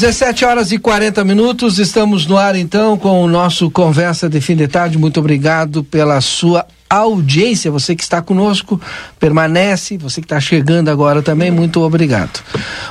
17 0.00 0.46
horas 0.46 0.72
e 0.72 0.78
40 0.78 1.22
minutos, 1.24 1.78
estamos 1.78 2.26
no 2.26 2.38
ar 2.38 2.56
então 2.56 2.96
com 2.96 3.22
o 3.22 3.28
nosso 3.28 3.70
Conversa 3.70 4.30
de 4.30 4.40
Fim 4.40 4.56
de 4.56 4.66
Tarde. 4.66 4.96
Muito 4.96 5.20
obrigado 5.20 5.84
pela 5.84 6.18
sua 6.22 6.64
audiência. 6.88 7.70
Você 7.70 7.94
que 7.94 8.02
está 8.02 8.22
conosco, 8.22 8.80
permanece. 9.18 9.98
Você 9.98 10.22
que 10.22 10.24
está 10.24 10.40
chegando 10.40 10.88
agora 10.88 11.20
também, 11.20 11.50
muito 11.50 11.82
obrigado. 11.82 12.42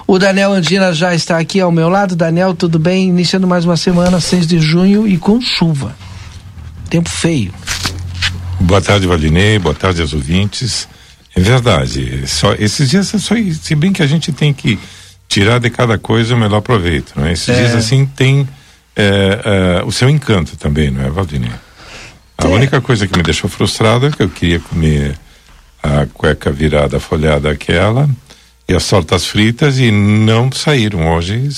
O 0.06 0.20
Daniel 0.20 0.54
Andina 0.54 0.94
já 0.94 1.16
está 1.16 1.40
aqui 1.40 1.60
ao 1.60 1.72
meu 1.72 1.90
lado. 1.90 2.16
Daniel, 2.16 2.54
tudo 2.54 2.78
bem? 2.78 3.10
Iniciando 3.10 3.48
mais 3.48 3.66
uma 3.66 3.76
semana, 3.76 4.22
6 4.22 4.46
de 4.46 4.60
junho 4.60 5.08
e 5.08 5.18
com 5.18 5.42
chuva. 5.42 5.96
Tempo 6.92 7.10
feio. 7.10 7.52
Boa 8.60 8.82
tarde, 8.82 9.08
Valdinei. 9.08 9.58
Boa 9.58 9.74
tarde 9.74 10.00
aos 10.00 10.14
ouvintes. 10.14 10.88
É 11.36 11.42
verdade. 11.42 12.28
Só, 12.28 12.54
esses 12.54 12.88
dias, 12.88 13.08
só, 13.08 13.34
se 13.60 13.74
bem 13.74 13.92
que 13.92 14.04
a 14.04 14.08
gente 14.08 14.32
tem 14.32 14.54
que 14.54 14.78
tirar 15.30 15.60
de 15.60 15.70
cada 15.70 15.98
coisa 15.98 16.36
o 16.36 16.38
melhor 16.38 16.62
proveito. 16.62 17.14
Não 17.16 17.26
é? 17.26 17.32
Esses 17.32 17.50
é. 17.50 17.56
dias 17.56 17.76
assim 17.76 18.06
tem 18.06 18.46
é, 18.96 19.80
é, 19.80 19.84
o 19.86 19.92
seu 19.92 20.10
encanto 20.10 20.58
também, 20.58 20.90
não 20.90 21.06
é, 21.06 21.10
Valdinei? 21.10 21.52
A 22.38 22.48
única 22.48 22.82
coisa 22.82 23.08
que 23.08 23.16
me 23.16 23.24
deixou 23.24 23.50
frustrado 23.50 24.08
é 24.08 24.12
que 24.12 24.24
eu 24.24 24.30
queria 24.30 24.60
comer 24.60 25.18
a 25.82 26.06
cueca 26.14 26.52
virada 26.52 27.00
folhada 27.00 27.50
aquela 27.50 28.10
e 28.68 28.74
as 28.74 28.88
tortas 28.88 29.26
fritas 29.26 29.78
e 29.78 29.92
não 29.92 30.52
saíram 30.52 31.14
hoje. 31.14 31.50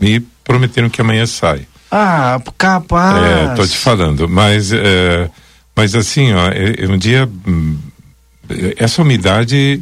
Me 0.00 0.20
prometeram 0.44 0.88
que 0.88 1.00
amanhã 1.00 1.26
sai. 1.26 1.66
Ah, 1.90 2.40
capaz. 2.56 3.22
É, 3.24 3.54
tô 3.54 3.66
te 3.66 3.76
falando, 3.76 4.28
mas 4.28 4.72
é, 4.72 5.28
mas 5.74 5.94
assim, 5.94 6.32
ó, 6.32 6.48
é, 6.48 6.84
é 6.84 6.88
um 6.88 6.98
dia 6.98 7.28
hum, 7.46 7.78
essa 8.76 9.02
umidade 9.02 9.80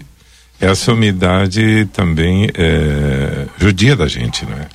essa 0.61 0.93
umidade 0.93 1.87
também 1.93 2.49
é 2.55 3.47
judia 3.59 3.95
da 3.95 4.07
gente, 4.07 4.45
não 4.45 4.57
é? 4.57 4.67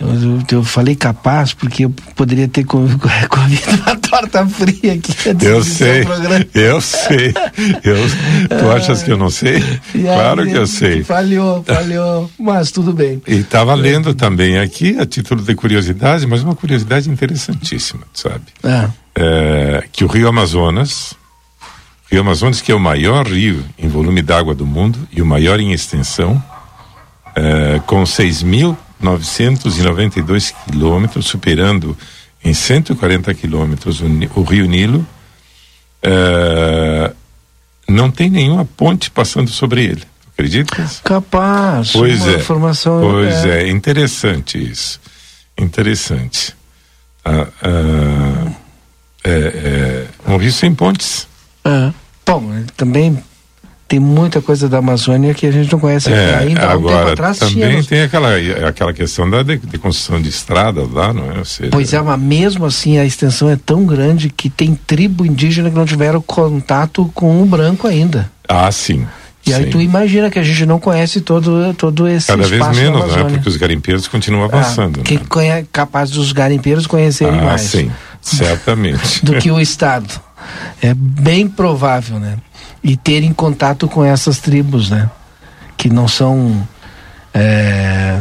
Eu, 0.00 0.42
eu, 0.50 0.64
falei 0.64 0.96
capaz 0.96 1.52
porque 1.52 1.84
eu 1.84 1.90
poderia 2.16 2.48
ter 2.48 2.64
comido 2.64 3.70
uma 3.82 3.96
torta 3.96 4.46
fria 4.46 4.94
aqui. 4.94 5.12
Eu 5.44 5.62
sei, 5.62 6.06
eu 6.54 6.80
sei. 6.80 7.34
Eu, 7.84 8.58
tu 8.58 8.70
achas 8.72 9.02
que 9.02 9.12
eu 9.12 9.18
não 9.18 9.28
sei? 9.28 9.62
claro 9.92 10.46
que 10.46 10.56
eu 10.56 10.66
sei. 10.66 11.04
Falhou, 11.04 11.62
falhou, 11.64 12.30
mas 12.38 12.70
tudo 12.70 12.94
bem. 12.94 13.20
E 13.26 13.40
estava 13.40 13.74
lendo 13.74 14.14
também 14.14 14.58
aqui, 14.58 14.98
a 14.98 15.04
título 15.04 15.42
de 15.42 15.54
curiosidade, 15.54 16.26
mas 16.26 16.42
uma 16.42 16.56
curiosidade 16.56 17.10
interessantíssima, 17.10 18.04
sabe? 18.14 18.44
É. 18.64 18.88
É, 19.14 19.84
que 19.92 20.02
o 20.02 20.06
Rio 20.06 20.28
Amazonas, 20.28 21.14
Rio 22.10 22.20
Amazonas, 22.22 22.60
que 22.60 22.72
é 22.72 22.74
o 22.74 22.80
maior 22.80 23.24
rio 23.26 23.64
em 23.78 23.88
volume 23.88 24.20
d'água 24.20 24.52
do 24.52 24.66
mundo 24.66 24.98
e 25.12 25.22
o 25.22 25.26
maior 25.26 25.60
em 25.60 25.72
extensão, 25.72 26.42
é, 27.36 27.80
com 27.86 28.02
6.992 28.02 30.52
quilômetros, 30.66 31.26
superando 31.26 31.96
em 32.42 32.52
140 32.52 33.32
quilômetros 33.34 34.00
o, 34.00 34.06
o, 34.34 34.42
rio 34.42 34.66
Nilo, 34.66 35.06
é, 36.02 37.12
não 37.88 38.10
tem 38.10 38.28
nenhuma 38.28 38.64
ponte 38.64 39.08
passando 39.08 39.50
sobre 39.50 39.84
ele. 39.84 40.02
Acredita? 40.32 40.90
Capaz. 41.04 41.92
Pois 41.92 42.26
é. 42.26 42.34
Informação 42.36 43.00
pois 43.00 43.44
é. 43.44 43.62
é. 43.62 43.68
interessante 43.68 44.58
isso. 44.58 45.00
Interessante. 45.56 46.56
Ah, 47.24 47.46
ah, 47.62 48.50
é, 49.22 49.30
é, 49.30 50.06
um 50.26 50.36
rio 50.38 50.50
sem 50.50 50.74
pontes. 50.74 51.28
É. 51.64 51.92
Bom, 52.30 52.52
também 52.76 53.18
tem 53.88 53.98
muita 53.98 54.40
coisa 54.40 54.68
da 54.68 54.78
Amazônia 54.78 55.34
que 55.34 55.44
a 55.44 55.50
gente 55.50 55.72
não 55.72 55.80
conhece 55.80 56.12
é, 56.12 56.36
ainda. 56.36 56.64
Há 56.64 56.68
um 56.68 56.72
agora, 56.74 56.98
tempo 56.98 57.10
atrás 57.10 57.38
também 57.40 57.82
tem 57.82 58.02
aquela, 58.02 58.28
aquela 58.68 58.92
questão 58.92 59.28
da 59.28 59.42
de, 59.42 59.58
de, 59.58 59.78
construção 59.78 60.22
de 60.22 60.28
estradas 60.28 60.88
lá, 60.92 61.12
não 61.12 61.32
é? 61.32 61.44
Seja... 61.44 61.70
Pois 61.72 61.92
é, 61.92 62.00
mas 62.00 62.20
mesmo 62.20 62.64
assim 62.66 62.98
a 62.98 63.04
extensão 63.04 63.50
é 63.50 63.56
tão 63.56 63.84
grande 63.84 64.30
que 64.30 64.48
tem 64.48 64.76
tribo 64.76 65.26
indígena 65.26 65.70
que 65.70 65.76
não 65.76 65.84
tiveram 65.84 66.22
contato 66.22 67.10
com 67.12 67.42
o 67.42 67.44
branco 67.44 67.88
ainda. 67.88 68.30
Ah, 68.48 68.70
sim. 68.70 69.04
E 69.44 69.52
aí 69.52 69.66
tu 69.66 69.80
imagina 69.80 70.30
que 70.30 70.38
a 70.38 70.42
gente 70.44 70.64
não 70.64 70.78
conhece 70.78 71.20
todo, 71.20 71.74
todo 71.74 72.06
esse 72.06 72.28
Cada 72.28 72.46
vez 72.46 72.76
menos, 72.76 73.16
né? 73.16 73.24
Porque 73.24 73.48
os 73.48 73.56
garimpeiros 73.56 74.06
continuam 74.06 74.44
ah, 74.44 74.46
avançando. 74.46 75.00
Ah, 75.00 75.02
que 75.02 75.16
né? 75.16 75.48
é 75.48 75.64
capaz 75.72 76.10
dos 76.10 76.30
garimpeiros 76.30 76.86
conhecerem 76.86 77.40
ah, 77.40 77.44
mais. 77.44 77.62
sim, 77.62 77.90
certamente. 78.20 79.24
do 79.26 79.34
que 79.34 79.50
o 79.50 79.58
Estado. 79.58 80.29
É 80.82 80.94
bem 80.94 81.48
provável, 81.48 82.18
né? 82.18 82.38
E 82.82 82.96
terem 82.96 83.32
contato 83.32 83.88
com 83.88 84.04
essas 84.04 84.38
tribos, 84.38 84.90
né? 84.90 85.10
Que 85.76 85.88
não 85.88 86.08
são. 86.08 86.66
É, 87.32 88.20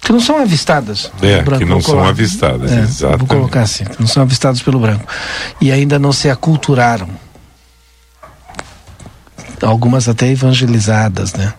que 0.00 0.12
não 0.12 0.20
são 0.20 0.38
avistadas. 0.38 1.10
É, 1.22 1.42
branco, 1.42 1.64
que 1.64 1.70
não 1.70 1.80
são 1.80 2.04
avistadas, 2.04 2.70
é, 2.70 2.80
exatamente. 2.80 3.18
Vou 3.20 3.28
colocar 3.28 3.62
assim, 3.62 3.84
que 3.84 3.98
não 3.98 4.06
são 4.06 4.22
avistadas 4.22 4.60
pelo 4.60 4.78
branco. 4.78 5.06
E 5.60 5.72
ainda 5.72 5.98
não 5.98 6.12
se 6.12 6.28
aculturaram. 6.28 7.08
Algumas 9.62 10.08
até 10.08 10.28
evangelizadas, 10.28 11.32
né? 11.32 11.54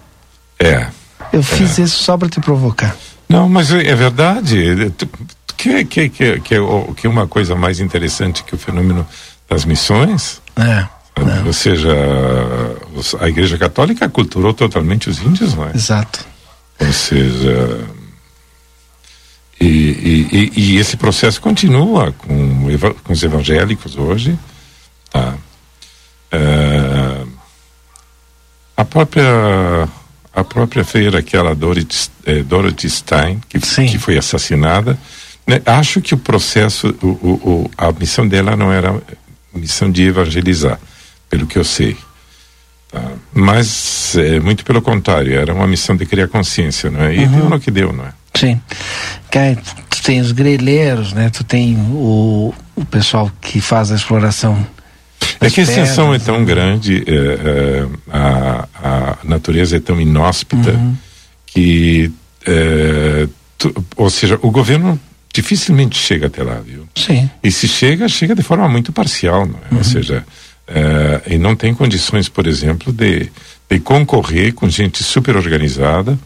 É. 0.59 0.87
Eu 1.33 1.41
fiz 1.41 1.79
é. 1.79 1.83
isso 1.83 2.03
só 2.03 2.15
para 2.15 2.29
te 2.29 2.39
provocar. 2.39 2.95
Não, 3.27 3.49
mas 3.49 3.71
é 3.71 3.95
verdade. 3.95 4.93
Que, 5.57 5.83
que, 5.85 6.09
que, 6.09 6.39
que, 6.39 6.55
que 6.95 7.07
uma 7.07 7.27
coisa 7.27 7.55
mais 7.55 7.79
interessante 7.79 8.43
que 8.43 8.53
o 8.53 8.57
fenômeno 8.57 9.07
das 9.49 9.65
missões. 9.65 10.41
É. 10.55 10.61
é. 10.61 10.87
Ou 11.45 11.53
seja, 11.53 11.93
a 13.19 13.29
Igreja 13.29 13.57
Católica 13.57 14.09
culturou 14.09 14.53
totalmente 14.53 15.09
os 15.09 15.21
índios, 15.21 15.53
não 15.53 15.67
é? 15.67 15.71
Exato. 15.73 16.25
Ou 16.79 16.91
seja, 16.91 17.87
e, 19.59 19.65
e, 19.65 20.51
e, 20.55 20.77
esse 20.77 20.97
processo 20.97 21.39
continua 21.39 22.11
com, 22.11 22.67
com 23.03 23.13
os 23.13 23.23
evangélicos 23.23 23.95
hoje. 23.97 24.37
Tá? 25.09 25.35
É, 26.31 27.23
a 28.75 28.83
própria 28.83 29.87
a 30.33 30.43
própria 30.43 30.83
feira 30.83 31.19
aquela 31.19 31.55
Dorothy, 31.55 32.09
é, 32.25 32.43
Dorothy 32.43 32.89
Stein 32.89 33.41
que, 33.47 33.57
que 33.57 33.97
foi 33.97 34.17
assassinada 34.17 34.99
né? 35.47 35.61
acho 35.65 36.01
que 36.01 36.13
o 36.13 36.17
processo 36.17 36.93
o, 37.01 37.07
o, 37.07 37.71
a 37.77 37.89
missão 37.93 38.27
dela 38.27 38.57
não 38.57 38.73
era 38.73 39.01
missão 39.55 39.91
de 39.91 40.03
evangelizar, 40.03 40.79
pelo 41.29 41.47
que 41.47 41.57
eu 41.57 41.63
sei. 41.63 41.97
Tá? 42.91 43.01
Mas, 43.33 44.15
é, 44.17 44.39
muito 44.39 44.63
pelo 44.63 44.81
contrário, 44.81 45.33
era 45.33 45.53
uma 45.53 45.67
missão 45.67 45.95
de 45.95 46.05
criar 46.05 46.27
consciência, 46.27 46.89
não 46.89 47.01
é? 47.03 47.15
E 47.15 47.25
uhum. 47.25 47.31
deu 47.31 47.49
no 47.49 47.59
que 47.59 47.71
deu, 47.71 47.91
não 47.91 48.05
é? 48.05 48.13
Sim. 48.33 48.59
Tu 49.89 50.03
tem 50.03 50.19
os 50.19 50.31
grelheiros, 50.31 51.13
né? 51.13 51.29
Tu 51.29 51.43
tem 51.43 51.75
o, 51.77 52.53
o 52.75 52.85
pessoal 52.85 53.31
que 53.41 53.59
faz 53.59 53.91
a 53.91 53.95
exploração. 53.95 54.65
É 55.39 55.49
que 55.49 55.59
a 55.59 55.63
extensão 55.63 56.13
é 56.13 56.19
tão 56.19 56.43
grande, 56.45 57.03
é, 57.07 57.13
é, 57.13 57.87
a, 58.11 58.67
a 58.83 59.17
natureza 59.23 59.77
é 59.77 59.79
tão 59.79 59.99
inóspita 59.99 60.71
uhum. 60.71 60.95
que, 61.45 62.11
é, 62.45 63.27
ou 63.95 64.09
seja, 64.09 64.39
o 64.41 64.51
governo 64.51 64.99
dificilmente 65.35 65.97
chega 65.97 66.27
até 66.27 66.41
lá, 66.41 66.61
viu? 66.65 66.87
Sim. 66.95 67.29
E 67.43 67.51
se 67.51 67.67
chega, 67.67 68.07
chega 68.07 68.33
de 68.33 68.41
forma 68.41 68.69
muito 68.69 68.93
parcial, 68.93 69.45
não 69.45 69.59
é? 69.69 69.71
Uhum. 69.73 69.77
Ou 69.79 69.83
seja, 69.83 70.25
é, 70.65 71.33
e 71.33 71.37
não 71.37 71.55
tem 71.55 71.73
condições, 71.73 72.29
por 72.29 72.47
exemplo, 72.47 72.93
de, 72.93 73.29
de 73.69 73.79
concorrer 73.81 74.53
com 74.53 74.69
gente 74.69 75.03
super 75.03 75.35
organizada, 75.35 76.17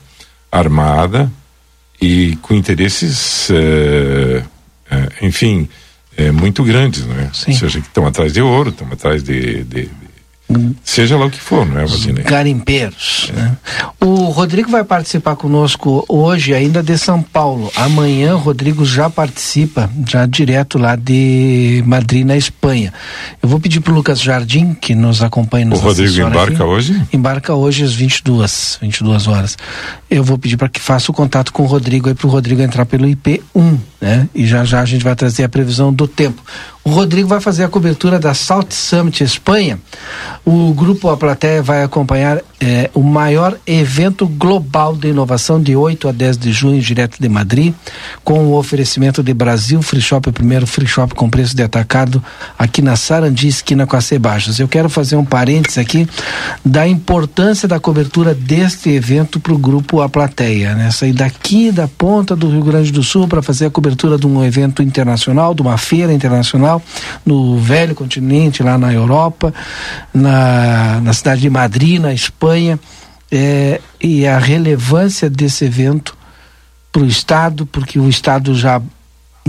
armada 0.52 1.32
e 2.00 2.38
com 2.44 2.54
interesses, 2.54 3.50
é, 3.50 4.44
é, 4.92 5.26
enfim, 5.26 5.68
muito 6.34 6.64
grandes, 6.64 7.06
não 7.06 7.18
é? 7.18 7.30
Sim. 7.34 7.52
Ou 7.52 7.58
seja, 7.58 7.80
que 7.80 7.88
estão 7.88 8.06
atrás 8.06 8.32
de 8.34 8.42
ouro, 8.42 8.70
estão 8.70 8.88
atrás 8.92 9.24
de, 9.24 9.64
de, 9.64 9.86
de, 9.86 9.99
Seja 10.84 11.16
lá 11.16 11.28
o 11.28 11.30
que 11.30 11.40
for, 11.40 11.64
não 11.66 11.80
é, 11.80 11.86
Valdinei? 11.86 12.24
Garimpeiros. 12.24 13.32
É. 13.36 13.40
Né? 13.40 13.58
O 14.02 14.26
Rodrigo 14.26 14.72
vai 14.72 14.84
participar 14.84 15.36
conosco 15.36 16.04
hoje 16.10 16.56
ainda 16.56 16.82
de 16.82 16.98
São 16.98 17.22
Paulo. 17.22 17.72
Amanhã 17.76 18.34
o 18.36 18.40
Rodrigo 18.40 18.84
já 18.84 19.10
participa, 19.10 19.90
já 20.08 20.26
direto 20.26 20.80
lá 20.80 20.96
de 20.96 21.84
Madrid, 21.86 22.26
na 22.26 22.36
Espanha. 22.36 22.92
Eu 23.42 23.48
vou 23.48 23.60
pedir 23.60 23.80
para 23.80 23.94
o 23.94 23.96
Lucas 23.96 24.20
Jardim, 24.20 24.74
que 24.74 24.96
nos 24.96 25.22
acompanha 25.22 25.66
nos 25.66 25.80
O 25.80 25.84
Rodrigo 25.84 26.20
embarca 26.20 26.54
aqui, 26.54 26.64
hoje? 26.64 27.02
Embarca 27.14 27.54
hoje 27.54 27.84
às 27.84 27.94
22, 27.94 28.80
22 28.82 29.28
horas. 29.28 29.58
Eu 30.10 30.24
vou 30.24 30.38
pedir 30.40 30.58
para 30.58 30.70
que 30.70 30.80
faça 30.80 31.12
o 31.12 31.14
contato 31.14 31.54
com 31.54 31.62
o 31.62 31.68
Rodrigo 31.68 32.10
aí 32.10 32.16
para 32.16 32.26
o 32.26 32.30
Rodrigo 32.30 32.62
entrar 32.62 32.86
pelo 32.86 33.06
IP1, 33.06 33.78
né? 34.02 34.28
E 34.34 34.48
já 34.48 34.66
já 34.66 34.82
a 34.82 34.86
gente 34.86 35.04
vai 35.04 35.16
trazer 35.16 35.44
a 35.44 35.50
previsão 35.50 35.94
do 35.94 36.08
tempo. 36.08 36.42
O 36.90 36.92
Rodrigo 36.92 37.28
vai 37.28 37.40
fazer 37.40 37.64
a 37.64 37.70
cobertura 37.70 38.18
da 38.18 38.34
Salt 38.34 38.72
Summit 38.72 39.24
Espanha. 39.24 39.80
O 40.44 40.74
grupo 40.74 41.08
A 41.12 41.16
Plateia 41.16 41.62
vai 41.62 41.84
acompanhar 41.84 42.42
é, 42.60 42.90
o 42.96 43.04
maior 43.04 43.56
evento 43.68 44.28
global 44.28 44.96
de 44.96 45.10
inovação 45.10 45.62
de 45.62 45.76
8 45.76 46.08
a 46.10 46.12
10 46.12 46.38
de 46.40 46.52
junho, 46.52 46.82
direto 46.82 47.18
de 47.20 47.30
Madrid, 47.30 47.76
com 48.24 48.48
o 48.48 48.58
oferecimento 48.58 49.22
de 49.22 49.34
Brasil 49.36 49.82
Free 49.84 50.02
Shop, 50.02 50.28
o 50.28 50.34
primeiro 50.34 50.66
free 50.66 50.88
shop 50.88 51.14
com 51.14 51.30
preço 51.30 51.56
de 51.56 51.62
atacado 51.62 52.22
aqui 52.58 52.82
na 52.82 52.96
Sarandi, 52.96 53.48
esquina 53.48 53.86
com 53.86 53.96
a 53.96 54.02
Cebaixas. 54.02 54.60
Eu 54.60 54.68
quero 54.68 54.90
fazer 54.90 55.16
um 55.16 55.24
parênteses 55.24 55.78
aqui 55.78 56.10
da 56.66 56.88
importância 56.88 57.68
da 57.68 57.80
cobertura 57.80 58.34
deste 58.34 58.90
evento 58.90 59.40
para 59.40 59.54
o 59.54 59.58
grupo 59.60 60.02
A 60.02 60.10
Plateia. 60.10 60.74
Né? 60.74 60.90
Sair 60.90 61.14
daqui 61.14 61.72
da 61.72 61.88
ponta 61.88 62.36
do 62.36 62.50
Rio 62.50 62.64
Grande 62.64 62.92
do 62.92 63.04
Sul 63.04 63.28
para 63.28 63.44
fazer 63.44 63.68
a 63.68 63.70
cobertura 63.70 64.18
de 64.18 64.26
um 64.26 64.44
evento 64.44 64.82
internacional, 64.82 65.54
de 65.54 65.62
uma 65.62 65.78
feira 65.78 66.12
internacional 66.12 66.79
no 67.26 67.58
velho 67.58 67.96
continente, 67.96 68.64
lá 68.64 68.78
na 68.78 68.94
Europa, 68.94 69.54
na, 70.14 71.00
na 71.02 71.14
cidade 71.14 71.42
de 71.42 71.50
Madrid, 71.50 72.00
na 72.00 72.14
Espanha, 72.14 72.80
é, 73.32 73.80
e 74.02 74.26
a 74.26 74.38
relevância 74.38 75.30
desse 75.30 75.66
evento 75.66 76.18
para 76.92 77.04
o 77.04 77.06
Estado, 77.06 77.66
porque 77.66 78.00
o 78.00 78.10
Estado 78.10 78.56
já 78.56 78.82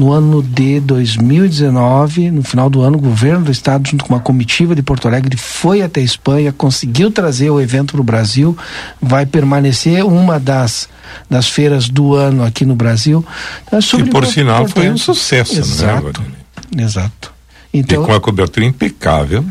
no 0.01 0.13
ano 0.13 0.43
de 0.43 0.81
2019, 0.81 2.31
no 2.31 2.43
final 2.43 2.71
do 2.71 2.81
ano, 2.81 2.97
o 2.97 3.01
governo 3.01 3.45
do 3.45 3.51
estado, 3.51 3.87
junto 3.87 4.05
com 4.05 4.15
uma 4.15 4.21
comitiva 4.21 4.75
de 4.75 4.83
Porto 4.83 5.07
Alegre, 5.07 5.37
foi 5.37 5.83
até 5.83 6.01
a 6.01 6.05
Espanha, 6.05 6.53
conseguiu 6.53 7.11
trazer 7.11 7.51
o 7.51 7.61
evento 7.61 7.93
para 7.93 8.01
o 8.01 8.05
Brasil, 8.05 8.57
vai 9.01 9.27
permanecer 9.27 10.03
uma 10.03 10.41
das, 10.41 10.89
das 11.29 11.49
feiras 11.49 11.91
do 11.91 12.15
ano 12.15 12.43
aqui 12.43 12.65
no 12.65 12.75
Brasil. 12.75 13.23
Então, 13.67 13.79
é 13.79 14.01
e 14.01 14.05
por 14.09 14.27
sinal 14.27 14.67
foi 14.67 14.89
um 14.89 14.97
sucesso, 14.97 15.59
Exato. 15.59 16.23
né? 16.23 16.40
Exato. 16.77 17.33
Então, 17.73 18.03
e 18.03 18.07
com 18.07 18.13
a 18.13 18.21
cobertura 18.21 18.67
impecável 18.67 19.45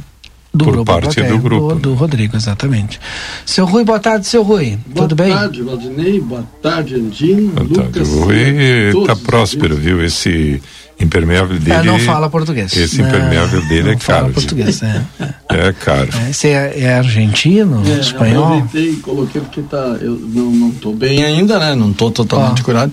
do 0.53 0.65
por 0.65 0.85
parte 0.85 1.21
do 1.21 1.37
grupo. 1.37 1.75
Do, 1.75 1.79
do, 1.79 1.93
Rodrigo, 1.93 2.35
exatamente. 2.35 2.99
Seu 3.45 3.65
Rui, 3.65 3.83
boa 3.83 3.99
tarde, 3.99 4.27
seu 4.27 4.43
Rui. 4.43 4.77
Boa 4.87 5.07
Tudo 5.07 5.15
bem? 5.15 5.29
Boa 5.29 5.39
tarde, 5.41 5.61
Valdinei. 5.61 6.19
Boa 6.19 6.43
tarde, 6.61 6.95
Andinho. 6.95 7.51
Boa 7.51 7.63
Lucas, 7.63 7.93
tarde. 7.93 8.09
O 8.09 8.23
Rui 8.23 9.01
está 9.01 9.15
próspero, 9.15 9.75
viu? 9.75 10.03
Esse 10.03 10.61
impermeável 10.99 11.57
dele. 11.59 11.77
É, 11.77 11.83
não 11.83 11.99
fala 11.99 12.29
português. 12.29 12.75
Esse 12.75 13.01
impermeável 13.01 13.61
dele 13.67 13.83
não 13.83 13.91
é 13.91 13.95
caro. 13.95 14.19
Fala 14.19 14.33
português, 14.33 14.81
é. 14.83 15.05
É 15.47 15.73
caro. 15.73 16.09
É, 16.25 16.29
esse 16.31 16.47
é, 16.47 16.79
é 16.79 16.93
argentino, 16.95 17.83
é, 17.85 17.99
espanhol? 17.99 18.53
Eu 18.53 18.57
aproveitei 18.57 18.91
e 18.91 18.95
coloquei 18.97 19.41
porque 19.41 19.61
tá, 19.61 19.97
eu 20.01 20.11
não, 20.11 20.51
não 20.51 20.71
tô 20.71 20.91
bem 20.91 21.23
ainda, 21.23 21.59
né? 21.59 21.75
Não 21.75 21.93
tô 21.93 22.11
totalmente 22.11 22.63
curado. 22.63 22.91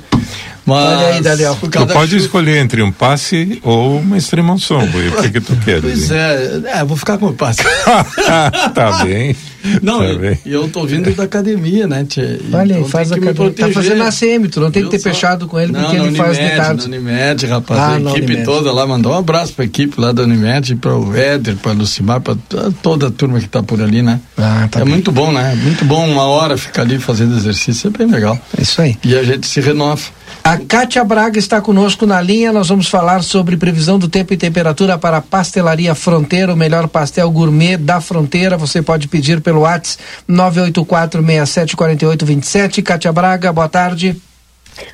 Mas, 0.67 0.99
Olha 0.99 1.15
aí, 1.15 1.23
Daniel. 1.23 1.57
Tu 1.61 1.71
pode 1.71 2.11
chuva... 2.11 2.17
escolher 2.17 2.59
entre 2.59 2.83
um 2.83 2.91
passe 2.91 3.61
ou 3.63 4.01
uma 4.01 4.19
extremação. 4.19 4.81
O 4.81 5.23
que, 5.23 5.31
que 5.31 5.41
tu 5.41 5.57
quer? 5.65 5.81
Pois 5.81 6.11
é, 6.11 6.61
é, 6.67 6.85
vou 6.85 6.97
ficar 6.97 7.19
com 7.19 7.27
o 7.27 7.33
passe. 7.33 7.63
tá 8.75 9.05
bem. 9.05 9.37
Não, 9.81 9.99
tá 9.99 10.15
bem. 10.19 10.39
eu 10.45 10.69
tô 10.69 10.85
vindo 10.85 11.13
da 11.15 11.23
academia, 11.23 11.87
né, 11.87 12.05
Tchê? 12.05 12.41
Olha 12.53 12.75
aí, 12.75 12.81
então 12.81 12.85
faz 12.89 13.13
a 13.13 13.17
academia. 13.17 13.53
Tá 13.53 13.71
fazendo 13.71 14.03
a 14.03 14.11
CM, 14.11 14.49
tu 14.49 14.61
não 14.61 14.71
tem 14.71 14.83
eu 14.83 14.89
que 14.89 14.97
ter 14.97 15.03
só... 15.03 15.11
fechado 15.11 15.47
com 15.47 15.59
ele 15.59 15.73
não, 15.73 15.81
porque 15.81 15.97
ele 15.97 16.03
Unimed, 16.03 16.19
faz 16.19 16.39
detalhes. 16.39 16.87
Na 16.87 16.97
Unimed, 16.97 17.47
rapaz, 17.47 17.81
ah, 17.81 17.95
a 17.95 18.01
equipe 18.01 18.27
Unimed. 18.27 18.45
toda 18.45 18.73
lá, 18.73 18.87
mandou 18.87 19.13
um 19.13 19.19
abraço 19.19 19.53
pra 19.53 19.65
equipe 19.65 20.01
lá 20.01 20.11
da 20.13 20.23
Unimed, 20.23 20.77
para 20.77 20.97
o 20.97 21.17
Éder, 21.17 21.57
pra 21.57 21.73
Lucimar, 21.73 22.21
pra 22.21 22.37
toda 22.83 23.07
a 23.07 23.11
turma 23.11 23.39
que 23.41 23.49
tá 23.49 23.63
por 23.63 23.81
ali, 23.81 24.03
né? 24.03 24.21
Ah, 24.37 24.69
tá 24.71 24.81
é 24.81 24.85
bem. 24.85 24.95
muito 24.95 25.13
bom, 25.13 25.33
né? 25.33 25.55
Muito 25.63 25.85
bom 25.85 26.09
uma 26.09 26.25
hora 26.25 26.57
ficar 26.57 26.83
ali 26.83 26.99
fazendo 26.99 27.37
exercício, 27.37 27.89
é 27.89 27.99
bem 27.99 28.09
legal. 28.09 28.39
É 28.57 28.63
isso 28.63 28.81
aí. 28.81 28.97
E 29.05 29.17
a 29.17 29.23
gente 29.23 29.47
se 29.47 29.61
renova. 29.61 30.03
A 30.47 30.59
Kátia 30.59 31.03
Braga 31.03 31.41
está 31.41 31.61
conosco 31.61 32.07
na 32.07 32.23
linha. 32.23 32.53
Nós 32.53 32.69
vamos 32.69 32.89
falar 32.89 33.21
sobre 33.25 33.57
previsão 33.57 33.99
do 33.99 34.09
tempo 34.09 34.33
e 34.33 34.37
temperatura 34.37 34.97
para 34.97 35.17
a 35.17 35.21
Pastelaria 35.21 35.93
Fronteira, 35.93 36.55
o 36.55 36.57
melhor 36.57 36.87
pastel 36.87 37.29
gourmet 37.33 37.77
da 37.77 38.01
fronteira. 38.01 38.57
Você 38.57 38.81
pode 38.81 39.09
pedir 39.09 39.41
pelo 39.41 39.63
WhatsApp 39.63 40.05
984-674827. 40.31 42.81
Kátia 42.81 43.13
Braga, 43.13 43.53
boa 43.53 43.69
tarde. 43.69 44.23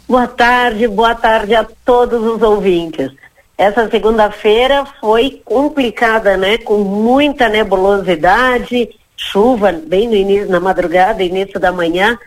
Boa 0.08 0.26
tarde, 0.26 0.88
boa 0.88 1.14
tarde 1.14 1.55
a 1.55 1.66
todos 1.84 2.22
os 2.22 2.40
ouvintes. 2.40 3.12
Essa 3.58 3.90
segunda-feira 3.90 4.87
foi 5.02 5.43
complicada, 5.44 6.34
né? 6.34 6.56
Com 6.56 6.78
muita 6.78 7.50
nebulosidade, 7.50 8.88
chuva 9.14 9.70
bem 9.70 10.08
no 10.08 10.14
início, 10.14 10.48
na 10.48 10.60
madrugada, 10.60 11.22
início 11.22 11.60
da 11.60 11.70
manhã. 11.70 12.19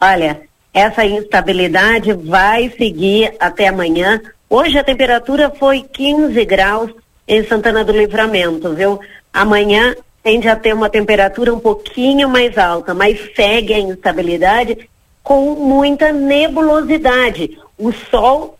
Olha, 0.00 0.50
essa 0.72 1.04
instabilidade 1.04 2.12
vai 2.12 2.70
seguir 2.70 3.34
até 3.38 3.68
amanhã. 3.68 4.20
Hoje 4.48 4.78
a 4.78 4.84
temperatura 4.84 5.50
foi 5.50 5.82
15 5.82 6.44
graus 6.44 6.90
em 7.28 7.44
Santana 7.44 7.84
do 7.84 7.92
Livramento, 7.92 8.74
viu? 8.74 8.98
Amanhã 9.32 9.94
tende 10.22 10.48
a 10.48 10.56
ter 10.56 10.72
uma 10.72 10.88
temperatura 10.88 11.52
um 11.52 11.58
pouquinho 11.58 12.28
mais 12.28 12.56
alta, 12.56 12.94
mas 12.94 13.18
segue 13.34 13.74
a 13.74 13.78
instabilidade 13.78 14.88
com 15.22 15.54
muita 15.54 16.12
nebulosidade. 16.12 17.58
O 17.76 17.92
sol 17.92 18.58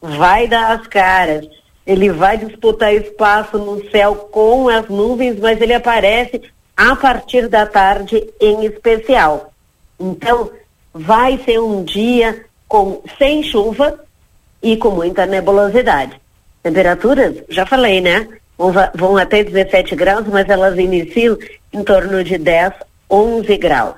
vai 0.00 0.48
dar 0.48 0.72
as 0.72 0.86
caras, 0.86 1.46
ele 1.86 2.10
vai 2.10 2.36
disputar 2.38 2.94
espaço 2.94 3.58
no 3.58 3.88
céu 3.90 4.14
com 4.16 4.68
as 4.68 4.88
nuvens, 4.88 5.38
mas 5.38 5.60
ele 5.60 5.74
aparece 5.74 6.42
a 6.76 6.96
partir 6.96 7.48
da 7.48 7.66
tarde 7.66 8.28
em 8.40 8.64
especial. 8.64 9.52
Então, 9.98 10.50
vai 10.92 11.38
ser 11.44 11.60
um 11.60 11.84
dia 11.84 12.44
com 12.68 13.02
sem 13.18 13.42
chuva 13.42 13.98
e 14.62 14.76
com 14.76 14.90
muita 14.90 15.26
nebulosidade. 15.26 16.20
Temperaturas, 16.62 17.42
já 17.48 17.66
falei, 17.66 18.00
né? 18.00 18.28
Vão, 18.94 19.16
até 19.16 19.42
17 19.42 19.96
graus, 19.96 20.26
mas 20.28 20.48
elas 20.48 20.78
iniciam 20.78 21.36
em 21.72 21.82
torno 21.82 22.22
de 22.22 22.38
10, 22.38 22.72
11 23.10 23.56
graus. 23.56 23.94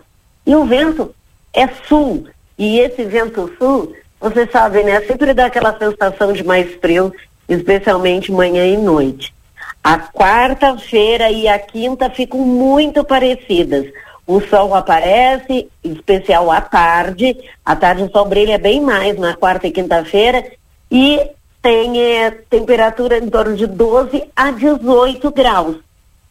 E 0.46 0.54
o 0.56 0.64
vento 0.64 1.14
é 1.52 1.68
sul. 1.86 2.26
E 2.56 2.78
esse 2.78 3.04
vento 3.04 3.52
sul, 3.58 3.94
você 4.18 4.46
sabe, 4.46 4.82
né? 4.82 5.00
Sempre 5.02 5.34
dá 5.34 5.46
aquela 5.46 5.76
sensação 5.78 6.32
de 6.32 6.42
mais 6.42 6.74
frio, 6.76 7.12
especialmente 7.48 8.32
manhã 8.32 8.66
e 8.66 8.76
noite. 8.76 9.34
A 9.82 9.98
quarta-feira 9.98 11.30
e 11.30 11.46
a 11.46 11.58
quinta 11.58 12.08
ficam 12.08 12.40
muito 12.40 13.04
parecidas. 13.04 13.86
O 14.26 14.40
sol 14.40 14.74
aparece, 14.74 15.68
em 15.82 15.92
especial 15.92 16.50
à 16.50 16.60
tarde. 16.60 17.36
À 17.64 17.76
tarde 17.76 18.02
o 18.02 18.10
sol 18.10 18.24
brilha 18.24 18.58
bem 18.58 18.80
mais 18.80 19.18
na 19.18 19.34
quarta 19.34 19.66
e 19.66 19.70
quinta-feira. 19.70 20.44
E 20.90 21.20
tem 21.60 22.00
é, 22.00 22.30
temperatura 22.30 23.18
em 23.18 23.28
torno 23.28 23.54
de 23.56 23.66
12 23.66 24.24
a 24.34 24.50
18 24.50 25.30
graus. 25.30 25.76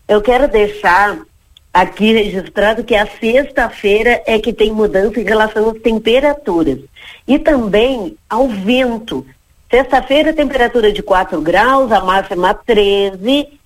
Eu 0.07 0.21
quero 0.21 0.47
deixar 0.47 1.19
aqui 1.73 2.13
registrado 2.13 2.83
que 2.83 2.95
a 2.95 3.05
sexta-feira 3.05 4.21
é 4.25 4.39
que 4.39 4.53
tem 4.53 4.71
mudança 4.71 5.19
em 5.19 5.23
relação 5.23 5.69
às 5.69 5.79
temperaturas. 5.79 6.79
E 7.27 7.37
também 7.37 8.17
ao 8.29 8.47
vento. 8.47 9.25
Sexta-feira, 9.69 10.33
temperatura 10.33 10.91
de 10.91 11.01
4 11.01 11.41
graus, 11.41 11.91
a 11.91 12.01
máxima 12.01 12.53
13 12.53 13.59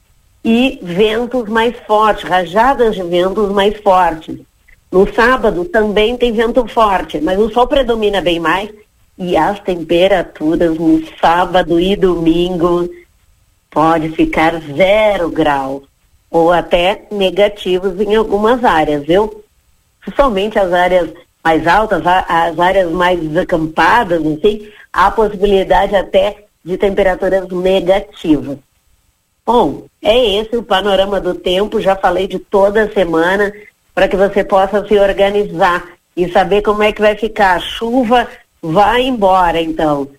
e 0.50 0.80
ventos 0.82 1.50
mais 1.50 1.76
fortes, 1.86 2.24
rajadas 2.24 2.96
de 2.96 3.04
ventos 3.04 3.52
mais 3.52 3.78
fortes. 3.82 4.40
No 4.90 5.06
sábado 5.14 5.66
também 5.66 6.16
tem 6.16 6.32
vento 6.32 6.66
forte, 6.70 7.20
mas 7.20 7.38
o 7.38 7.52
sol 7.52 7.68
predomina 7.68 8.22
bem 8.22 8.40
mais 8.40 8.70
e 9.18 9.36
as 9.36 9.60
temperaturas 9.60 10.78
no 10.80 11.04
sábado 11.20 11.78
e 11.78 11.98
domingo 11.98 12.90
pode 13.70 14.08
ficar 14.12 14.62
zero 14.74 15.30
grau 15.30 15.84
ou 16.32 16.54
até 16.54 17.04
negativos 17.12 18.00
em 18.00 18.16
algumas 18.16 18.64
áreas, 18.64 19.06
viu? 19.06 19.44
Principalmente 20.00 20.58
as 20.58 20.72
áreas 20.72 21.10
mais 21.44 21.68
altas, 21.68 22.02
as 22.06 22.58
áreas 22.58 22.90
mais 22.90 23.20
desacampadas, 23.20 24.26
assim, 24.26 24.70
há 24.94 25.12
possibilidade 25.12 25.94
até 25.94 26.46
de 26.64 26.78
temperaturas 26.78 27.50
negativas. 27.50 28.60
Bom, 29.48 29.86
é 30.02 30.42
esse 30.42 30.58
o 30.58 30.62
panorama 30.62 31.22
do 31.22 31.34
tempo. 31.34 31.80
Já 31.80 31.96
falei 31.96 32.28
de 32.28 32.38
toda 32.38 32.92
semana 32.92 33.54
para 33.96 34.10
que 34.10 34.18
você 34.18 34.44
possa 34.44 34.86
se 34.86 35.00
organizar 35.00 35.88
e 36.18 36.30
saber 36.30 36.62
como 36.62 36.84
é 36.84 36.92
que 36.92 37.00
vai 37.00 37.16
ficar. 37.16 37.56
A 37.56 37.60
chuva 37.62 38.28
vai 38.62 39.04
embora, 39.04 39.62
então. 39.62 40.10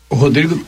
O 0.09 0.15
Rodrigo 0.15 0.63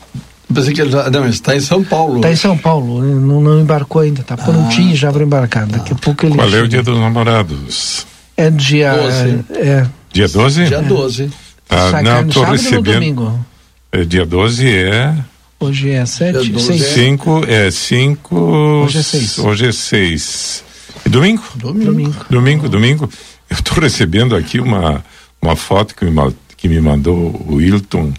Pensei 0.52 0.72
que 0.72 0.80
ele 0.80 0.90
já, 0.90 1.10
não, 1.10 1.28
está 1.28 1.54
em 1.54 1.60
São 1.60 1.84
Paulo. 1.84 2.16
Está 2.16 2.32
em 2.32 2.36
São 2.36 2.56
Paulo, 2.56 3.02
não, 3.02 3.40
não 3.40 3.60
embarcou 3.60 4.00
ainda, 4.00 4.22
tá 4.22 4.34
prontinho 4.34 4.92
ah, 4.92 4.96
já 4.96 5.12
para 5.12 5.22
embarcar. 5.22 5.66
Daqui 5.66 5.92
a 5.92 5.96
pouco 5.96 6.24
ele. 6.24 6.36
Qual 6.36 6.48
é 6.48 6.62
o 6.62 6.68
dia 6.68 6.82
dos 6.82 6.98
namorados? 6.98 8.06
É 8.38 8.50
dia. 8.50 8.92
12. 8.94 9.44
É, 9.50 9.86
dia 10.12 10.28
12? 10.28 10.66
Dia 10.66 10.80
12. 10.80 11.30
Ah, 11.68 12.02
não, 12.02 12.28
estou 12.28 12.44
recebendo. 12.44 12.94
domingo? 12.94 13.46
É, 13.90 14.04
dia 14.04 14.24
12 14.24 14.68
é. 14.68 15.12
Hoje 15.58 15.90
é 15.90 16.06
7, 16.06 16.60
6. 16.60 16.82
5 16.82 17.44
é 17.48 17.68
5. 17.68 18.36
Hoje 18.36 18.98
é 18.98 19.02
6. 19.02 19.38
Hoje 19.40 19.66
é 19.66 19.72
6. 19.72 20.64
E 21.04 21.08
domingo? 21.08 21.42
Domingo. 21.56 21.88
Domingo, 21.90 22.24
domingo. 22.30 22.68
domingo. 22.68 23.10
Eu 23.50 23.56
estou 23.56 23.80
recebendo 23.82 24.36
aqui 24.36 24.60
uma, 24.60 25.04
uma 25.42 25.56
foto 25.56 25.96
que 25.96 26.04
me, 26.04 26.34
que 26.56 26.68
me 26.68 26.80
mandou 26.80 27.44
o 27.48 27.56
Wilton 27.56 28.12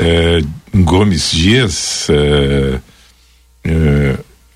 é, 0.00 0.40
Gomes 0.74 1.30
Dias. 1.30 2.08
É, 2.10 2.80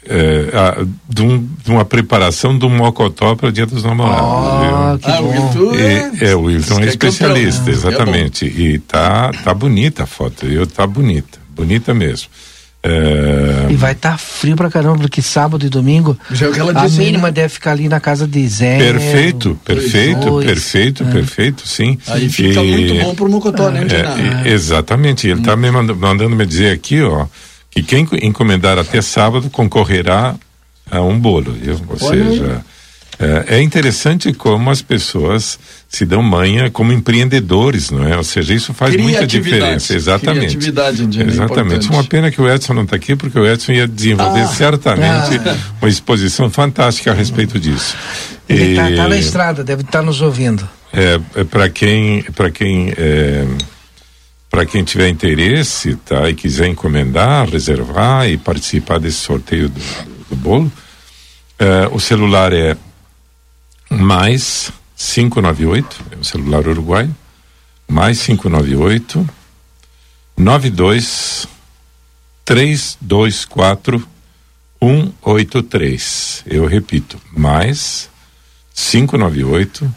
é, 0.06 0.50
é, 0.52 0.58
a, 0.58 0.84
de, 1.08 1.23
um, 1.23 1.49
de, 1.64 1.70
uma 1.70 1.84
preparação 1.84 2.56
do 2.56 2.68
mocotó 2.68 3.34
para 3.34 3.49
o 3.49 3.52
Dia 3.52 3.66
dos 3.66 3.84
Namorados. 3.84 4.25
Ah, 4.25 4.99
que 5.00 5.11
ah, 5.11 5.23
bom. 5.23 5.28
O 5.28 5.70
Wilton 5.70 5.75
é, 5.75 6.12
é, 6.30 6.34
o 6.34 6.42
Wilton 6.42 6.80
é, 6.80 6.84
é 6.84 6.88
especialista, 6.88 7.70
exatamente. 7.70 8.44
e 8.44 8.78
tá, 8.78 9.30
tá 9.42 9.54
bonita 9.54 10.04
a 10.04 10.06
foto, 10.06 10.46
eu 10.46 10.66
tá 10.66 10.87
bonita, 10.87 11.38
bonita 11.54 11.94
mesmo. 11.94 12.28
É... 12.87 13.73
E 13.73 13.76
vai 13.76 13.92
estar 13.92 14.11
tá 14.11 14.18
frio 14.18 14.54
pra 14.56 14.70
caramba, 14.70 14.99
porque 14.99 15.23
sábado 15.23 15.64
e 15.64 15.70
domingo 15.70 16.18
é 16.30 16.78
a 16.78 16.84
disse, 16.84 16.99
mínima 16.99 17.28
né? 17.28 17.32
deve 17.32 17.49
ficar 17.49 17.70
ali 17.70 17.88
na 17.88 17.99
casa 17.99 18.26
de 18.28 18.46
zero. 18.46 18.99
Perfeito, 18.99 19.58
perfeito, 19.64 20.20
dois, 20.20 20.46
perfeito, 20.46 21.02
é. 21.02 21.11
perfeito, 21.11 21.66
sim. 21.66 21.96
Aí 22.06 22.28
fica 22.28 22.62
e... 22.62 22.70
muito 22.70 22.94
bom 23.02 23.14
pro 23.14 23.30
Mocotó, 23.30 23.70
né, 23.70 23.87
é, 24.44 24.50
Exatamente, 24.50 25.26
ele 25.26 25.40
está 25.40 25.54
hum. 25.54 25.56
me 25.56 25.70
mandando, 25.70 25.99
mandando 25.99 26.37
me 26.37 26.44
dizer 26.44 26.75
aqui, 26.75 27.00
ó, 27.00 27.26
que 27.74 27.82
quem 27.82 28.06
encomendar 28.22 28.78
até 28.78 29.02
sábado 29.02 29.50
concorrerá 29.50 30.36
a 30.90 31.00
um 31.00 31.18
bolo, 31.18 31.52
viu? 31.52 31.80
Ou 31.88 32.08
Olha 32.08 32.24
seja, 32.24 32.64
é, 33.18 33.56
é, 33.56 33.62
interessante 33.62 34.32
como 34.32 34.70
as 34.70 34.82
pessoas 34.82 35.58
se 35.88 36.04
dão 36.04 36.22
manha 36.22 36.70
como 36.70 36.92
empreendedores, 36.92 37.90
não 37.90 38.06
é? 38.06 38.16
Ou 38.16 38.24
seja, 38.24 38.54
isso 38.54 38.74
faz 38.74 38.96
muita 38.96 39.26
diferença. 39.26 39.94
Exatamente. 39.94 40.56
Criatividade, 40.56 41.20
Exatamente. 41.20 41.88
Uma 41.88 42.04
pena 42.04 42.30
que 42.30 42.40
o 42.40 42.48
Edson 42.48 42.74
não 42.74 42.82
está 42.82 42.96
aqui, 42.96 43.14
porque 43.16 43.38
o 43.38 43.46
Edson 43.46 43.72
ia 43.72 43.88
desenvolver 43.88 44.42
ah, 44.42 44.48
certamente 44.48 45.40
ah. 45.48 45.56
uma 45.80 45.88
exposição 45.88 46.50
fantástica 46.50 47.12
a 47.12 47.14
respeito 47.14 47.58
disso. 47.58 47.96
Ele 48.48 48.72
está 48.72 48.90
tá 48.90 49.08
na 49.08 49.16
estrada, 49.16 49.64
deve 49.64 49.82
estar 49.82 50.00
tá 50.00 50.02
nos 50.02 50.20
ouvindo. 50.20 50.68
É, 50.92 51.20
é 51.34 51.44
para 51.44 51.68
quem, 51.68 52.22
para 52.34 52.50
quem 52.50 52.92
é, 52.96 53.46
para 54.54 54.64
quem 54.64 54.84
tiver 54.84 55.08
interesse, 55.08 55.96
tá, 55.96 56.30
e 56.30 56.34
quiser 56.34 56.68
encomendar, 56.68 57.49
reservar 57.49 58.28
e 58.28 58.38
participar 58.38 59.00
desse 59.00 59.16
sorteio 59.16 59.68
do, 59.68 59.80
do 60.30 60.37
bolo, 60.37 60.73
uh, 61.61 61.92
o 61.92 61.99
celular 61.99 62.52
é 62.52 62.76
mais 63.90 64.70
598, 64.96 66.04
é 66.12 66.16
o 66.18 66.23
celular 66.23 66.68
uruguaio, 66.68 67.12
mais 67.88 68.23
598 68.23 69.28
92 70.37 71.49
324 72.44 74.08
183. 74.80 76.44
Eu 76.46 76.64
repito, 76.64 77.20
mais 77.32 78.08
598 78.73 79.92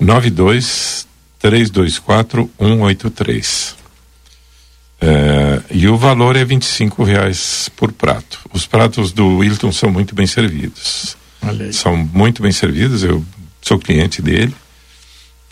92 0.00 1.06
324 1.44 2.50
183. 2.58 3.76
É, 4.98 5.62
e 5.70 5.86
o 5.88 5.98
valor 5.98 6.36
é 6.36 6.44
25 6.44 7.04
reais 7.04 7.68
por 7.76 7.92
prato. 7.92 8.40
Os 8.50 8.66
pratos 8.66 9.12
do 9.12 9.38
Wilton 9.38 9.70
são 9.70 9.90
muito 9.90 10.14
bem 10.14 10.26
servidos. 10.26 11.18
São 11.70 11.94
muito 11.98 12.40
bem 12.40 12.50
servidos, 12.50 13.04
eu 13.04 13.22
sou 13.60 13.78
cliente 13.78 14.22
dele. 14.22 14.54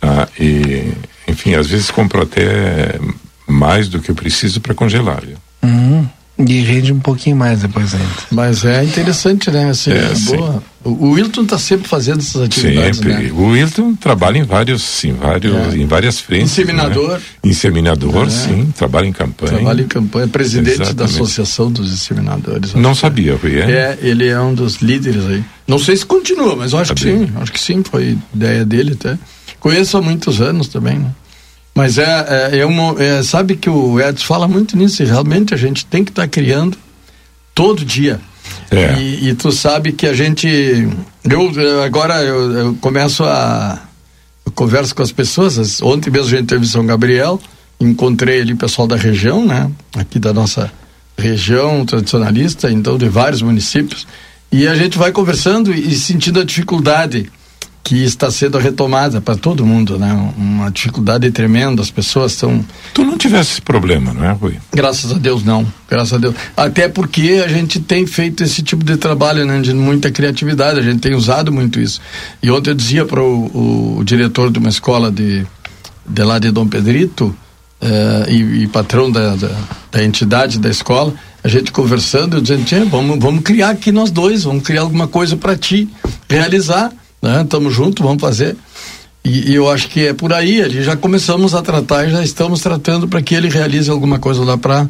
Tá? 0.00 0.26
E, 0.40 0.94
enfim, 1.28 1.54
às 1.54 1.66
vezes 1.66 1.90
compro 1.90 2.22
até 2.22 2.98
mais 3.46 3.88
do 3.88 4.00
que 4.00 4.10
eu 4.10 4.14
preciso 4.14 4.62
para 4.62 4.74
congelar. 4.74 5.20
Viu? 5.20 5.36
Uhum. 5.62 6.08
E 6.38 6.60
rende 6.60 6.92
um 6.92 6.98
pouquinho 6.98 7.36
mais 7.36 7.60
depois 7.60 7.94
ainda. 7.94 8.06
Mas 8.30 8.64
é 8.64 8.82
interessante, 8.82 9.50
né? 9.50 9.68
Assim, 9.68 9.90
é, 9.92 9.96
é 9.96 10.36
boa. 10.36 10.62
O, 10.84 11.10
Wilton 11.10 11.42
está 11.42 11.58
sempre 11.58 11.86
fazendo 11.86 12.20
essas 12.20 12.42
atividades. 12.42 12.96
Sempre. 12.96 13.14
Né? 13.14 13.32
O 13.32 13.50
Wilton 13.50 13.94
trabalha 13.94 14.38
em 14.38 14.42
vários, 14.42 15.04
em 15.04 15.12
vários, 15.12 15.54
é. 15.54 15.76
em 15.76 15.86
várias 15.86 16.20
frentes. 16.20 16.50
Inseminador. 16.52 17.12
Né? 17.12 17.20
Inseminador, 17.44 18.26
é. 18.26 18.30
sim. 18.30 18.72
Trabalha 18.76 19.06
em 19.06 19.12
campanha. 19.12 19.52
Trabalha 19.52 19.82
em 19.82 19.86
campanha. 19.86 20.26
Presidente 20.26 20.82
Exatamente. 20.82 20.96
da 20.96 21.04
Associação 21.04 21.70
dos 21.70 21.92
Inseminadores. 21.92 22.74
Não 22.74 22.94
sabia, 22.94 23.36
Rui. 23.36 23.60
É? 23.60 23.70
é, 23.70 23.98
ele 24.00 24.26
é 24.26 24.40
um 24.40 24.54
dos 24.54 24.76
líderes 24.76 25.24
aí. 25.26 25.44
Não 25.68 25.78
sei 25.78 25.96
se 25.96 26.04
continua, 26.04 26.56
mas 26.56 26.72
eu 26.72 26.78
acho 26.78 26.94
que 26.94 27.02
sim. 27.02 27.30
Acho 27.36 27.52
que 27.52 27.60
sim. 27.60 27.82
Foi 27.84 28.18
ideia 28.34 28.64
dele 28.64 28.94
até. 28.98 29.18
Conheço 29.60 29.96
há 29.96 30.02
muitos 30.02 30.40
anos 30.40 30.66
também, 30.66 30.98
né? 30.98 31.10
Mas 31.74 31.96
é, 31.98 32.50
é, 32.52 32.58
é, 32.58 32.66
uma, 32.66 33.02
é, 33.02 33.22
sabe 33.22 33.56
que 33.56 33.70
o 33.70 33.98
Edson 33.98 34.26
fala 34.26 34.46
muito 34.46 34.76
nisso, 34.76 35.02
e 35.02 35.06
realmente 35.06 35.54
a 35.54 35.56
gente 35.56 35.86
tem 35.86 36.04
que 36.04 36.10
estar 36.10 36.22
tá 36.22 36.28
criando 36.28 36.76
todo 37.54 37.84
dia. 37.84 38.20
É. 38.70 38.98
E, 39.00 39.28
e, 39.28 39.34
tu 39.34 39.50
sabe 39.52 39.92
que 39.92 40.06
a 40.06 40.12
gente. 40.12 40.46
Eu 41.24 41.52
agora 41.82 42.22
eu, 42.22 42.52
eu, 42.52 42.74
começo 42.80 43.24
a. 43.24 43.78
Eu 44.44 44.52
converso 44.52 44.94
com 44.94 45.02
as 45.02 45.12
pessoas. 45.12 45.80
Ontem 45.82 46.10
mesmo 46.10 46.26
a 46.26 46.38
gente 46.38 46.46
teve 46.46 46.66
São 46.66 46.84
Gabriel, 46.84 47.40
encontrei 47.80 48.40
ali 48.40 48.52
o 48.52 48.56
pessoal 48.56 48.88
da 48.88 48.96
região, 48.96 49.46
né? 49.46 49.70
Aqui 49.96 50.18
da 50.18 50.32
nossa 50.32 50.70
região 51.16 51.84
tradicionalista, 51.86 52.70
então 52.70 52.98
de 52.98 53.08
vários 53.08 53.42
municípios. 53.42 54.06
E 54.50 54.66
a 54.66 54.74
gente 54.74 54.98
vai 54.98 55.12
conversando 55.12 55.72
e 55.72 55.94
sentindo 55.94 56.40
a 56.40 56.44
dificuldade 56.44 57.30
que 57.84 58.04
está 58.04 58.30
sendo 58.30 58.58
retomada 58.58 59.20
para 59.20 59.34
todo 59.36 59.66
mundo, 59.66 59.98
né? 59.98 60.12
Uma 60.36 60.70
dificuldade 60.70 61.30
tremenda, 61.32 61.82
as 61.82 61.90
pessoas 61.90 62.32
estão. 62.32 62.64
Tu 62.94 63.04
não 63.04 63.18
tivesse 63.18 63.52
esse 63.52 63.62
problema, 63.62 64.14
não 64.14 64.24
é, 64.24 64.30
Rui? 64.32 64.56
Graças 64.72 65.10
a 65.10 65.18
Deus 65.18 65.42
não, 65.42 65.66
graças 65.90 66.12
a 66.12 66.18
Deus. 66.18 66.34
Até 66.56 66.88
porque 66.88 67.42
a 67.44 67.48
gente 67.48 67.80
tem 67.80 68.06
feito 68.06 68.44
esse 68.44 68.62
tipo 68.62 68.84
de 68.84 68.96
trabalho, 68.96 69.44
né? 69.44 69.60
De 69.60 69.74
muita 69.74 70.10
criatividade, 70.12 70.78
a 70.78 70.82
gente 70.82 71.00
tem 71.00 71.14
usado 71.14 71.50
muito 71.50 71.80
isso. 71.80 72.00
E 72.42 72.50
ontem 72.50 72.70
eu 72.70 72.74
dizia 72.74 73.04
para 73.04 73.20
o, 73.20 73.98
o, 73.98 74.04
diretor 74.04 74.50
de 74.50 74.60
uma 74.60 74.68
escola 74.68 75.10
de, 75.10 75.44
de 76.06 76.22
lá 76.22 76.38
de 76.38 76.52
Dom 76.52 76.68
Pedrito 76.68 77.34
uh, 77.82 78.30
e, 78.30 78.62
e, 78.62 78.66
patrão 78.68 79.10
da, 79.10 79.34
da, 79.34 79.50
da 79.90 80.04
entidade 80.04 80.60
da 80.60 80.70
escola, 80.70 81.12
a 81.42 81.48
gente 81.48 81.72
conversando, 81.72 82.36
eu 82.36 82.40
dizendo, 82.40 82.88
vamos, 82.88 83.18
vamos 83.18 83.42
criar 83.42 83.70
aqui 83.70 83.90
nós 83.90 84.12
dois, 84.12 84.44
vamos 84.44 84.62
criar 84.62 84.82
alguma 84.82 85.08
coisa 85.08 85.36
para 85.36 85.56
ti 85.56 85.88
realizar 86.28 86.92
né? 87.22 87.42
Estamos 87.42 87.72
juntos, 87.72 88.04
vamos 88.04 88.20
fazer. 88.20 88.56
E, 89.24 89.52
e, 89.52 89.54
eu 89.54 89.70
acho 89.70 89.88
que 89.88 90.08
é 90.08 90.12
por 90.12 90.32
aí, 90.32 90.60
ali 90.60 90.82
já 90.82 90.96
começamos 90.96 91.54
a 91.54 91.62
tratar 91.62 92.08
e 92.08 92.10
já 92.10 92.24
estamos 92.24 92.60
tratando 92.60 93.06
para 93.06 93.22
que 93.22 93.36
ele 93.36 93.48
realize 93.48 93.88
alguma 93.88 94.18
coisa 94.18 94.42
lá 94.42 94.58
para 94.58 94.88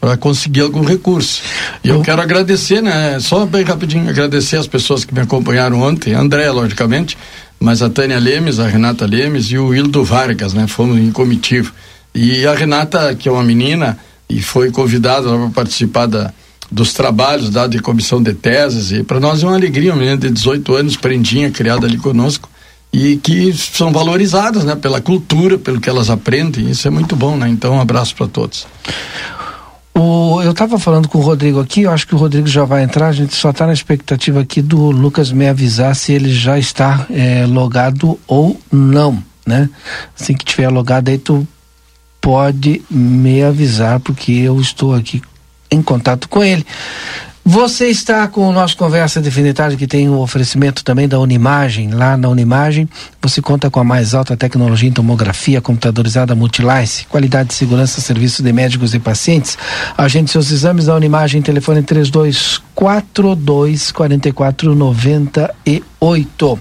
para 0.00 0.16
conseguir 0.18 0.60
algum 0.60 0.82
recurso. 0.82 1.42
E 1.82 1.88
eu 1.88 2.02
quero 2.02 2.20
agradecer, 2.20 2.82
né? 2.82 3.18
Só 3.20 3.46
bem 3.46 3.64
rapidinho, 3.64 4.08
agradecer 4.08 4.58
as 4.58 4.66
pessoas 4.66 5.02
que 5.02 5.14
me 5.14 5.20
acompanharam 5.20 5.80
ontem, 5.80 6.12
André, 6.12 6.50
logicamente, 6.50 7.16
mas 7.58 7.80
a 7.80 7.88
Tânia 7.88 8.18
Lemes, 8.18 8.58
a 8.58 8.66
Renata 8.66 9.06
Lemes 9.06 9.46
e 9.46 9.56
o 9.56 9.74
Hildo 9.74 10.04
Vargas, 10.04 10.52
né? 10.52 10.66
Fomos 10.66 10.98
em 10.98 11.10
comitivo. 11.10 11.72
E 12.14 12.46
a 12.46 12.54
Renata, 12.54 13.14
que 13.14 13.28
é 13.28 13.32
uma 13.32 13.42
menina 13.42 13.98
e 14.28 14.42
foi 14.42 14.70
convidada 14.70 15.26
para 15.28 15.48
participar 15.50 16.04
da, 16.04 16.32
dos 16.70 16.92
trabalhos 16.92 17.50
da 17.50 17.66
de 17.66 17.78
comissão 17.78 18.22
de 18.22 18.34
teses 18.34 18.92
e 18.92 19.02
para 19.02 19.20
nós 19.20 19.42
é 19.42 19.46
uma 19.46 19.54
alegria, 19.54 19.92
uma 19.92 19.98
menina 19.98 20.16
de 20.16 20.30
18 20.30 20.74
anos, 20.74 20.96
prendinha, 20.96 21.50
criada 21.50 21.86
ali 21.86 21.98
conosco 21.98 22.48
e 22.94 23.16
que 23.16 23.52
são 23.52 23.92
valorizadas, 23.92 24.62
né, 24.62 24.76
pela 24.76 25.00
cultura, 25.00 25.58
pelo 25.58 25.80
que 25.80 25.90
elas 25.90 26.10
aprendem, 26.10 26.70
isso 26.70 26.86
é 26.86 26.90
muito 26.92 27.16
bom, 27.16 27.36
né? 27.36 27.48
Então, 27.48 27.74
um 27.74 27.80
abraço 27.80 28.14
para 28.14 28.28
todos. 28.28 28.68
O, 29.92 30.40
eu 30.42 30.52
estava 30.52 30.78
falando 30.78 31.08
com 31.08 31.18
o 31.18 31.20
Rodrigo 31.20 31.58
aqui, 31.58 31.82
eu 31.82 31.90
acho 31.90 32.06
que 32.06 32.14
o 32.14 32.18
Rodrigo 32.18 32.46
já 32.46 32.64
vai 32.64 32.84
entrar, 32.84 33.08
a 33.08 33.12
gente 33.12 33.34
só 33.34 33.50
está 33.50 33.66
na 33.66 33.72
expectativa 33.72 34.40
aqui 34.40 34.62
do 34.62 34.92
Lucas 34.92 35.32
me 35.32 35.48
avisar 35.48 35.94
se 35.96 36.12
ele 36.12 36.32
já 36.32 36.56
está 36.56 37.04
é, 37.10 37.44
logado 37.46 38.18
ou 38.28 38.60
não, 38.70 39.22
né? 39.44 39.68
Assim 40.18 40.34
que 40.34 40.44
tiver 40.44 40.68
logado 40.68 41.08
aí, 41.08 41.18
tu 41.18 41.46
pode 42.20 42.80
me 42.88 43.42
avisar, 43.42 43.98
porque 43.98 44.32
eu 44.32 44.60
estou 44.60 44.94
aqui 44.94 45.20
em 45.74 45.82
contato 45.82 46.28
com 46.28 46.42
ele. 46.42 46.64
Você 47.46 47.88
está 47.88 48.26
com 48.26 48.48
o 48.48 48.52
nosso 48.52 48.74
Conversa 48.74 49.20
Definitária, 49.20 49.76
que 49.76 49.86
tem 49.86 50.08
o 50.08 50.12
um 50.12 50.20
oferecimento 50.20 50.82
também 50.82 51.06
da 51.06 51.20
Unimagem. 51.20 51.90
Lá 51.90 52.16
na 52.16 52.26
Unimagem, 52.30 52.88
você 53.20 53.42
conta 53.42 53.68
com 53.68 53.78
a 53.78 53.84
mais 53.84 54.14
alta 54.14 54.34
tecnologia 54.34 54.88
em 54.88 54.92
tomografia 54.92 55.60
computadorizada 55.60 56.34
Multilice, 56.34 57.04
qualidade 57.04 57.50
de 57.50 57.54
segurança, 57.54 58.00
serviço 58.00 58.42
de 58.42 58.50
médicos 58.50 58.94
e 58.94 58.98
pacientes. 58.98 59.58
Agende 59.96 60.30
seus 60.30 60.50
exames 60.50 60.86
da 60.86 60.96
Unimagem, 60.96 61.42
telefone 61.42 61.82
3242 61.82 63.92
4498. 63.92 66.58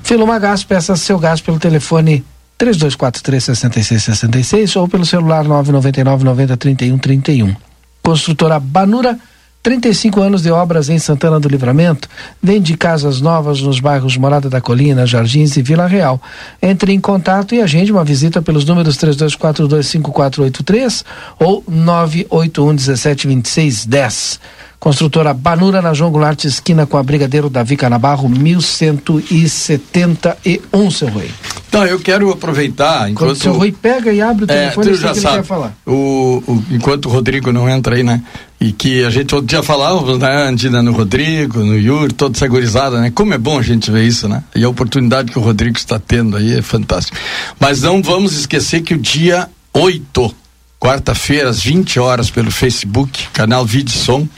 Filuma 0.00 0.38
Gás, 0.38 0.62
peça 0.62 0.94
seu 0.94 1.18
gás 1.18 1.40
pelo 1.40 1.58
telefone 1.58 2.24
3243 2.56 3.44
6666 3.46 4.76
ou 4.76 4.86
pelo 4.86 5.04
celular 5.04 5.42
999 5.42 6.22
90 6.22 6.56
31 6.56 6.98
31. 6.98 7.73
Construtora 8.04 8.60
Banura, 8.60 9.18
35 9.62 10.20
anos 10.20 10.42
de 10.42 10.50
obras 10.50 10.90
em 10.90 10.98
Santana 10.98 11.40
do 11.40 11.48
Livramento, 11.48 12.06
vende 12.42 12.76
casas 12.76 13.22
novas 13.22 13.62
nos 13.62 13.80
bairros 13.80 14.18
Morada 14.18 14.50
da 14.50 14.60
Colina, 14.60 15.06
Jardins 15.06 15.56
e 15.56 15.62
Vila 15.62 15.86
Real. 15.86 16.20
Entre 16.60 16.92
em 16.92 17.00
contato 17.00 17.54
e 17.54 17.62
agende 17.62 17.90
uma 17.90 18.04
visita 18.04 18.42
pelos 18.42 18.66
números 18.66 18.98
32425483 18.98 21.02
ou 21.40 21.64
981 21.66 22.74
172610. 22.74 24.38
Construtora 24.84 25.32
Banura 25.32 25.80
na 25.80 25.94
João 25.94 26.10
Goulart, 26.10 26.44
esquina 26.44 26.84
com 26.84 26.98
a 26.98 27.02
Brigadeiro 27.02 27.48
Davi 27.48 27.74
Canabarro, 27.74 28.28
1171, 28.28 30.90
seu 30.90 31.08
Rui. 31.08 31.30
Então, 31.66 31.86
eu 31.86 31.98
quero 31.98 32.30
aproveitar. 32.30 33.10
Enquanto 33.10 33.30
o 33.30 33.34
seu 33.34 33.54
Rui 33.54 33.72
pega 33.72 34.12
e 34.12 34.20
abre 34.20 34.44
o 34.44 34.44
é, 34.44 34.68
telefone, 34.68 34.90
é, 34.90 34.94
já 34.94 35.14
sabe, 35.14 35.42
falar. 35.42 35.74
O, 35.86 36.42
o, 36.46 36.62
enquanto 36.70 37.06
o 37.06 37.08
Rodrigo 37.08 37.50
não 37.50 37.66
entra 37.66 37.96
aí, 37.96 38.02
né? 38.02 38.22
E 38.60 38.72
que 38.72 39.02
a 39.02 39.08
gente 39.08 39.34
outro 39.34 39.48
dia 39.48 39.62
falava, 39.62 40.18
né, 40.18 40.48
Andina, 40.48 40.82
no 40.82 40.92
Rodrigo, 40.92 41.60
no 41.60 41.78
Yuri, 41.78 42.12
toda 42.12 42.36
essa 42.36 42.46
gurizada, 42.46 43.00
né? 43.00 43.10
Como 43.10 43.32
é 43.32 43.38
bom 43.38 43.58
a 43.58 43.62
gente 43.62 43.90
ver 43.90 44.04
isso, 44.04 44.28
né? 44.28 44.44
E 44.54 44.64
a 44.64 44.68
oportunidade 44.68 45.32
que 45.32 45.38
o 45.38 45.42
Rodrigo 45.42 45.78
está 45.78 45.98
tendo 45.98 46.36
aí 46.36 46.58
é 46.58 46.60
fantástico. 46.60 47.16
Mas 47.58 47.80
não 47.80 48.02
vamos 48.02 48.36
esquecer 48.36 48.82
que 48.82 48.92
o 48.92 48.98
dia 48.98 49.48
8 49.72 50.44
quarta-feira, 50.84 51.48
às 51.48 51.62
20 51.62 51.98
horas, 51.98 52.28
pelo 52.28 52.50
Facebook, 52.50 53.28
canal 53.32 53.64
Vídeo 53.64 53.96
Som. 53.96 54.28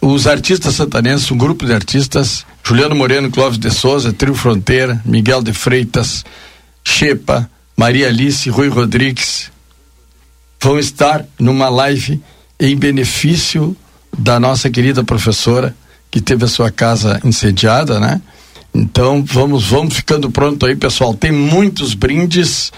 Os 0.00 0.26
artistas 0.26 0.74
santanenses, 0.74 1.30
um 1.30 1.36
grupo 1.36 1.66
de 1.66 1.74
artistas, 1.74 2.46
Juliano 2.64 2.94
Moreno, 2.94 3.30
Clóvis 3.30 3.58
de 3.58 3.70
Souza, 3.70 4.12
Trio 4.12 4.34
Fronteira, 4.34 5.00
Miguel 5.04 5.42
de 5.42 5.52
Freitas, 5.52 6.24
Chepa, 6.82 7.50
Maria 7.76 8.08
Alice, 8.08 8.48
Rui 8.48 8.68
Rodrigues, 8.68 9.50
vão 10.60 10.78
estar 10.78 11.24
numa 11.38 11.68
live 11.68 12.20
em 12.58 12.76
benefício 12.76 13.76
da 14.16 14.40
nossa 14.40 14.70
querida 14.70 15.04
professora 15.04 15.74
que 16.10 16.20
teve 16.20 16.44
a 16.44 16.48
sua 16.48 16.70
casa 16.70 17.20
incendiada, 17.24 18.00
né? 18.00 18.20
Então 18.74 19.24
vamos 19.24 19.66
vamos 19.66 19.94
ficando 19.94 20.30
pronto 20.30 20.64
aí, 20.66 20.76
pessoal. 20.76 21.14
Tem 21.14 21.32
muitos 21.32 21.94
brindes 21.94 22.72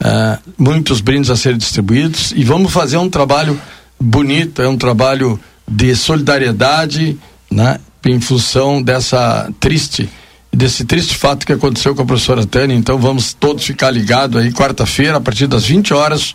uh, 0.00 0.38
muitos 0.58 1.00
brindes 1.00 1.30
a 1.30 1.36
serem 1.36 1.58
distribuídos 1.58 2.32
e 2.32 2.44
vamos 2.44 2.72
fazer 2.72 2.96
um 2.96 3.08
trabalho 3.08 3.60
bonito, 3.98 4.62
é 4.62 4.68
um 4.68 4.76
trabalho 4.76 5.38
de 5.66 5.94
solidariedade, 5.96 7.18
né, 7.50 7.80
em 8.04 8.20
função 8.20 8.82
dessa 8.82 9.50
triste 9.58 10.08
desse 10.52 10.86
triste 10.86 11.14
fato 11.14 11.44
que 11.44 11.52
aconteceu 11.52 11.94
com 11.94 12.00
a 12.00 12.06
professora 12.06 12.46
Tânia. 12.46 12.74
Então 12.74 12.98
vamos 12.98 13.34
todos 13.34 13.62
ficar 13.62 13.90
ligados 13.90 14.40
aí 14.40 14.50
quarta-feira 14.50 15.18
a 15.18 15.20
partir 15.20 15.46
das 15.46 15.66
20 15.66 15.92
horas 15.92 16.32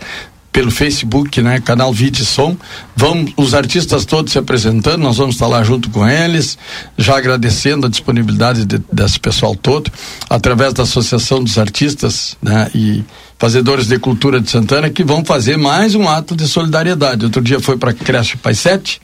pelo 0.52 0.70
Facebook, 0.70 1.42
né, 1.42 1.60
canal 1.60 1.94
Vídeo 1.94 2.26
Som. 2.26 2.58
Vamos 2.96 3.32
os 3.38 3.54
artistas 3.54 4.06
todos 4.06 4.34
se 4.34 4.38
apresentando, 4.38 5.02
nós 5.02 5.18
vamos 5.18 5.36
estar 5.36 5.48
lá 5.48 5.64
junto 5.64 5.90
com 5.90 6.08
eles, 6.08 6.58
já 6.98 7.18
agradecendo 7.18 7.88
a 7.88 7.90
disponibilidade 7.90 8.66
de, 8.66 8.82
desse 8.92 9.20
pessoal 9.20 9.56
todo, 9.56 9.90
através 10.30 10.74
da 10.74 10.84
Associação 10.84 11.44
dos 11.44 11.58
Artistas, 11.58 12.38
né, 12.42 12.70
e 12.76 13.04
fazedores 13.40 13.88
de 13.88 13.98
cultura 13.98 14.42
de 14.42 14.52
Santana 14.52 14.90
que 14.90 15.04
vão 15.04 15.24
fazer 15.24 15.58
mais 15.58 15.96
um 15.96 16.08
ato 16.08 16.36
de 16.36 16.48
solidariedade. 16.48 17.26
Outro 17.26 17.42
dia 17.42 17.60
foi 17.60 17.78
para 17.78 17.92
a 17.92 17.94
creche 17.94 18.36
Pai 18.38 18.54
7, 18.54 19.02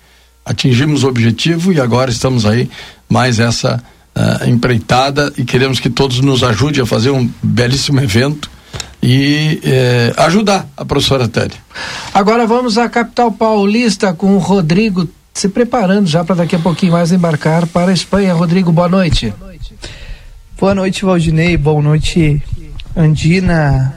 atingimos 0.47 1.03
o 1.03 1.07
objetivo 1.07 1.73
e 1.73 1.79
agora 1.79 2.09
estamos 2.09 2.45
aí 2.45 2.69
mais 3.09 3.39
essa 3.39 3.83
uh, 4.15 4.49
empreitada 4.49 5.31
e 5.37 5.43
queremos 5.43 5.79
que 5.79 5.89
todos 5.89 6.21
nos 6.21 6.43
ajudem 6.43 6.81
a 6.81 6.85
fazer 6.85 7.11
um 7.11 7.29
belíssimo 7.43 7.99
evento 7.99 8.49
e 9.01 9.59
eh, 9.63 10.13
ajudar 10.17 10.67
a 10.75 10.83
professora 10.83 11.27
Tânia. 11.27 11.55
Agora 12.13 12.47
vamos 12.47 12.79
à 12.79 12.89
capital 12.89 13.31
paulista 13.31 14.11
com 14.11 14.35
o 14.35 14.39
Rodrigo 14.39 15.07
se 15.33 15.47
preparando 15.47 16.07
já 16.07 16.23
para 16.23 16.37
daqui 16.37 16.55
a 16.55 16.59
pouquinho 16.59 16.93
mais 16.93 17.11
embarcar 17.11 17.67
para 17.67 17.91
a 17.91 17.93
Espanha. 17.93 18.33
Rodrigo, 18.33 18.71
boa 18.71 18.89
noite. 18.89 19.31
Boa 19.37 19.47
noite, 19.51 19.75
boa 20.59 20.75
noite 20.75 21.05
Valdinei. 21.05 21.57
Boa 21.57 21.81
noite, 21.81 22.41
Andina, 22.95 23.93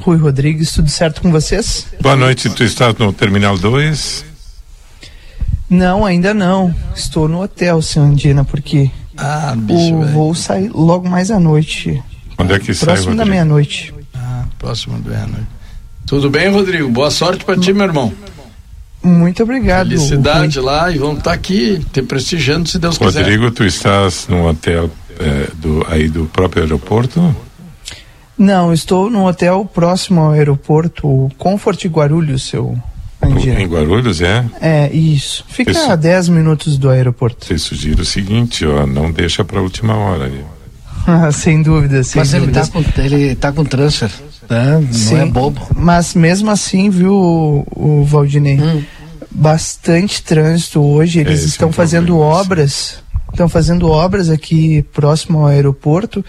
Rui 0.00 0.16
Rodrigues. 0.16 0.72
Tudo 0.72 0.90
certo 0.90 1.22
com 1.22 1.30
vocês? 1.30 1.86
Boa 2.00 2.16
noite. 2.16 2.50
Tu 2.50 2.64
estás 2.64 2.94
no 2.96 3.12
Terminal 3.12 3.56
2? 3.56 4.31
Não, 5.72 6.04
ainda 6.04 6.32
não. 6.32 6.74
Estou 6.94 7.26
no 7.26 7.42
hotel, 7.42 7.80
senhor 7.82 8.06
Andina, 8.06 8.44
porque 8.44 8.90
ah, 9.16 9.54
bicho, 9.56 9.94
o 9.94 10.06
voo 10.06 10.34
sai 10.34 10.70
logo 10.72 11.08
mais 11.08 11.30
à 11.30 11.40
noite. 11.40 12.02
Quando 12.36 12.54
é 12.54 12.58
que 12.58 12.72
sai, 12.74 12.94
Próximo 12.94 13.16
da 13.16 13.24
meia-noite 13.24 13.94
próximo 14.62 14.96
do 15.00 15.12
ano. 15.12 15.44
Tudo 16.06 16.30
bem, 16.30 16.48
Rodrigo? 16.48 16.88
Boa 16.88 17.10
sorte 17.10 17.44
para 17.44 17.58
ti, 17.58 17.72
meu 17.72 17.84
irmão. 17.84 18.12
Muito 19.02 19.42
obrigado. 19.42 19.88
Felicidade 19.88 20.60
lá 20.60 20.88
e 20.88 20.98
vamos 20.98 21.18
estar 21.18 21.30
tá 21.30 21.34
aqui 21.34 21.84
te 21.92 22.00
prestigiando, 22.00 22.68
se 22.68 22.78
Deus 22.78 22.96
Rodrigo, 22.96 23.18
quiser. 23.18 23.32
Rodrigo, 23.32 23.50
tu 23.50 23.64
estás 23.64 24.28
no 24.28 24.48
hotel 24.48 24.88
é, 25.18 25.48
do, 25.56 25.84
aí 25.88 26.08
do 26.08 26.26
próprio 26.26 26.62
aeroporto? 26.62 27.34
Não, 28.38 28.72
estou 28.72 29.10
num 29.10 29.24
hotel 29.24 29.64
próximo 29.64 30.20
ao 30.20 30.30
aeroporto, 30.30 31.08
o 31.08 31.30
Comfort 31.36 31.84
Guarulhos, 31.86 32.44
seu 32.44 32.78
Em 33.24 33.66
Guarulhos, 33.66 34.20
é? 34.20 34.44
É, 34.60 34.92
isso. 34.92 35.44
Fica 35.48 35.70
isso, 35.70 35.90
a 35.90 35.96
10 35.96 36.28
minutos 36.28 36.76
do 36.76 36.90
aeroporto. 36.90 37.44
Você 37.46 37.58
sugiro 37.58 38.02
o 38.02 38.04
seguinte, 38.04 38.66
ó, 38.66 38.86
não 38.86 39.10
deixa 39.12 39.44
para 39.44 39.60
a 39.60 39.62
última 39.62 39.96
hora. 39.96 40.30
sem 41.32 41.62
dúvida, 41.62 42.02
sem 42.02 42.20
Mas 42.20 42.32
dúvida. 42.32 42.60
ele 42.60 42.66
tá 42.66 42.72
com, 42.72 43.00
ele 43.00 43.34
tá 43.34 43.52
com 43.52 43.64
transfer 43.64 44.10
né? 44.48 44.78
Não 44.80 44.92
Sim, 44.92 45.18
é 45.18 45.26
bobo. 45.26 45.60
Mas 45.74 46.14
mesmo 46.14 46.50
assim, 46.50 46.90
viu, 46.90 47.14
o, 47.14 47.66
o 47.74 48.04
Valdinei? 48.04 48.60
Hum. 48.60 48.82
Bastante 49.30 50.22
trânsito 50.22 50.80
hoje. 50.82 51.20
Eles 51.20 51.42
é, 51.42 51.46
estão 51.46 51.72
fazendo 51.72 52.08
problema, 52.08 52.34
obras. 52.34 53.02
estão 53.30 53.48
fazendo 53.48 53.88
obras 53.88 54.28
aqui 54.28 54.82
próximo 54.92 55.38
ao 55.38 55.46
aeroporto. 55.46 56.24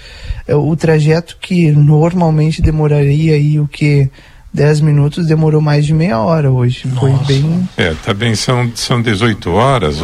É, 0.47 0.55
o 0.55 0.75
trajeto 0.75 1.37
que 1.41 1.71
normalmente 1.71 2.61
demoraria 2.61 3.33
aí 3.33 3.59
o 3.59 3.67
que 3.67 4.09
10 4.53 4.81
minutos 4.81 5.25
demorou 5.25 5.59
mais 5.59 5.85
de 5.85 5.93
meia 5.93 6.19
hora 6.19 6.51
hoje. 6.51 6.87
Nossa. 6.87 6.99
Foi 6.99 7.11
bem. 7.25 7.67
É, 7.75 7.93
também 8.05 8.31
tá 8.31 8.37
são, 8.37 8.71
são 8.75 9.01
18 9.01 9.51
horas. 9.51 9.95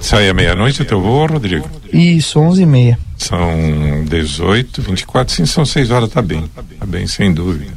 Sai 0.00 0.30
à 0.30 0.34
meia-noite 0.34 0.80
o 0.80 0.84
teu 0.84 1.00
voo, 1.00 1.26
Rodrigo? 1.26 1.68
Isso, 1.92 2.40
11 2.40 2.62
e 2.62 2.66
meia. 2.66 2.98
São 3.18 4.04
18, 4.08 4.80
24, 4.80 5.34
sim, 5.34 5.44
são 5.44 5.66
6 5.66 5.90
horas, 5.90 6.08
tá 6.08 6.22
bem. 6.22 6.48
Tá 6.54 6.86
bem, 6.86 7.06
sem 7.06 7.32
dúvida. 7.32 7.76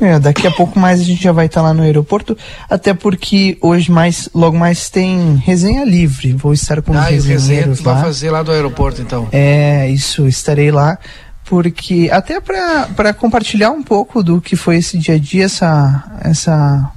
É, 0.00 0.18
daqui 0.18 0.46
a 0.46 0.50
pouco 0.50 0.78
mais 0.78 0.98
a 0.98 1.04
gente 1.04 1.22
já 1.22 1.30
vai 1.30 1.44
estar 1.44 1.60
tá 1.60 1.68
lá 1.68 1.74
no 1.74 1.82
aeroporto, 1.82 2.36
até 2.70 2.94
porque 2.94 3.58
hoje 3.60 3.92
mais, 3.92 4.30
logo 4.34 4.56
mais 4.56 4.88
tem 4.88 5.36
resenha 5.44 5.84
livre. 5.84 6.32
Vou 6.32 6.54
estar 6.54 6.80
com 6.80 6.94
ah, 6.94 7.10
os 7.12 7.26
resenheiros 7.26 7.80
lá. 7.80 7.94
vai 7.94 8.04
fazer 8.04 8.30
lá 8.30 8.42
do 8.42 8.50
aeroporto 8.50 9.02
então. 9.02 9.28
É, 9.30 9.88
isso, 9.90 10.26
estarei 10.26 10.70
lá 10.70 10.98
porque 11.50 12.08
até 12.12 12.40
para 12.40 13.12
compartilhar 13.12 13.72
um 13.72 13.82
pouco 13.82 14.22
do 14.22 14.40
que 14.40 14.54
foi 14.54 14.76
esse 14.76 14.96
dia 14.96 15.16
a 15.16 15.18
dia, 15.18 15.46
essa, 15.46 16.20
essa 16.22 16.92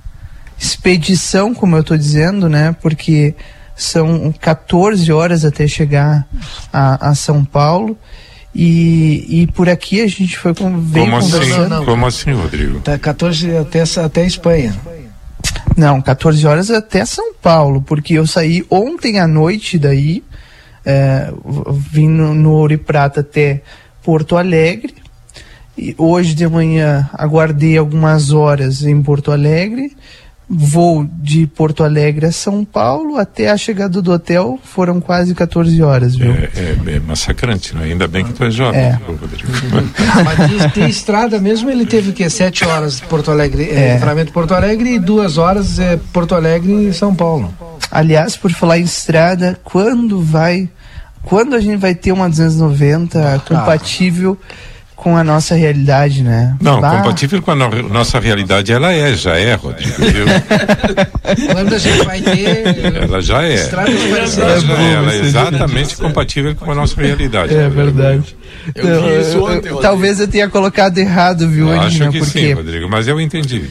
expedição, 0.60 1.56
como 1.56 1.76
eu 1.76 1.82
estou 1.82 1.98
dizendo, 1.98 2.48
né? 2.48 2.76
Porque 2.80 3.34
são 3.76 4.32
14 4.40 5.12
horas 5.12 5.44
até 5.44 5.68
chegar 5.68 6.28
a, 6.72 7.10
a 7.10 7.16
São 7.16 7.44
Paulo. 7.44 7.98
E, 8.54 9.26
e 9.28 9.48
por 9.48 9.68
aqui 9.68 10.02
a 10.02 10.08
gente 10.08 10.38
foi 10.38 10.54
com, 10.54 10.80
veio 10.80 11.06
como 11.06 11.18
assim? 11.18 11.32
conversando. 11.32 11.62
Assim, 11.62 11.70
não, 11.72 11.86
como 11.86 12.06
assim, 12.06 12.32
Rodrigo? 12.34 12.80
Tá 12.82 13.00
14 13.00 13.58
até, 13.58 13.82
até 14.06 14.24
Espanha. 14.24 14.76
Não, 15.76 16.00
14 16.00 16.46
horas 16.46 16.70
até 16.70 17.04
São 17.06 17.34
Paulo, 17.34 17.82
porque 17.82 18.14
eu 18.14 18.28
saí 18.28 18.64
ontem 18.70 19.20
à 19.20 19.28
noite 19.28 19.80
daí, 19.80 20.24
é, 20.86 21.34
vim 21.92 22.08
no, 22.08 22.36
no 22.36 22.52
Ouro 22.52 22.74
e 22.74 22.78
Prata 22.78 23.22
até 23.22 23.64
Porto 24.04 24.38
Alegre. 24.38 24.94
E 25.78 25.96
hoje 25.98 26.36
de 26.36 26.48
manhã 26.48 27.10
aguardei 27.14 27.78
algumas 27.78 28.32
horas 28.32 28.84
em 28.84 29.02
Porto 29.02 29.32
Alegre. 29.32 29.96
Voo 30.48 31.08
de 31.22 31.48
Porto 31.48 31.84
Alegre 31.84 32.26
a 32.26 32.32
São 32.32 32.66
Paulo 32.66 33.18
até 33.18 33.50
a 33.50 33.58
chegada 33.58 34.02
do 34.02 34.12
hotel 34.12 34.60
foram 34.62 35.00
quase 35.00 35.34
14 35.34 35.82
horas, 35.82 36.16
viu? 36.16 36.32
É, 36.32 36.50
é, 36.56 36.96
é 36.96 37.00
massacrante, 37.00 37.74
né? 37.76 37.86
Ainda 37.86 38.08
bem 38.08 38.26
que 38.26 38.34
tu 38.34 38.44
é 38.44 38.52
jovem, 38.52 38.80
é. 38.80 39.00
Rodrigo. 39.08 39.52
Mas 40.24 40.74
tem 40.74 40.88
estrada 40.88 41.40
mesmo, 41.40 41.70
ele 41.70 41.86
teve 41.86 42.10
o 42.10 42.14
quê? 42.14 42.30
Sete 42.30 42.66
horas 42.66 42.98
de 42.98 43.04
Porto 43.04 43.32
Alegre, 43.32 43.70
é. 43.70 43.94
livramento 43.94 44.30
é, 44.30 44.34
Porto 44.34 44.54
Alegre 44.54 44.96
e 44.96 45.00
duas 45.00 45.38
horas 45.38 45.80
é, 45.80 45.98
Porto 46.12 46.36
Alegre 46.36 46.90
e 46.90 46.94
São 46.94 47.16
Paulo. 47.16 47.54
Aliás, 47.90 48.36
por 48.36 48.52
falar 48.52 48.80
em 48.80 48.84
estrada, 48.84 49.58
quando 49.64 50.22
vai 50.22 50.70
quando 51.24 51.56
a 51.56 51.60
gente 51.60 51.78
vai 51.78 51.96
ter 51.96 52.12
uma 52.12 52.30
290 52.30 53.20
ah, 53.20 53.40
compatível 53.40 54.38
com 55.04 55.18
a 55.18 55.24
nossa 55.24 55.54
realidade, 55.54 56.24
né? 56.24 56.56
Não, 56.62 56.80
bah. 56.80 56.98
compatível 56.98 57.42
com 57.42 57.52
a 57.52 57.56
no 57.56 57.90
nossa 57.90 58.22
realidade, 58.22 58.72
ela 58.72 58.94
é, 58.94 59.14
já 59.16 59.38
é, 59.38 59.54
Rodrigo, 59.56 59.98
viu? 59.98 60.26
Quando 61.52 61.74
a 61.74 61.78
gente 61.78 62.06
vai 62.06 62.22
ter. 62.22 63.04
Ela 63.04 63.22
já 63.22 63.44
é. 63.44 63.70
Ela, 63.70 64.60
já 64.60 64.82
é, 64.82 64.94
ela 64.94 65.14
é 65.14 65.20
exatamente 65.20 65.98
compatível 65.98 66.56
com 66.56 66.72
a 66.72 66.76
nossa 66.76 67.02
realidade. 67.02 67.54
É 67.54 67.68
verdade. 67.68 68.34
Eu, 68.74 68.88
eu, 68.88 69.44
ontem, 69.44 69.70
eu, 69.70 69.78
talvez 69.78 70.22
eu 70.22 70.28
tenha 70.28 70.48
colocado 70.48 70.98
errado, 70.98 71.50
viu, 71.50 71.68
eu 71.68 71.82
Acho 71.82 72.10
que 72.10 72.20
porque... 72.20 72.40
sim, 72.40 72.54
Rodrigo, 72.54 72.88
mas 72.90 73.06
eu 73.06 73.20
entendi. 73.20 73.70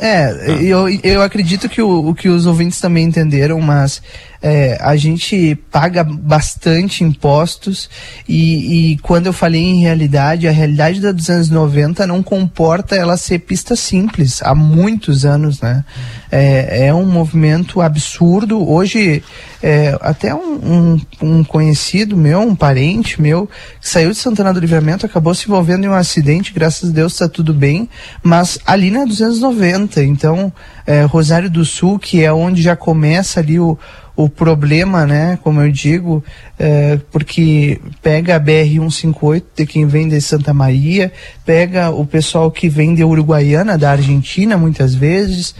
É, 0.00 0.24
ah. 0.24 0.50
eu, 0.60 0.88
eu 1.04 1.22
acredito 1.22 1.68
que 1.68 1.80
o, 1.80 2.08
o 2.08 2.14
que 2.14 2.28
os 2.28 2.44
ouvintes 2.44 2.80
também 2.80 3.04
entenderam, 3.04 3.60
mas 3.60 4.02
é, 4.42 4.76
a 4.80 4.96
gente 4.96 5.54
paga 5.70 6.02
bastante 6.02 7.04
impostos 7.04 7.88
e, 8.28 8.92
e, 8.92 8.98
quando 8.98 9.26
eu 9.26 9.32
falei 9.32 9.62
em 9.62 9.80
realidade, 9.80 10.48
a 10.48 10.50
realidade 10.50 11.00
da 11.00 11.12
290 11.12 12.06
não 12.08 12.22
comporta 12.24 12.96
ela 12.96 13.16
ser 13.16 13.38
pista 13.38 13.76
simples 13.76 14.42
há 14.42 14.52
muitos 14.52 15.24
anos, 15.24 15.60
né? 15.60 15.84
É, 16.30 16.86
é 16.86 16.94
um 16.94 17.06
movimento 17.06 17.80
absurdo. 17.80 18.68
Hoje, 18.68 19.22
é, 19.62 19.96
até 20.00 20.34
um, 20.34 20.40
um, 20.40 21.00
um, 21.20 21.44
conhecido 21.44 22.16
meu, 22.16 22.40
um 22.40 22.56
parente 22.56 23.22
meu, 23.22 23.48
que 23.80 23.88
saiu 23.88 24.10
de 24.10 24.16
Santana 24.16 24.52
do 24.52 24.58
Livramento, 24.58 25.06
acabou 25.06 25.34
se 25.34 25.46
envolvendo 25.46 25.84
em 25.84 25.88
um 25.88 25.94
acidente, 25.94 26.52
graças 26.52 26.90
a 26.90 26.92
Deus 26.92 27.12
está 27.12 27.28
tudo 27.28 27.54
bem, 27.54 27.88
mas 28.22 28.58
ali 28.66 28.90
na 28.90 29.04
290, 29.04 30.02
então, 30.02 30.52
é, 30.86 31.02
Rosário 31.02 31.50
do 31.50 31.64
Sul, 31.64 31.98
que 31.98 32.24
é 32.24 32.32
onde 32.32 32.60
já 32.60 32.74
começa 32.74 33.38
ali 33.38 33.60
o, 33.60 33.78
o 34.14 34.28
problema, 34.28 35.06
né, 35.06 35.38
como 35.42 35.60
eu 35.60 35.72
digo, 35.72 36.22
é, 36.58 36.98
porque 37.10 37.80
pega 38.02 38.36
a 38.36 38.40
BR-158 38.40 39.42
de 39.56 39.66
quem 39.66 39.86
vem 39.86 40.08
de 40.08 40.20
Santa 40.20 40.52
Maria, 40.52 41.10
pega 41.46 41.90
o 41.90 42.04
pessoal 42.04 42.50
que 42.50 42.68
vem 42.68 42.94
de 42.94 43.02
Uruguaiana, 43.02 43.78
da 43.78 43.90
Argentina, 43.92 44.56
muitas 44.58 44.94
vezes, 44.94 45.54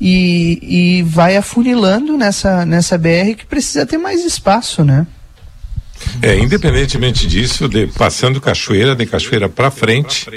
e, 0.00 0.98
e 0.98 1.02
vai 1.02 1.36
afunilando 1.36 2.16
nessa, 2.16 2.66
nessa 2.66 2.98
BR 2.98 3.34
que 3.38 3.46
precisa 3.46 3.86
ter 3.86 3.96
mais 3.96 4.24
espaço, 4.24 4.84
né? 4.84 5.06
É, 6.20 6.38
independentemente 6.38 7.26
disso, 7.26 7.68
de, 7.68 7.86
passando 7.86 8.40
cachoeira, 8.40 8.94
de 8.94 9.06
cachoeira 9.06 9.48
para 9.48 9.70
frente, 9.70 10.28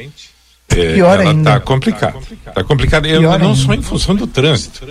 é, 0.73 0.99
ela 0.99 1.34
está 1.34 1.60
complicada. 1.60 2.17
Está 2.47 2.63
complicada, 2.63 3.08
eu, 3.08 3.21
não 3.38 3.53
só 3.53 3.73
em 3.73 3.82
função 3.82 4.15
do 4.15 4.25
trânsito 4.25 4.86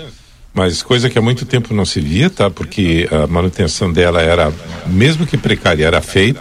mas 0.56 0.82
coisa 0.82 1.10
que 1.10 1.18
há 1.18 1.22
muito 1.22 1.44
tempo 1.44 1.74
não 1.74 1.84
se 1.84 2.00
via, 2.00 2.30
tá? 2.30 2.48
Porque 2.48 3.06
a 3.12 3.26
manutenção 3.26 3.92
dela 3.92 4.22
era, 4.22 4.50
mesmo 4.86 5.26
que 5.26 5.36
precária, 5.36 5.84
era 5.86 6.00
feita. 6.00 6.40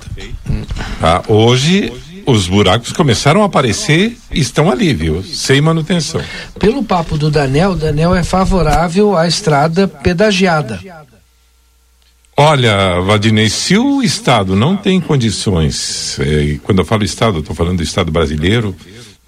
Tá? 1.02 1.22
Hoje 1.28 1.92
os 2.26 2.48
buracos 2.48 2.94
começaram 2.94 3.44
a 3.44 3.46
aparecer 3.46 4.18
e 4.32 4.40
estão 4.40 4.72
ali, 4.72 4.94
viu? 4.94 5.22
Sem 5.22 5.60
manutenção. 5.60 6.22
Pelo 6.58 6.82
papo 6.82 7.18
do 7.18 7.30
Daniel, 7.30 7.72
o 7.72 7.76
Daniel 7.76 8.16
é 8.16 8.24
favorável 8.24 9.18
à 9.18 9.28
estrada 9.28 9.86
pedagiada. 9.86 10.80
Olha, 12.38 13.02
Valdinei, 13.02 13.50
se 13.50 13.78
o 13.78 14.02
Estado 14.02 14.56
não 14.56 14.78
tem 14.78 15.00
condições, 15.02 16.18
eh, 16.20 16.58
quando 16.64 16.80
eu 16.80 16.86
falo 16.86 17.04
Estado, 17.04 17.40
estou 17.40 17.56
falando 17.56 17.78
do 17.78 17.84
Estado 17.84 18.12
brasileiro, 18.12 18.76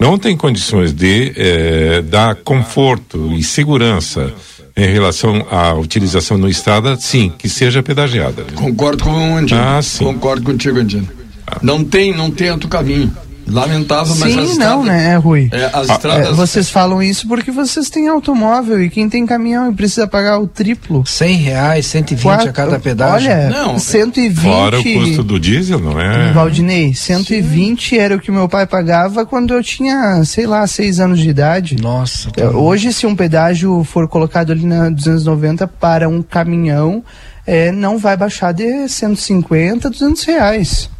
não 0.00 0.18
tem 0.18 0.36
condições 0.36 0.92
de 0.92 1.32
eh, 1.36 2.02
dar 2.02 2.36
conforto 2.36 3.32
e 3.32 3.42
segurança 3.42 4.32
em 4.78 4.92
relação 4.92 5.44
à 5.50 5.74
utilização 5.74 6.38
no 6.38 6.48
estrada, 6.48 6.96
sim, 6.96 7.32
que 7.36 7.48
seja 7.48 7.82
pedagiada. 7.82 8.44
Concordo 8.54 9.02
com 9.02 9.10
o 9.10 9.36
Andino. 9.36 9.60
Ah, 9.60 9.82
sim. 9.82 10.04
Concordo 10.04 10.44
contigo, 10.44 10.78
Andino. 10.78 11.08
Ah. 11.44 11.58
Não 11.60 11.82
tem, 11.82 12.16
não 12.16 12.30
tem 12.30 12.50
outro 12.52 12.68
caminho. 12.68 13.12
Lamentável, 13.50 14.14
mas 14.16 14.32
Sim, 14.32 14.40
as 14.40 14.58
não, 14.58 14.84
né, 14.84 15.16
Rui? 15.16 15.48
É, 15.52 15.66
as 15.66 15.90
ah, 15.90 15.94
estradas... 15.94 16.28
É, 16.28 16.32
vocês 16.32 16.70
falam 16.70 17.02
isso 17.02 17.26
porque 17.26 17.50
vocês 17.50 17.88
têm 17.88 18.08
automóvel 18.08 18.82
e 18.82 18.90
quem 18.90 19.08
tem 19.08 19.26
caminhão 19.26 19.74
precisa 19.74 20.06
pagar 20.06 20.38
o 20.38 20.46
triplo. 20.46 21.04
Cem 21.06 21.36
reais, 21.36 21.86
120 21.86 22.22
Quatro, 22.22 22.48
a 22.48 22.52
cada 22.52 22.78
pedágio. 22.78 23.30
Olha, 23.30 23.50
não, 23.50 23.78
120... 23.78 24.40
Fora 24.40 24.80
o 24.80 24.82
custo 24.82 25.22
do 25.22 25.40
diesel, 25.40 25.80
não 25.80 26.00
é? 26.00 26.32
Valdinei, 26.32 26.94
120 26.94 27.88
Sim. 27.90 27.96
era 27.96 28.16
o 28.16 28.20
que 28.20 28.30
meu 28.30 28.48
pai 28.48 28.66
pagava 28.66 29.24
quando 29.24 29.54
eu 29.54 29.62
tinha, 29.62 30.22
sei 30.24 30.46
lá, 30.46 30.66
seis 30.66 31.00
anos 31.00 31.18
de 31.18 31.28
idade. 31.28 31.76
Nossa. 31.80 32.30
Tá 32.30 32.50
Hoje, 32.50 32.92
se 32.92 33.06
um 33.06 33.16
pedágio 33.16 33.82
for 33.84 34.08
colocado 34.08 34.52
ali 34.52 34.66
na 34.66 34.90
290 34.90 35.66
para 35.66 36.08
um 36.08 36.22
caminhão, 36.22 37.02
é, 37.46 37.72
não 37.72 37.96
vai 37.98 38.16
baixar 38.16 38.52
de 38.52 38.88
150, 38.88 39.88
200 39.88 40.22
reais. 40.24 40.90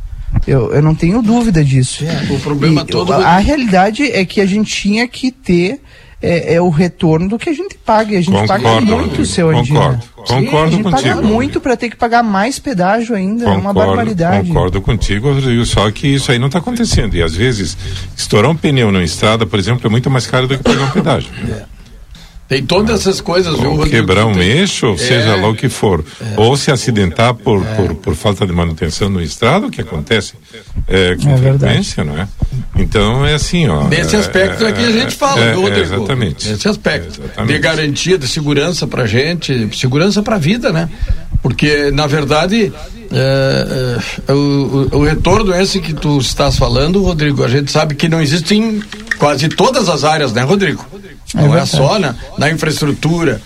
Eu, 0.47 0.73
eu 0.73 0.83
não 0.83 0.95
tenho 0.95 1.23
dúvida 1.23 1.65
disso. 1.65 2.05
É, 2.05 2.33
o 2.33 2.41
problema 2.41 2.83
e, 2.83 2.87
todo. 2.87 3.13
A, 3.13 3.37
a 3.37 3.39
realidade 3.39 4.05
é 4.05 4.25
que 4.25 4.41
a 4.41 4.47
gente 4.47 4.75
tinha 4.75 5.07
que 5.07 5.31
ter 5.31 5.81
é, 6.21 6.55
é, 6.55 6.61
o 6.61 6.69
retorno 6.69 7.29
do 7.29 7.39
que 7.39 7.49
a 7.49 7.53
gente 7.53 7.77
paga. 7.77 8.15
E 8.15 8.17
a 8.17 8.21
gente 8.21 8.35
concordo, 8.35 8.65
paga 8.65 8.81
muito, 8.81 9.25
seu 9.25 9.51
Andina. 9.51 10.01
Concordo, 10.15 10.27
concordo 10.27 10.67
a 10.67 10.71
gente 10.71 10.83
contigo. 10.83 11.09
paga 11.09 11.23
muito 11.23 11.61
para 11.61 11.77
ter 11.77 11.91
que 11.91 11.97
pagar 11.97 12.23
mais 12.23 12.59
pedágio 12.59 13.15
ainda. 13.15 13.45
Concordo, 13.45 13.59
é 13.59 13.61
uma 13.61 13.73
barbaridade. 13.73 14.49
Concordo 14.49 14.81
contigo, 14.81 15.33
Rodrigo, 15.33 15.65
só 15.65 15.91
que 15.91 16.09
isso 16.09 16.33
aí 16.33 16.39
não 16.39 16.47
está 16.47 16.59
acontecendo. 16.59 17.15
E 17.15 17.23
às 17.23 17.35
vezes, 17.35 17.77
estourar 18.17 18.51
um 18.51 18.57
pneu 18.57 18.91
na 18.91 19.03
estrada, 19.03 19.47
por 19.47 19.59
exemplo, 19.59 19.87
é 19.87 19.91
muito 19.91 20.11
mais 20.11 20.27
caro 20.27 20.49
do 20.49 20.57
que 20.57 20.65
pagar 20.65 20.85
um 20.85 20.91
pedágio. 20.91 21.31
É. 21.51 21.78
Tem 22.49 22.65
todas 22.65 23.01
essas 23.01 23.21
coisas, 23.21 23.61
viu, 23.61 23.73
Rodrigo? 23.73 23.91
Quebrar 23.91 24.25
um 24.25 24.41
eixo, 24.41 24.95
é, 24.95 24.97
seja 24.97 25.37
lá 25.37 25.49
o 25.49 25.55
que 25.55 25.69
for. 25.69 26.03
É, 26.19 26.33
ou 26.35 26.57
se 26.57 26.71
acidentar 26.71 27.35
por, 27.35 27.63
é. 27.63 27.75
por, 27.75 27.95
por, 27.97 28.15
falta 28.15 28.47
de 28.47 28.55
manutenção 28.55 29.11
no 29.11 29.21
estrado, 29.21 29.71
que 29.71 29.83
acontece 29.83 30.33
é, 30.89 31.15
com 31.17 31.31
é 31.31 31.37
frequência, 31.37 32.03
não 32.03 32.19
é? 32.19 32.27
Então 32.75 33.27
é 33.27 33.35
assim, 33.35 33.69
ó. 33.69 33.87
Nesse 33.87 34.17
é, 34.17 34.19
aspecto 34.19 34.65
é, 34.65 34.73
que 34.73 34.81
a 34.81 34.91
gente 34.91 35.15
fala, 35.15 35.45
é, 35.45 35.53
Rodrigo? 35.53 35.79
exatamente. 35.79 36.49
Nesse 36.49 36.67
aspecto. 36.67 37.21
De 37.47 37.59
garantia, 37.59 38.17
de 38.17 38.27
segurança 38.27 38.87
pra 38.87 39.07
gente, 39.07 39.69
segurança 39.77 40.23
pra 40.23 40.39
vida, 40.39 40.73
né? 40.73 40.89
Porque, 41.43 41.91
na 41.91 42.07
verdade, 42.07 42.73
o, 44.27 44.33
o, 44.33 44.99
o 45.01 45.05
retorno 45.05 45.55
esse 45.55 45.81
que 45.81 45.93
tu 45.93 46.19
estás 46.19 46.57
falando, 46.57 47.03
Rodrigo, 47.03 47.45
a 47.45 47.49
gente 47.49 47.71
sabe 47.71 47.95
que 47.95 48.09
não 48.09 48.23
existe 48.23 48.55
em 48.55 48.83
quase 49.19 49.51
todas 49.51 49.87
as 49.91 50.03
áreas, 50.03 50.33
né, 50.33 50.41
Rodrigo? 50.41 50.87
É 50.95 51.18
não 51.35 51.57
é, 51.57 51.67
só 51.67 51.99
na, 51.99 52.15
na 52.37 52.51
infraestrutura. 52.51 53.41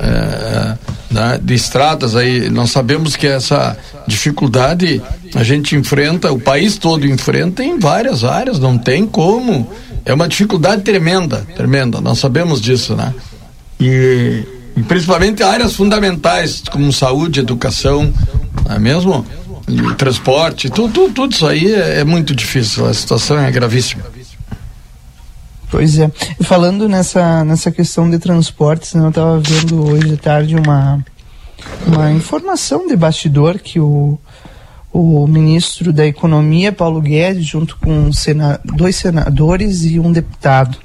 É, 0.00 0.76
né, 1.10 1.40
de 1.42 1.54
estradas 1.54 2.14
aí. 2.14 2.48
Nós 2.50 2.70
sabemos 2.70 3.16
que 3.16 3.26
essa 3.26 3.76
dificuldade 4.06 5.02
a 5.34 5.42
gente 5.42 5.74
enfrenta, 5.76 6.32
o 6.32 6.38
país 6.38 6.76
todo 6.78 7.06
enfrenta 7.06 7.62
em 7.62 7.78
várias 7.78 8.24
áreas, 8.24 8.58
não 8.58 8.78
tem 8.78 9.06
como. 9.06 9.70
É 10.04 10.12
uma 10.12 10.28
dificuldade 10.28 10.82
tremenda, 10.82 11.46
tremenda. 11.56 12.00
Nós 12.00 12.18
sabemos 12.18 12.60
disso, 12.60 12.94
né? 12.94 13.14
E, 13.80 14.44
e 14.76 14.82
principalmente 14.82 15.42
áreas 15.42 15.74
fundamentais 15.74 16.62
como 16.70 16.92
saúde, 16.92 17.40
educação, 17.40 18.12
não 18.66 18.74
é 18.74 18.78
mesmo? 18.78 19.26
E 19.68 19.94
transporte, 19.96 20.70
tudo, 20.70 20.92
tudo, 20.92 21.12
tudo 21.12 21.32
isso 21.32 21.46
aí 21.46 21.72
é, 21.72 22.00
é 22.00 22.04
muito 22.04 22.34
difícil. 22.34 22.86
A 22.86 22.94
situação 22.94 23.38
é 23.38 23.50
gravíssima. 23.50 24.02
Pois 25.70 25.98
é. 25.98 26.10
E 26.40 26.44
falando 26.44 26.88
nessa, 26.88 27.44
nessa 27.44 27.70
questão 27.70 28.08
de 28.08 28.18
transportes, 28.18 28.94
né, 28.94 29.04
eu 29.04 29.10
estava 29.10 29.38
vendo 29.38 29.86
hoje 29.86 30.08
de 30.08 30.16
tarde 30.16 30.56
uma, 30.56 31.04
uma 31.86 32.10
informação 32.12 32.86
de 32.86 32.96
bastidor 32.96 33.58
que 33.58 33.78
o, 33.78 34.18
o 34.92 35.26
ministro 35.26 35.92
da 35.92 36.06
Economia, 36.06 36.72
Paulo 36.72 37.00
Guedes, 37.00 37.46
junto 37.46 37.76
com 37.76 38.12
sena, 38.12 38.58
dois 38.64 38.96
senadores 38.96 39.84
e 39.84 40.00
um 40.00 40.10
deputado, 40.10 40.78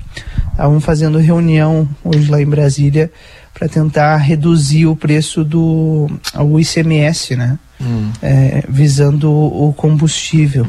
estavam 0.51 0.79
fazendo 0.79 1.17
reunião 1.17 1.87
hoje 2.03 2.29
lá 2.29 2.41
em 2.41 2.45
Brasília 2.45 3.11
para 3.53 3.69
tentar 3.69 4.17
reduzir 4.17 4.85
o 4.87 4.95
preço 4.95 5.43
do 5.43 6.09
o 6.35 6.59
ICMS, 6.59 7.35
né? 7.35 7.57
Hum. 7.79 8.11
É, 8.21 8.63
visando 8.67 9.31
o 9.31 9.73
combustível. 9.73 10.65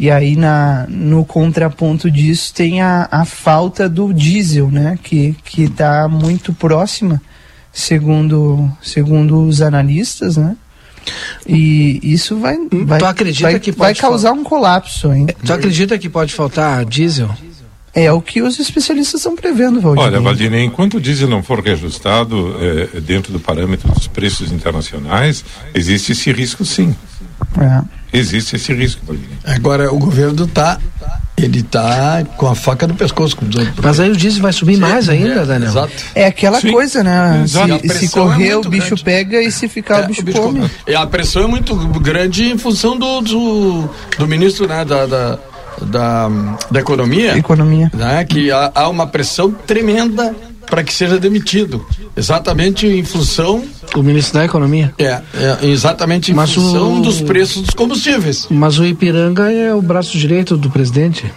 E 0.00 0.10
aí 0.10 0.34
na, 0.34 0.86
no 0.88 1.26
contraponto 1.26 2.10
disso 2.10 2.54
tem 2.54 2.80
a, 2.80 3.06
a 3.10 3.26
falta 3.26 3.86
do 3.86 4.14
diesel, 4.14 4.70
né? 4.70 4.98
Que 5.02 5.36
que 5.44 5.64
está 5.64 6.08
muito 6.08 6.54
próxima, 6.54 7.20
segundo 7.70 8.66
segundo 8.80 9.42
os 9.46 9.60
analistas, 9.60 10.38
né? 10.38 10.56
E 11.46 12.00
isso 12.02 12.38
vai 12.38 12.56
vai, 12.86 12.98
tu 12.98 13.04
acredita 13.04 13.50
vai, 13.50 13.60
que 13.60 13.72
vai 13.72 13.94
causar 13.94 14.32
um 14.32 14.42
colapso, 14.42 15.12
hein? 15.12 15.26
Tu 15.44 15.52
acredita 15.52 15.98
que 15.98 16.08
pode 16.08 16.32
faltar 16.32 16.82
diesel? 16.86 17.28
É 17.92 18.10
o 18.10 18.22
que 18.22 18.40
os 18.40 18.58
especialistas 18.58 19.20
estão 19.20 19.36
prevendo, 19.36 19.82
Valdir. 19.82 20.02
Olha, 20.02 20.18
Valdir, 20.18 20.54
enquanto 20.54 20.94
o 20.94 21.00
diesel 21.00 21.28
não 21.28 21.42
for 21.42 21.60
reajustado 21.60 22.56
é, 22.58 23.00
dentro 23.00 23.34
do 23.34 23.40
parâmetro 23.40 23.92
dos 23.92 24.06
preços 24.06 24.50
internacionais, 24.50 25.44
existe 25.74 26.12
esse 26.12 26.32
risco 26.32 26.64
sim. 26.64 26.96
É. 27.58 27.99
Existe 28.12 28.56
esse 28.56 28.72
risco. 28.72 29.16
Agora, 29.44 29.92
o 29.92 29.98
governo 29.98 30.44
está 30.44 30.78
ele 31.42 31.60
está 31.60 32.22
com 32.36 32.46
a 32.48 32.54
faca 32.54 32.86
no 32.86 32.94
pescoço. 32.94 33.36
Mas 33.82 33.98
aí 33.98 34.10
o 34.10 34.16
diesel 34.16 34.42
vai 34.42 34.52
subir 34.52 34.74
Sim, 34.74 34.80
mais 34.80 35.08
ainda, 35.08 35.40
é, 35.40 35.46
Daniel. 35.46 35.70
Exato. 35.70 35.92
É 36.14 36.26
aquela 36.26 36.60
Sim. 36.60 36.72
coisa, 36.72 37.02
né? 37.02 37.44
Se, 37.46 37.88
se, 37.88 38.08
correr, 38.10 38.48
é 38.48 38.56
o 38.56 38.62
bicho 38.62 38.88
grande. 38.88 39.04
pega 39.04 39.42
e 39.42 39.50
se 39.50 39.68
ficar, 39.68 40.02
é, 40.02 40.04
o 40.04 40.08
bicho, 40.08 40.20
o 40.20 40.24
bicho 40.24 40.40
come. 40.40 40.60
come. 40.60 40.70
E 40.86 40.94
a 40.94 41.06
pressão 41.06 41.44
é 41.44 41.46
muito 41.46 41.74
grande 41.74 42.44
em 42.44 42.58
função 42.58 42.98
do, 42.98 43.20
do, 43.22 43.88
do 44.18 44.28
ministro, 44.28 44.66
né? 44.66 44.84
Da, 44.84 45.06
da, 45.06 45.38
da, 45.82 46.28
da 46.70 46.80
economia. 46.80 47.36
Economia. 47.36 47.90
Né? 47.94 48.24
Que 48.24 48.50
há, 48.50 48.70
há 48.74 48.88
uma 48.88 49.06
pressão 49.06 49.50
tremenda 49.50 50.34
para 50.66 50.84
que 50.84 50.92
seja 50.92 51.18
demitido. 51.18 51.84
Exatamente 52.16 52.86
em 52.86 53.04
função. 53.04 53.64
O 53.94 54.02
ministro 54.02 54.38
da 54.38 54.44
Economia? 54.44 54.92
É, 54.98 55.20
é 55.34 55.66
exatamente 55.66 56.30
em 56.30 56.34
Mas 56.34 56.52
função 56.52 56.98
o... 56.98 57.02
dos 57.02 57.20
preços 57.20 57.62
dos 57.62 57.74
combustíveis. 57.74 58.46
Mas 58.50 58.78
o 58.78 58.84
Ipiranga 58.84 59.50
é 59.50 59.74
o 59.74 59.82
braço 59.82 60.16
direito 60.16 60.56
do 60.56 60.70
presidente. 60.70 61.32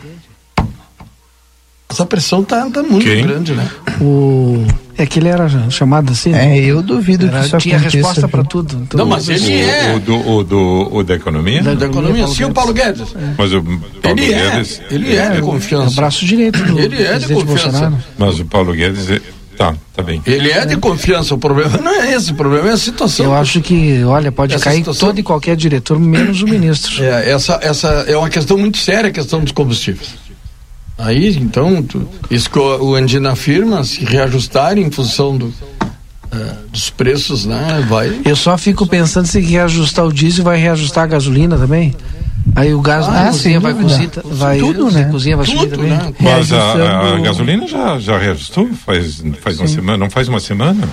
Essa 1.89 2.05
pressão 2.05 2.43
tá, 2.43 2.67
tá 2.71 2.81
muito 2.81 3.05
Quem? 3.05 3.23
grande, 3.23 3.53
né? 3.53 3.69
O 4.01 4.65
é 4.97 5.05
que 5.05 5.19
ele 5.19 5.27
era 5.27 5.47
chamado 5.69 6.11
assim? 6.11 6.33
É, 6.33 6.57
eu 6.59 6.81
duvido 6.81 7.27
era, 7.27 7.39
que 7.39 7.45
isso 7.45 7.57
tinha 7.57 7.77
aconteça. 7.77 7.97
resposta 7.97 8.27
para 8.27 8.43
tudo. 8.43 8.75
Então, 8.81 8.99
não, 8.99 9.05
mas 9.05 9.27
ele 9.27 9.61
é. 9.61 9.95
O, 9.95 9.99
do, 9.99 10.29
o, 10.29 10.43
do, 10.43 10.89
o 10.91 11.03
da 11.03 11.15
economia? 11.15 11.63
Da, 11.63 11.73
da 11.73 11.85
economia, 11.87 12.27
sim, 12.27 12.45
o 12.45 12.51
Paulo 12.51 12.73
Guedes. 12.73 13.15
É. 13.15 13.33
Mas 13.37 13.53
o 13.53 13.63
Paulo 14.01 14.19
ele 14.19 14.33
é, 14.33 14.51
Guedes. 14.51 14.81
É, 14.81 14.93
ele 14.93 15.15
é, 15.15 15.19
é 15.19 15.29
de 15.31 15.41
confiança. 15.41 15.85
É 15.85 15.89
o 15.89 15.95
braço 15.95 16.25
direito 16.25 16.63
do 16.63 16.79
Ele 16.79 17.01
é 17.01 17.17
de 17.17 17.33
confiança. 17.33 17.69
Bolsonaro. 17.69 17.97
Mas 18.17 18.39
o 18.39 18.45
Paulo 18.45 18.73
Guedes. 18.73 19.21
É, 19.53 19.57
tá, 19.57 19.75
tá 19.95 20.03
bem. 20.03 20.21
Ele 20.25 20.51
é 20.51 20.65
de 20.65 20.77
confiança, 20.77 21.33
o 21.35 21.37
problema 21.37 21.77
não 21.77 21.91
é 22.01 22.13
esse, 22.13 22.31
o 22.31 22.35
problema 22.35 22.69
é 22.69 22.73
a 22.73 22.77
situação. 22.77 23.27
Eu 23.27 23.35
acho 23.35 23.61
que, 23.61 24.03
olha, 24.03 24.31
pode 24.31 24.57
cair 24.59 24.77
situação... 24.77 25.09
todo 25.09 25.19
e 25.19 25.23
qualquer 25.23 25.55
diretor, 25.55 25.99
menos 25.99 26.41
o 26.41 26.45
ministro. 26.45 27.03
É, 27.03 27.29
essa, 27.29 27.59
essa 27.61 27.87
é 28.07 28.17
uma 28.17 28.29
questão 28.29 28.57
muito 28.57 28.77
séria, 28.77 29.09
a 29.09 29.13
questão 29.13 29.41
dos 29.41 29.51
combustíveis. 29.51 30.15
Aí, 30.97 31.35
então, 31.37 31.81
tu, 31.81 32.07
isso 32.29 32.49
que 32.49 32.59
o, 32.59 32.91
o 32.91 32.95
Andina 32.95 33.31
afirma, 33.31 33.83
se 33.83 34.05
reajustar 34.05 34.77
em 34.77 34.91
função 34.91 35.35
do, 35.35 35.47
uh, 35.47 35.53
dos 36.71 36.89
preços, 36.89 37.45
né, 37.45 37.83
vai... 37.89 38.21
Eu 38.23 38.35
só 38.35 38.57
fico 38.57 38.85
pensando 38.85 39.25
se 39.25 39.39
reajustar 39.39 40.05
o 40.05 40.13
diesel, 40.13 40.43
vai 40.43 40.57
reajustar 40.57 41.05
a 41.05 41.07
gasolina 41.07 41.57
também? 41.57 41.95
Aí 42.55 42.73
o 42.73 42.81
gás 42.81 43.07
ah, 43.07 43.27
cozinha 43.27 43.59
vai, 43.59 43.73
cozita, 43.73 44.21
vai 44.25 44.59
tudo, 44.59 44.91
né? 44.91 45.05
cozinha 45.05 45.37
vai 45.37 45.45
subir 45.45 45.69
também. 45.69 45.89
Né? 45.89 46.13
Mas 46.19 46.51
a, 46.51 46.57
a, 46.57 47.15
a, 47.15 47.19
gasolina 47.19 47.67
já, 47.67 47.97
já 47.99 48.17
reajustou 48.17 48.67
faz, 48.73 49.23
faz 49.41 49.59
uma 49.59 49.67
semana, 49.67 49.97
não 49.97 50.09
faz 50.09 50.27
uma 50.27 50.39
semana? 50.39 50.87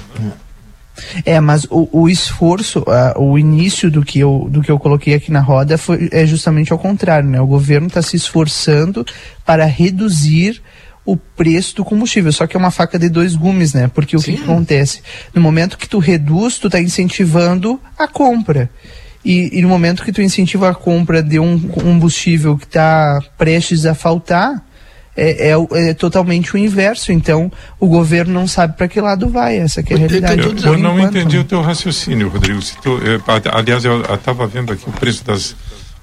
É, 1.25 1.41
mas 1.41 1.65
o, 1.71 1.89
o 1.93 2.09
esforço, 2.09 2.81
uh, 2.81 3.21
o 3.21 3.39
início 3.39 3.91
do 3.91 4.05
que, 4.05 4.19
eu, 4.19 4.49
do 4.51 4.63
que 4.63 4.71
eu 4.71 4.79
coloquei 4.79 5.15
aqui 5.15 5.31
na 5.33 5.41
roda 5.41 5.77
foi, 5.77 6.09
é 6.13 6.27
justamente 6.27 6.73
ao 6.73 6.79
contrário, 6.79 7.29
né? 7.29 7.41
O 7.41 7.47
governo 7.47 7.87
está 7.87 8.03
se 8.03 8.17
esforçando 8.17 9.05
para 9.45 9.65
reduzir 9.65 10.63
o 11.05 11.17
preço 11.17 11.77
do 11.77 11.85
combustível, 11.85 12.33
só 12.33 12.47
que 12.47 12.57
é 12.57 12.61
uma 12.61 12.71
faca 12.71 12.99
de 12.99 13.09
dois 13.09 13.35
gumes, 13.35 13.73
né? 13.73 13.91
Porque 13.93 14.17
o 14.17 14.21
que, 14.21 14.35
que, 14.37 14.43
acontece? 14.43 15.03
No 15.35 15.41
momento 15.41 15.79
que 15.79 15.89
tu 15.89 15.99
reduz, 15.99 16.59
tu 16.59 16.69
está 16.69 16.81
incentivando 16.81 17.81
a 17.99 18.07
compra. 18.07 18.71
E, 19.25 19.59
e, 19.59 19.63
no 19.63 19.69
momento 19.69 20.03
que 20.03 20.13
tu 20.13 20.23
incentiva 20.23 20.71
a 20.71 20.75
compra 20.75 21.23
de 21.23 21.39
um 21.39 21.59
combustível 21.59 22.57
que 22.57 22.65
está 22.65 23.21
prestes 23.37 23.85
a 23.85 23.95
faltar, 23.95 24.63
é, 25.17 25.51
é, 25.51 25.91
é, 25.91 25.95
totalmente 25.95 26.55
o 26.55 26.59
inverso. 26.59 27.13
Então, 27.13 27.53
o 27.79 27.87
governo 27.87 28.33
não 28.33 28.47
sabe 28.47 28.77
para 28.77 28.89
que 28.89 29.01
lado 29.01 29.29
vai. 29.29 29.59
Essa 29.59 29.81
é 29.81 29.95
a 29.95 29.97
realidade. 29.99 30.43
Eu, 30.43 30.73
eu 30.73 30.79
não 30.79 30.99
enquanto, 30.99 31.19
entendi 31.19 31.37
né? 31.37 31.43
o 31.43 31.45
teu 31.45 31.61
raciocínio, 31.61 32.29
Rodrigo. 32.29 32.63
Se 32.63 32.77
tu, 32.79 32.99
eu, 32.99 33.23
aliás, 33.53 33.85
eu 33.85 34.03
estava 34.03 34.47
vendo 34.47 34.73
aqui 34.73 34.89
o 34.89 34.93
preço 34.93 35.25
das 35.25 35.55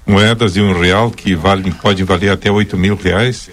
moedas 0.06 0.54
de 0.54 0.60
um 0.60 0.78
real 0.78 1.10
que 1.10 1.34
vale, 1.34 1.70
pode 1.72 2.04
valer 2.04 2.30
até 2.30 2.50
8 2.50 2.76
mil 2.76 2.94
reais. 2.96 3.50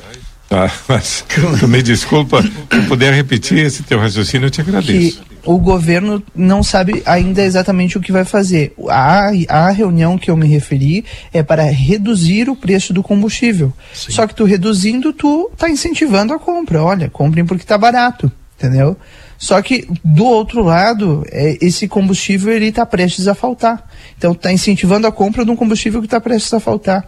Tá, 0.47 0.71
mas 0.87 1.25
me 1.67 1.81
desculpa, 1.81 2.43
se 2.43 2.81
puder 2.87 3.13
repetir 3.13 3.57
esse 3.57 3.81
teu 3.81 3.99
raciocínio, 3.99 4.45
eu 4.45 4.51
te 4.51 4.61
agradeço. 4.61 5.23
Que 5.23 5.34
o 5.45 5.57
governo 5.59 6.21
não 6.35 6.63
sabe 6.63 7.03
ainda 7.05 7.43
exatamente 7.43 7.97
o 7.97 8.01
que 8.01 8.11
vai 8.11 8.25
fazer. 8.25 8.73
A, 8.89 9.29
a 9.47 9.69
reunião 9.69 10.17
que 10.17 10.29
eu 10.29 10.35
me 10.35 10.47
referi 10.47 11.05
é 11.31 11.43
para 11.43 11.63
reduzir 11.63 12.49
o 12.49 12.55
preço 12.55 12.91
do 12.91 13.03
combustível. 13.03 13.71
Sim. 13.93 14.11
Só 14.11 14.27
que 14.27 14.35
tu 14.35 14.43
reduzindo, 14.43 15.13
tu 15.13 15.51
tá 15.55 15.69
incentivando 15.69 16.33
a 16.33 16.39
compra. 16.39 16.83
Olha, 16.83 17.09
comprem 17.09 17.45
porque 17.45 17.63
tá 17.63 17.77
barato, 17.77 18.31
entendeu? 18.57 18.97
Só 19.37 19.61
que 19.61 19.87
do 20.03 20.25
outro 20.25 20.63
lado, 20.63 21.23
é, 21.29 21.57
esse 21.61 21.87
combustível 21.87 22.53
ele 22.53 22.67
está 22.67 22.85
prestes 22.85 23.27
a 23.27 23.35
faltar. 23.35 23.87
Então 24.17 24.31
está 24.31 24.51
incentivando 24.51 25.05
a 25.05 25.11
compra 25.11 25.45
de 25.45 25.51
um 25.51 25.55
combustível 25.55 26.01
que 26.01 26.07
está 26.07 26.19
prestes 26.19 26.53
a 26.53 26.59
faltar. 26.59 27.05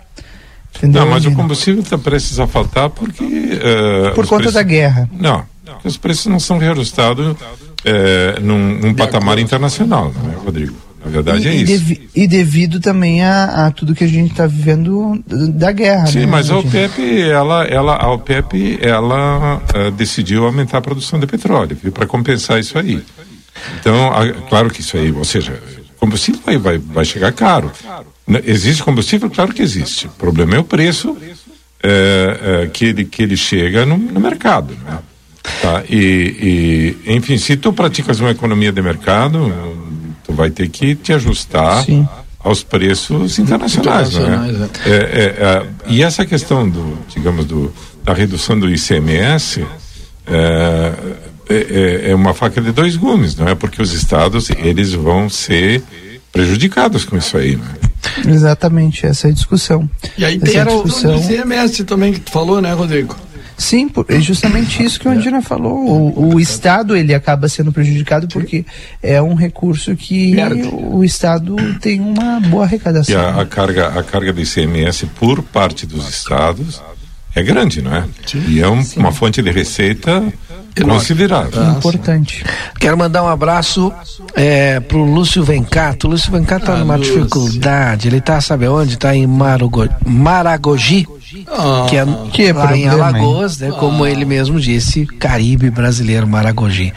Entendeu? 0.78 1.02
Não, 1.02 1.10
mas 1.10 1.26
o 1.26 1.32
combustível 1.32 1.82
está 1.82 1.98
prestes 1.98 2.40
a 2.40 2.46
faltar 2.46 2.90
porque. 2.90 3.24
Uh, 3.24 4.14
Por 4.14 4.28
conta 4.28 4.44
preços... 4.44 4.54
da 4.54 4.64
guerra. 4.64 5.10
Não, 5.12 5.44
porque 5.64 5.88
os 5.88 5.98
preços 5.98 6.28
não 6.28 6.40
são 6.40 6.58
reajustados 6.58 7.36
é, 7.88 8.40
num, 8.42 8.80
num 8.80 8.94
patamar 8.94 9.40
internacional, 9.40 10.14
não 10.22 10.32
é, 10.32 10.36
Rodrigo? 10.36 10.76
Na 11.06 11.12
verdade 11.12 11.48
e, 11.48 11.52
é 11.52 11.56
isso. 11.56 11.66
Devi, 11.66 12.10
e 12.14 12.28
devido 12.28 12.80
também 12.82 13.24
a, 13.24 13.68
a, 13.68 13.72
tudo 13.72 13.96
que 13.96 14.04
a 14.04 14.08
gente 14.08 14.32
está 14.32 14.46
vivendo 14.46 15.24
da 15.26 15.72
guerra. 15.72 16.08
Sim, 16.08 16.20
né, 16.20 16.26
mas 16.26 16.50
a 16.50 16.58
OPEP, 16.58 17.22
ela, 17.22 17.64
ela, 17.64 17.96
a 17.96 18.12
OPEP, 18.12 18.80
ela 18.82 19.58
uh, 19.58 19.92
decidiu 19.92 20.46
aumentar 20.46 20.80
a 20.80 20.82
produção 20.82 21.18
de 21.18 21.26
petróleo 21.26 21.78
para 21.94 22.06
compensar 22.06 22.60
isso 22.60 22.78
aí. 22.78 23.02
Então, 23.80 24.12
a, 24.12 24.34
claro 24.50 24.70
que 24.70 24.82
isso 24.82 24.98
aí, 24.98 25.12
ou 25.12 25.24
seja, 25.24 25.58
combustível 25.98 26.42
vai, 26.44 26.58
vai, 26.58 26.78
vai 26.78 27.06
chegar 27.06 27.32
caro. 27.32 27.72
Existe 28.44 28.84
combustível? 28.84 29.30
Claro 29.30 29.54
que 29.54 29.62
existe. 29.62 30.08
O 30.08 30.12
problema 30.12 30.56
é 30.56 30.60
o 30.60 30.64
preço 30.64 31.16
é, 31.82 32.64
é, 32.64 32.68
que, 32.68 32.86
ele, 32.86 33.06
que 33.06 33.24
ele 33.24 33.38
chega 33.38 33.86
no, 33.86 33.98
no 33.98 34.20
mercado. 34.20 34.76
Né? 34.84 35.00
Tá? 35.62 35.84
E, 35.90 36.96
e, 37.06 37.16
enfim, 37.16 37.38
se 37.38 37.56
tu 37.58 37.74
praticas 37.74 38.20
uma 38.20 38.32
economia 38.32 38.72
de 38.72 38.82
mercado, 38.82 39.54
tu 40.24 40.34
vai 40.34 40.50
ter 40.50 40.70
que 40.70 40.96
te 40.96 41.14
ajustar 41.14 41.84
Sim. 41.84 42.08
aos 42.40 42.64
preços 42.64 43.40
internacionais, 43.40 44.14
internacionais 44.14 44.58
né? 44.58 44.70
é. 44.86 44.90
É, 44.90 44.94
é, 44.94 45.66
e 45.88 46.04
essa 46.04 46.26
questão 46.26 46.70
do, 46.70 46.98
digamos, 47.10 47.46
do, 47.46 47.74
da 48.04 48.14
redução 48.14 48.60
do 48.60 48.70
ICMS 48.70 49.66
é, 50.28 50.94
é, 51.50 52.10
é, 52.12 52.16
uma 52.16 52.34
faca 52.34 52.62
de 52.62 52.72
dois 52.72 52.98
gumes, 52.98 53.36
não 53.36 53.48
é? 53.48 53.56
Porque 53.56 53.82
os 53.82 53.94
estados 53.94 54.50
eles 54.50 54.94
vão 54.94 55.30
ser 55.30 55.82
prejudicados 56.32 57.06
com 57.06 57.18
isso 57.18 57.38
aí, 57.38 57.56
né? 57.56 57.76
Exatamente, 58.28 59.06
essa 59.06 59.28
é 59.28 59.32
a 59.32 59.34
discussão. 59.34 59.90
E 60.18 60.26
aí 60.26 60.36
essa 60.36 60.66
tem 60.66 60.66
discussão... 60.66 61.16
o 61.16 61.20
ICMS 61.20 61.84
também 61.86 62.14
que 62.14 62.20
tu 62.20 62.32
falou, 62.32 62.62
né, 62.62 62.74
Rodrigo? 62.74 63.16
Sim, 63.58 63.90
é 64.08 64.20
justamente 64.20 64.84
isso 64.84 65.00
que 65.00 65.08
o 65.08 65.12
Andina 65.12 65.42
falou. 65.42 65.74
O, 65.76 66.36
o 66.36 66.40
Estado 66.40 66.96
ele 66.96 67.14
acaba 67.14 67.50
sendo 67.50 67.72
prejudicado 67.72 68.28
porque 68.28 68.64
é 69.02 69.20
um 69.22 69.34
recurso 69.34 69.96
que 69.96 70.36
o 70.72 71.04
Estado 71.04 71.56
tem 71.80 72.00
uma 72.00 72.40
boa 72.40 72.66
arrecadação. 72.66 73.14
E 73.14 73.18
a, 73.18 73.42
a, 73.42 73.46
carga, 73.46 73.88
a 73.88 74.04
carga 74.04 74.32
do 74.32 74.40
ICMS 74.40 75.08
por 75.20 75.42
parte 75.42 75.88
dos 75.88 76.08
estados 76.08 76.82
é 77.34 77.42
grande, 77.42 77.82
não 77.82 77.96
é? 77.96 78.06
Sim. 78.26 78.44
E 78.48 78.62
é 78.62 78.68
um, 78.68 78.84
uma 78.96 79.12
fonte 79.12 79.42
de 79.42 79.52
receita 79.52 80.24
considerável. 80.84 81.62
Ah, 81.62 81.76
Importante. 81.78 82.44
Quero 82.80 82.98
mandar 82.98 83.24
um 83.24 83.28
abraço 83.28 83.92
é, 84.36 84.80
pro 84.80 85.04
Lúcio 85.04 85.44
Vencato. 85.44 86.08
O 86.08 86.12
Lúcio 86.12 86.32
Vencato 86.32 86.66
tá 86.66 86.74
ah, 86.74 86.78
numa 86.78 86.96
Lúcio. 86.96 87.16
dificuldade. 87.16 88.08
Ele 88.08 88.22
tá, 88.22 88.40
sabe 88.42 88.68
onde? 88.68 88.98
Tá 88.98 89.16
em 89.16 89.26
Marugo, 89.28 89.88
Maragogi. 90.06 91.08
Ah, 91.48 91.86
que 91.90 91.98
é, 91.98 92.06
que 92.32 92.44
é 92.46 92.54
lá 92.54 92.68
problema, 92.68 92.78
em 92.78 92.88
Alagoas, 92.88 93.58
né? 93.58 93.72
Como 93.72 94.06
ele 94.06 94.24
mesmo 94.24 94.60
disse, 94.60 95.06
Caribe 95.06 95.70
brasileiro, 95.70 96.26
Maragogi. 96.26 96.94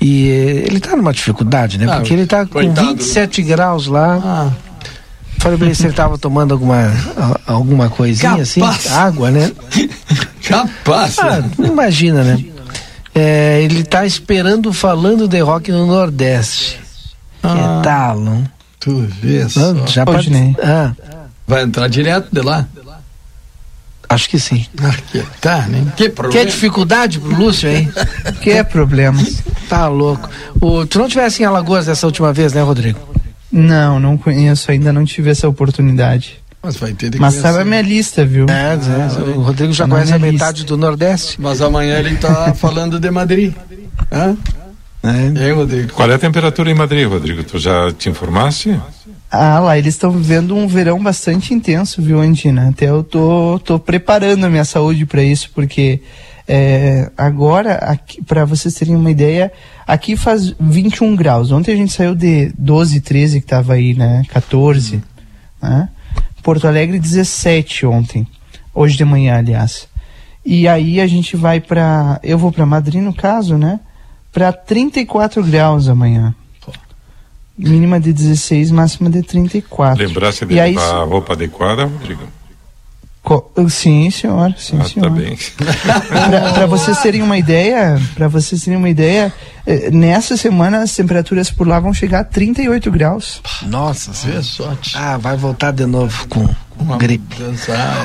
E 0.00 0.28
ele 0.66 0.78
tá 0.78 0.94
numa 0.96 1.12
dificuldade, 1.12 1.78
né? 1.78 1.86
Ah, 1.90 1.96
Porque 1.96 2.12
ele 2.14 2.26
tá 2.26 2.46
com 2.46 2.60
27 2.60 3.42
graus 3.42 3.86
lá. 3.86 4.20
Ah. 4.24 4.50
Falei 5.38 5.58
pra 5.58 5.66
ele 5.66 5.74
se 5.74 5.86
ele 5.86 5.92
tava 5.92 6.16
tomando 6.16 6.52
alguma, 6.52 6.92
alguma 7.46 7.88
coisinha 7.88 8.34
assim, 8.42 8.60
Capaz. 8.60 8.86
assim, 8.86 8.94
água, 8.94 9.30
né? 9.30 9.52
Capaz. 10.48 11.18
Ah, 11.18 11.42
imagina, 11.58 12.22
né? 12.22 12.44
É, 13.18 13.62
ele 13.62 13.82
tá 13.82 14.04
esperando 14.04 14.70
falando 14.74 15.26
de 15.26 15.40
rock 15.40 15.72
no 15.72 15.86
Nordeste. 15.86 16.78
Ah, 17.42 17.78
que 17.78 17.84
tal, 17.84 18.20
não? 18.20 18.44
Tu 18.78 19.08
vê 19.22 19.48
só. 19.48 19.74
Já 19.86 20.04
pode, 20.04 20.30
né? 20.30 20.54
Ah. 20.62 20.92
Vai 21.46 21.62
entrar 21.62 21.88
direto 21.88 22.28
de 22.30 22.42
lá? 22.42 22.66
Acho 24.06 24.28
que 24.28 24.38
sim. 24.38 24.66
Ah, 24.82 24.94
que 25.10 25.24
tá, 25.40 25.62
né? 25.62 25.92
Que 25.96 26.10
problema. 26.10 26.44
Que 26.44 26.50
dificuldade 26.50 27.18
pro 27.18 27.34
Lúcio, 27.34 27.70
hein? 27.70 27.90
que 28.42 28.62
problema. 28.64 29.20
Tá 29.66 29.88
louco. 29.88 30.28
O, 30.60 30.86
tu 30.86 30.98
não 30.98 31.08
tivesse 31.08 31.42
em 31.42 31.46
Alagoas 31.46 31.86
dessa 31.86 32.06
última 32.06 32.34
vez, 32.34 32.52
né, 32.52 32.60
Rodrigo? 32.62 33.00
Não, 33.50 33.98
não 33.98 34.18
conheço, 34.18 34.70
ainda 34.70 34.92
não 34.92 35.06
tive 35.06 35.30
essa 35.30 35.48
oportunidade. 35.48 36.38
Mas 36.66 36.76
vai 36.78 36.92
ter 36.92 37.10
de 37.10 37.20
Mas 37.20 37.36
tá 37.36 37.52
na 37.52 37.64
minha 37.64 37.80
lista, 37.80 38.26
viu? 38.26 38.46
É, 38.48 38.74
é, 38.74 39.36
o 39.36 39.40
Rodrigo 39.42 39.72
já 39.72 39.84
tá 39.84 39.90
conhece 39.94 40.12
a 40.12 40.18
metade 40.18 40.62
lista. 40.62 40.66
do 40.66 40.76
Nordeste. 40.76 41.40
Mas 41.40 41.60
amanhã 41.62 41.96
ele 42.00 42.16
tá 42.16 42.52
falando 42.58 42.98
de 42.98 43.08
Madrid. 43.08 43.54
Hã? 44.10 44.36
É. 45.04 45.52
Rodrigo? 45.52 45.92
Qual 45.92 46.10
é 46.10 46.14
a 46.14 46.18
temperatura 46.18 46.68
em 46.68 46.74
Madrid, 46.74 47.06
Rodrigo? 47.08 47.44
Tu 47.44 47.56
já 47.60 47.92
te 47.92 48.08
informaste? 48.08 48.76
Ah, 49.30 49.60
lá 49.60 49.78
eles 49.78 49.94
estão 49.94 50.10
vivendo 50.10 50.56
um 50.56 50.66
verão 50.66 51.00
bastante 51.00 51.54
intenso, 51.54 52.02
viu, 52.02 52.20
Andina? 52.20 52.70
Até 52.70 52.88
eu 52.88 53.04
tô, 53.04 53.60
tô 53.64 53.78
preparando 53.78 54.44
a 54.44 54.50
minha 54.50 54.64
saúde 54.64 55.06
para 55.06 55.22
isso, 55.22 55.50
porque 55.54 56.00
é, 56.48 57.08
agora, 57.16 57.96
para 58.26 58.44
vocês 58.44 58.74
terem 58.74 58.96
uma 58.96 59.10
ideia, 59.10 59.52
aqui 59.86 60.16
faz 60.16 60.52
21 60.58 61.14
graus. 61.14 61.52
Ontem 61.52 61.72
a 61.74 61.76
gente 61.76 61.92
saiu 61.92 62.16
de 62.16 62.52
12, 62.58 63.00
13, 63.00 63.40
que 63.40 63.46
tava 63.46 63.74
aí, 63.74 63.94
né? 63.94 64.24
14, 64.30 65.00
né? 65.62 65.88
Porto 66.46 66.68
Alegre 66.68 67.00
17 67.00 67.86
ontem. 67.86 68.24
Hoje 68.72 68.96
de 68.96 69.04
manhã, 69.04 69.38
aliás. 69.38 69.88
E 70.44 70.68
aí 70.68 71.00
a 71.00 71.06
gente 71.08 71.36
vai 71.36 71.60
para, 71.60 72.20
eu 72.22 72.38
vou 72.38 72.52
para 72.52 72.64
Madrid 72.64 73.02
no 73.02 73.12
caso, 73.12 73.58
né? 73.58 73.80
Para 74.32 74.52
34 74.52 75.42
graus 75.42 75.88
amanhã. 75.88 76.32
Mínima 77.58 77.98
de 77.98 78.12
16, 78.12 78.70
máxima 78.70 79.10
de 79.10 79.24
34. 79.24 80.06
Lembrasse 80.06 80.46
de 80.46 80.54
levar 80.54 81.00
a 81.00 81.02
roupa 81.02 81.32
adequada, 81.32 81.86
Rodrigo? 81.86 82.22
Sim, 83.68 84.10
senhor. 84.10 84.54
Sim, 84.56 84.76
ah, 84.76 84.82
tá 84.82 84.88
senhor. 84.88 85.10
Tá 85.10 85.10
bem. 85.10 85.38
para 86.54 86.66
vocês 86.66 86.98
terem 87.00 87.22
uma 87.22 87.36
ideia, 87.36 88.00
para 88.14 88.28
vocês 88.28 88.62
terem 88.62 88.78
uma 88.78 88.88
ideia, 88.88 89.32
eh, 89.66 89.90
nessa 89.90 90.36
semana 90.36 90.82
as 90.82 90.94
temperaturas 90.94 91.50
por 91.50 91.66
lá 91.66 91.80
vão 91.80 91.92
chegar 91.92 92.20
a 92.20 92.24
38 92.24 92.90
graus. 92.90 93.40
Nossa, 93.62 94.12
é 94.30 94.42
sorte. 94.42 94.96
Ah, 94.96 95.16
vai 95.16 95.36
voltar 95.36 95.72
de 95.72 95.86
novo 95.86 96.28
com 96.28 96.48
uma 96.78 96.96
gripe. 96.98 97.36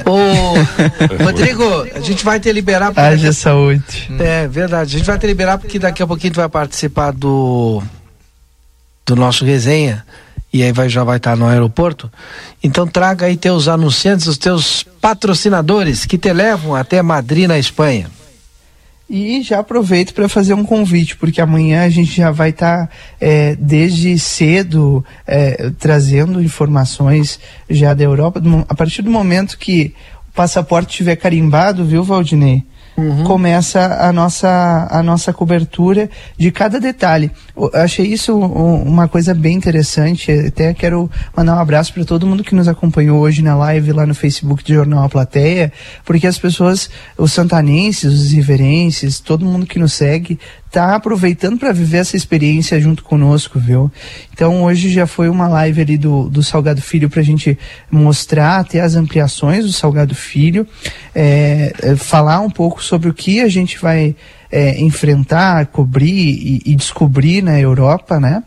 Ô, 0.05 1.23
Rodrigo, 1.23 1.63
a 1.93 1.99
gente 1.99 2.25
vai 2.25 2.39
te 2.39 2.51
liberar. 2.51 2.91
Haja 2.95 3.27
daqui... 3.27 3.33
saúde. 3.33 4.09
É 4.19 4.47
verdade. 4.47 4.95
A 4.95 4.97
gente 4.97 5.07
vai 5.07 5.19
te 5.19 5.27
liberar 5.27 5.57
porque 5.59 5.77
daqui 5.77 6.01
a 6.01 6.07
pouquinho 6.07 6.33
tu 6.33 6.37
vai 6.37 6.49
participar 6.49 7.11
do 7.11 7.83
do 9.05 9.15
nosso 9.15 9.43
resenha 9.43 10.05
e 10.53 10.63
aí 10.63 10.71
vai, 10.71 10.89
já 10.89 11.03
vai 11.03 11.17
estar 11.17 11.35
no 11.35 11.47
aeroporto. 11.47 12.11
Então 12.63 12.85
traga 12.85 13.25
aí 13.25 13.37
teus 13.37 13.67
anunciantes, 13.67 14.27
os 14.27 14.37
teus 14.37 14.83
patrocinadores 14.99 16.05
que 16.05 16.17
te 16.17 16.31
levam 16.33 16.75
até 16.75 17.01
Madrid, 17.01 17.47
na 17.47 17.57
Espanha. 17.57 18.09
E 19.09 19.41
já 19.41 19.59
aproveito 19.59 20.13
para 20.13 20.29
fazer 20.29 20.53
um 20.53 20.63
convite, 20.63 21.17
porque 21.17 21.41
amanhã 21.41 21.83
a 21.83 21.89
gente 21.89 22.15
já 22.15 22.31
vai 22.31 22.51
estar 22.51 22.87
tá, 22.87 22.93
é, 23.19 23.55
desde 23.57 24.17
cedo 24.17 25.03
é, 25.27 25.69
trazendo 25.77 26.41
informações 26.41 27.37
já 27.69 27.93
da 27.93 28.05
Europa. 28.05 28.41
A 28.69 28.73
partir 28.73 29.01
do 29.01 29.11
momento 29.11 29.57
que 29.57 29.93
o 30.29 30.31
passaporte 30.33 30.91
estiver 30.91 31.17
carimbado, 31.17 31.83
viu, 31.83 32.05
Valdinei? 32.05 32.63
Uhum. 33.01 33.23
começa 33.23 33.97
a 33.99 34.11
nossa, 34.13 34.87
a 34.89 35.01
nossa 35.03 35.33
cobertura 35.33 36.09
de 36.37 36.51
cada 36.51 36.79
detalhe. 36.79 37.31
Eu 37.55 37.69
achei 37.73 38.05
isso 38.05 38.37
uma 38.37 39.07
coisa 39.07 39.33
bem 39.33 39.55
interessante. 39.55 40.31
Até 40.31 40.73
quero 40.73 41.09
mandar 41.35 41.55
um 41.55 41.59
abraço 41.59 41.93
para 41.93 42.05
todo 42.05 42.27
mundo 42.27 42.43
que 42.43 42.55
nos 42.55 42.67
acompanhou 42.67 43.19
hoje 43.19 43.41
na 43.41 43.55
live 43.55 43.91
lá 43.91 44.05
no 44.05 44.15
Facebook 44.15 44.63
do 44.63 44.73
Jornal 44.73 45.03
A 45.03 45.09
Plateia, 45.09 45.71
porque 46.05 46.27
as 46.27 46.37
pessoas, 46.37 46.89
os 47.17 47.33
santanenses, 47.33 48.13
os 48.13 48.31
riverenses, 48.31 49.19
todo 49.19 49.45
mundo 49.45 49.65
que 49.65 49.79
nos 49.79 49.93
segue, 49.93 50.39
tá 50.71 50.95
aproveitando 50.95 51.59
para 51.59 51.73
viver 51.73 51.97
essa 51.97 52.15
experiência 52.15 52.79
junto 52.79 53.03
conosco, 53.03 53.59
viu? 53.59 53.91
Então 54.33 54.63
hoje 54.63 54.89
já 54.89 55.05
foi 55.05 55.27
uma 55.27 55.47
live 55.49 55.81
ali 55.81 55.97
do, 55.97 56.29
do 56.29 56.41
Salgado 56.41 56.81
Filho 56.81 57.09
para 57.09 57.19
a 57.19 57.23
gente 57.23 57.59
mostrar 57.91 58.59
até 58.59 58.79
as 58.79 58.95
ampliações 58.95 59.65
do 59.65 59.73
Salgado 59.73 60.15
Filho, 60.15 60.65
é, 61.13 61.73
é, 61.81 61.95
falar 61.97 62.39
um 62.39 62.49
pouco 62.49 62.81
sobre 62.91 63.07
o 63.07 63.13
que 63.13 63.39
a 63.39 63.47
gente 63.47 63.79
vai 63.79 64.13
é, 64.51 64.81
enfrentar, 64.81 65.67
cobrir 65.67 66.11
e, 66.11 66.61
e, 66.65 66.75
descobrir 66.75 67.41
na 67.41 67.57
Europa, 67.57 68.19
né? 68.19 68.43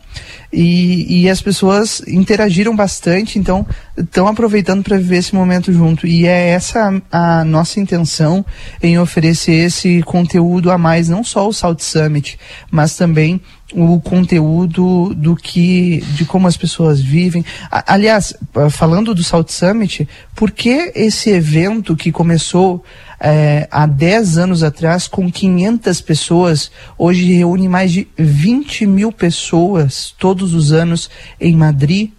E, 0.53 1.21
e 1.21 1.27
as 1.27 1.41
pessoas 1.41 2.03
interagiram 2.07 2.75
bastante, 2.75 3.39
então 3.39 3.65
estão 3.97 4.27
aproveitando 4.27 4.83
para 4.83 4.97
viver 4.97 5.17
esse 5.17 5.33
momento 5.33 5.73
junto. 5.73 6.05
E 6.05 6.27
é 6.27 6.49
essa 6.49 7.01
a 7.11 7.43
nossa 7.43 7.79
intenção 7.79 8.45
em 8.83 8.99
oferecer 8.99 9.65
esse 9.65 10.03
conteúdo 10.03 10.69
a 10.69 10.77
mais, 10.77 11.09
não 11.09 11.23
só 11.23 11.47
o 11.47 11.53
Salt 11.53 11.79
Summit, 11.79 12.37
mas 12.69 12.95
também 12.95 13.41
o 13.73 13.99
conteúdo 13.99 15.11
do 15.15 15.35
que 15.35 16.01
de 16.13 16.23
como 16.23 16.47
as 16.47 16.55
pessoas 16.55 17.01
vivem. 17.01 17.43
Aliás, 17.71 18.31
falando 18.69 19.15
do 19.15 19.23
Salt 19.23 19.49
Summit, 19.49 20.07
por 20.35 20.51
que 20.51 20.91
esse 20.93 21.31
evento 21.31 21.95
que 21.95 22.11
começou 22.11 22.83
é, 23.19 23.67
há 23.71 23.85
10 23.85 24.37
anos 24.37 24.63
atrás 24.63 25.07
com 25.07 25.31
500 25.31 26.01
pessoas, 26.01 26.71
hoje 26.97 27.33
reúne 27.33 27.67
mais 27.67 27.91
de 27.91 28.07
20 28.17 28.85
mil 28.85 29.11
pessoas 29.11 30.13
todos 30.17 30.53
os 30.53 30.71
anos 30.71 31.09
em 31.39 31.55
Madrid. 31.55 32.11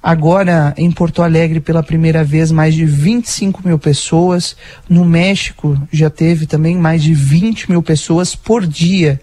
Agora, 0.00 0.72
em 0.76 0.90
Porto 0.92 1.22
Alegre, 1.22 1.58
pela 1.58 1.82
primeira 1.82 2.22
vez, 2.22 2.52
mais 2.52 2.74
de 2.74 2.84
25 2.84 3.66
mil 3.66 3.78
pessoas. 3.78 4.56
No 4.88 5.04
México, 5.04 5.76
já 5.92 6.08
teve 6.08 6.46
também 6.46 6.76
mais 6.76 7.02
de 7.02 7.12
20 7.12 7.68
mil 7.68 7.82
pessoas 7.82 8.34
por 8.34 8.64
dia. 8.64 9.20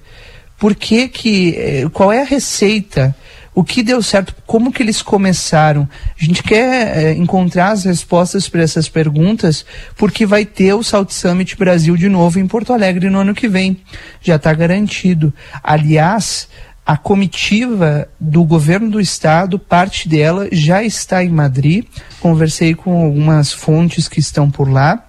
Por 0.60 0.76
que 0.76 1.08
que, 1.08 1.56
eh, 1.58 1.90
qual 1.92 2.12
é 2.12 2.22
a 2.22 2.26
receita 2.26 3.16
o 3.56 3.64
que 3.64 3.82
deu 3.82 4.04
certo, 4.04 4.36
como 4.46 4.72
que 4.72 4.84
eles 4.84 5.02
começaram. 5.02 5.88
A 6.20 6.24
gente 6.24 6.44
quer 6.44 6.98
é, 6.98 7.14
encontrar 7.14 7.72
as 7.72 7.86
respostas 7.86 8.50
para 8.50 8.62
essas 8.62 8.90
perguntas, 8.90 9.66
porque 9.96 10.26
vai 10.26 10.46
ter 10.46 10.74
o 10.74 10.84
Salt 10.84 11.10
Summit 11.12 11.56
Brasil 11.56 11.96
de 11.96 12.10
novo 12.10 12.38
em 12.38 12.48
Porto 12.48 12.74
Alegre 12.74 13.10
no 13.10 13.20
ano 13.20 13.34
que 13.34 13.48
vem. 13.48 13.78
Já 14.22 14.36
está 14.36 14.54
garantido. 14.54 15.34
Aliás, 15.64 16.50
a 16.86 16.98
comitiva 16.98 18.10
do 18.20 18.44
governo 18.44 18.92
do 18.92 19.00
estado, 19.00 19.58
parte 19.58 20.10
dela 20.10 20.50
já 20.52 20.84
está 20.84 21.24
em 21.24 21.30
Madrid. 21.30 21.86
Conversei 22.20 22.76
com 22.76 23.06
algumas 23.06 23.54
fontes 23.54 24.10
que 24.10 24.20
estão 24.20 24.52
por 24.52 24.70
lá. 24.70 25.02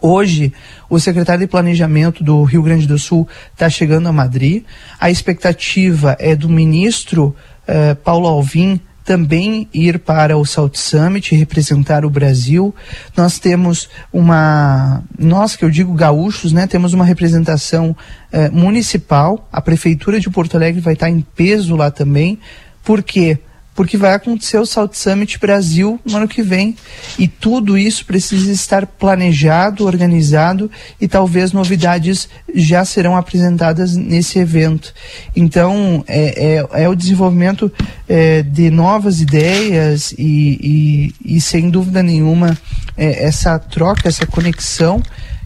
Hoje, 0.00 0.52
o 0.88 1.00
secretário 1.00 1.40
de 1.40 1.50
Planejamento 1.50 2.22
do 2.22 2.44
Rio 2.44 2.62
Grande 2.62 2.86
do 2.86 2.98
Sul 2.98 3.26
está 3.52 3.68
chegando 3.68 4.08
a 4.08 4.12
Madrid. 4.12 4.62
A 5.00 5.10
expectativa 5.10 6.16
é 6.20 6.36
do 6.36 6.48
ministro 6.48 7.34
uh, 7.68 7.96
Paulo 7.96 8.26
Alvim 8.26 8.80
também 9.06 9.68
ir 9.72 10.00
para 10.00 10.36
o 10.36 10.44
Salt 10.44 10.74
Summit, 10.74 11.32
representar 11.36 12.04
o 12.04 12.10
Brasil. 12.10 12.74
Nós 13.16 13.38
temos 13.38 13.88
uma, 14.12 15.04
nós 15.16 15.54
que 15.54 15.64
eu 15.64 15.70
digo 15.70 15.94
gaúchos, 15.94 16.52
né, 16.52 16.66
temos 16.66 16.92
uma 16.92 17.04
representação 17.04 17.96
uh, 18.32 18.52
municipal. 18.52 19.48
A 19.52 19.60
Prefeitura 19.60 20.18
de 20.18 20.28
Porto 20.28 20.56
Alegre 20.56 20.80
vai 20.80 20.94
estar 20.94 21.08
em 21.08 21.20
peso 21.20 21.76
lá 21.76 21.88
também, 21.88 22.36
porque 22.82 23.38
porque 23.76 23.98
vai 23.98 24.14
acontecer 24.14 24.58
o 24.58 24.64
Salt 24.64 24.94
Summit 24.94 25.38
Brasil 25.38 26.00
no 26.04 26.16
ano 26.16 26.26
que 26.26 26.42
vem. 26.42 26.74
E 27.18 27.28
tudo 27.28 27.76
isso 27.76 28.06
precisa 28.06 28.50
estar 28.50 28.86
planejado, 28.86 29.84
organizado 29.84 30.70
e 30.98 31.06
talvez 31.06 31.52
novidades 31.52 32.26
já 32.54 32.84
serão 32.86 33.14
apresentadas 33.14 33.94
nesse 33.94 34.38
evento. 34.38 34.94
Então, 35.36 36.02
é, 36.08 36.56
é, 36.56 36.84
é 36.84 36.88
o 36.88 36.96
desenvolvimento 36.96 37.70
é, 38.08 38.42
de 38.42 38.70
novas 38.70 39.20
ideias 39.20 40.12
e, 40.12 41.12
e, 41.22 41.36
e 41.36 41.40
sem 41.40 41.68
dúvida 41.68 42.02
nenhuma, 42.02 42.56
é, 42.96 43.26
essa 43.26 43.58
troca, 43.58 44.08
essa 44.08 44.26
conexão 44.26 45.02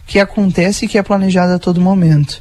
que 0.07 0.19
acontece 0.19 0.85
e 0.85 0.87
que 0.87 0.97
é 0.97 1.03
planejada 1.03 1.55
a 1.55 1.59
todo 1.59 1.81
momento. 1.81 2.39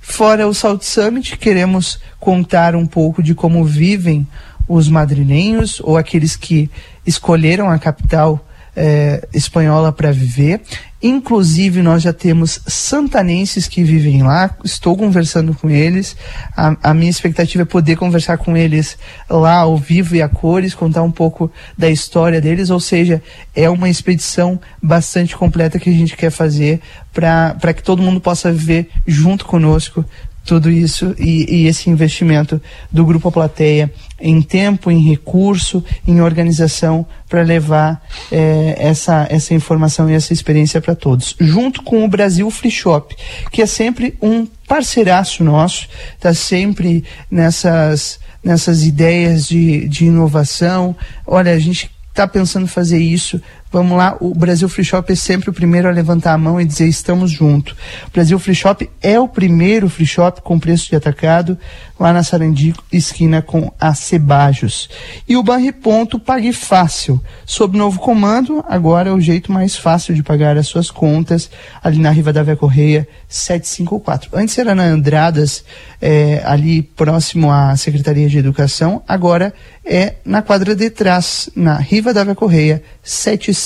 Fora 0.00 0.48
o 0.48 0.54
Salt 0.54 0.82
Summit, 0.82 1.36
queremos 1.38 1.98
contar 2.18 2.74
um 2.74 2.84
pouco 2.84 3.22
de 3.22 3.34
como 3.34 3.64
vivem 3.64 4.26
os 4.68 4.88
madrilenhos 4.88 5.80
ou 5.80 5.96
aqueles 5.96 6.36
que 6.36 6.70
escolheram 7.06 7.70
a 7.70 7.78
capital 7.78 8.46
é, 8.74 9.26
espanhola 9.32 9.92
para 9.92 10.10
viver. 10.12 10.60
Inclusive, 11.02 11.82
nós 11.82 12.02
já 12.02 12.12
temos 12.12 12.60
santanenses 12.66 13.66
que 13.66 13.82
vivem 13.82 14.22
lá, 14.22 14.56
estou 14.64 14.96
conversando 14.96 15.52
com 15.52 15.68
eles. 15.68 16.16
A, 16.56 16.76
a, 16.90 16.94
minha 16.94 17.10
expectativa 17.10 17.62
é 17.62 17.66
poder 17.66 17.96
conversar 17.96 18.38
com 18.38 18.56
eles 18.56 18.96
lá 19.28 19.58
ao 19.58 19.76
vivo 19.76 20.14
e 20.14 20.22
a 20.22 20.28
cores, 20.28 20.74
contar 20.74 21.02
um 21.02 21.10
pouco 21.10 21.50
da 21.76 21.90
história 21.90 22.40
deles. 22.40 22.70
Ou 22.70 22.78
seja, 22.78 23.20
é 23.54 23.68
uma 23.68 23.88
expedição 23.88 24.60
bastante 24.80 25.36
completa 25.36 25.78
que 25.78 25.90
a 25.90 25.92
gente 25.94 26.16
quer 26.16 26.30
fazer 26.30 26.80
para 27.12 27.74
que 27.74 27.82
todo 27.82 28.02
mundo 28.02 28.20
possa 28.20 28.52
viver 28.52 28.88
junto 29.04 29.44
conosco 29.44 30.04
tudo 30.44 30.70
isso 30.70 31.14
e, 31.18 31.62
e, 31.62 31.66
esse 31.66 31.88
investimento 31.88 32.60
do 32.90 33.04
Grupo 33.04 33.30
Plateia 33.30 33.92
em 34.20 34.42
tempo, 34.42 34.90
em 34.90 35.00
recurso, 35.00 35.84
em 36.06 36.20
organização 36.20 37.06
para 37.28 37.42
levar 37.42 38.02
é, 38.30 38.76
essa, 38.78 39.26
essa 39.30 39.54
informação 39.54 40.08
e 40.08 40.14
essa 40.14 40.32
experiência 40.32 40.80
para 40.80 40.94
todos. 40.94 41.34
Junto 41.40 41.82
com 41.82 42.04
o 42.04 42.08
Brasil 42.08 42.50
Free 42.50 42.70
Shop, 42.70 43.14
que 43.50 43.62
é 43.62 43.66
sempre 43.66 44.16
um 44.20 44.46
parceiraço 44.66 45.42
nosso, 45.44 45.88
está 46.14 46.32
sempre 46.34 47.04
nessas, 47.30 48.18
nessas 48.42 48.84
ideias 48.84 49.46
de, 49.46 49.88
de 49.88 50.06
inovação. 50.06 50.96
Olha, 51.26 51.52
a 51.52 51.58
gente 51.58 51.90
está 52.12 52.28
pensando 52.28 52.66
fazer 52.66 52.98
isso, 52.98 53.40
vamos 53.72 53.96
lá, 53.96 54.16
o 54.20 54.34
Brasil 54.34 54.68
Free 54.68 54.84
Shop 54.84 55.10
é 55.10 55.16
sempre 55.16 55.48
o 55.48 55.52
primeiro 55.52 55.88
a 55.88 55.90
levantar 55.90 56.34
a 56.34 56.38
mão 56.38 56.60
e 56.60 56.64
dizer 56.64 56.86
estamos 56.86 57.30
juntos. 57.30 57.72
O 58.06 58.10
Brasil 58.12 58.38
Free 58.38 58.54
Shop 58.54 58.88
é 59.00 59.18
o 59.18 59.26
primeiro 59.26 59.88
free 59.88 60.06
shop 60.06 60.42
com 60.42 60.58
preço 60.58 60.90
de 60.90 60.96
atacado 60.96 61.58
lá 62.02 62.12
na 62.12 62.24
Sarandi, 62.24 62.74
esquina 62.92 63.40
com 63.40 63.72
a 63.80 63.94
Cebajos. 63.94 64.90
E 65.28 65.36
o 65.36 65.42
Banri 65.42 65.70
Ponto 65.70 66.18
Pague 66.18 66.52
Fácil. 66.52 67.22
Sob 67.46 67.78
novo 67.78 68.00
comando, 68.00 68.64
agora 68.68 69.10
é 69.10 69.12
o 69.12 69.20
jeito 69.20 69.52
mais 69.52 69.76
fácil 69.76 70.12
de 70.12 70.22
pagar 70.22 70.56
as 70.56 70.66
suas 70.66 70.90
contas, 70.90 71.48
ali 71.82 71.98
na 71.98 72.10
Riva 72.10 72.32
da 72.32 72.42
Vé 72.42 72.56
Correia 72.56 73.06
754. 73.28 74.30
Antes 74.32 74.58
era 74.58 74.74
na 74.74 74.82
Andradas, 74.82 75.64
é, 76.00 76.42
ali 76.44 76.82
próximo 76.82 77.52
à 77.52 77.76
Secretaria 77.76 78.28
de 78.28 78.36
Educação, 78.36 79.02
agora 79.06 79.54
é 79.84 80.14
na 80.24 80.42
quadra 80.42 80.74
de 80.74 80.90
trás, 80.90 81.48
na 81.54 81.76
Riva 81.76 82.12
da 82.12 82.24
Vé 82.24 82.34
Correia 82.34 82.82
754. 83.02 83.61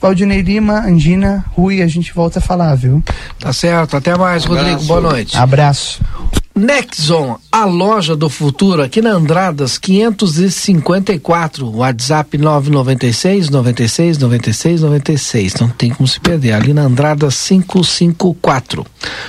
Valdinei 0.00 0.42
Lima, 0.42 0.80
Andina, 0.80 1.44
Rui, 1.56 1.82
a 1.82 1.86
gente 1.88 2.12
volta 2.14 2.38
a 2.38 2.42
falar, 2.42 2.74
viu? 2.76 3.02
Tá 3.38 3.52
certo, 3.52 3.96
até 3.96 4.16
mais, 4.16 4.46
um 4.46 4.50
Rodrigo, 4.50 4.82
boa 4.84 5.00
noite. 5.00 5.36
Abraço. 5.36 6.00
Nexon, 6.58 7.38
a 7.52 7.64
loja 7.64 8.16
do 8.16 8.28
futuro, 8.28 8.82
aqui 8.82 9.00
na 9.00 9.10
Andradas 9.10 9.78
554, 9.78 11.70
WhatsApp 11.70 12.36
996 12.36 13.48
96 13.48 14.18
96 14.18 14.82
96. 14.82 15.54
Não 15.54 15.68
tem 15.68 15.90
como 15.90 16.08
se 16.08 16.18
perder, 16.18 16.54
ali 16.54 16.74
na 16.74 16.82
Andradas 16.82 17.46
554. 17.46 18.84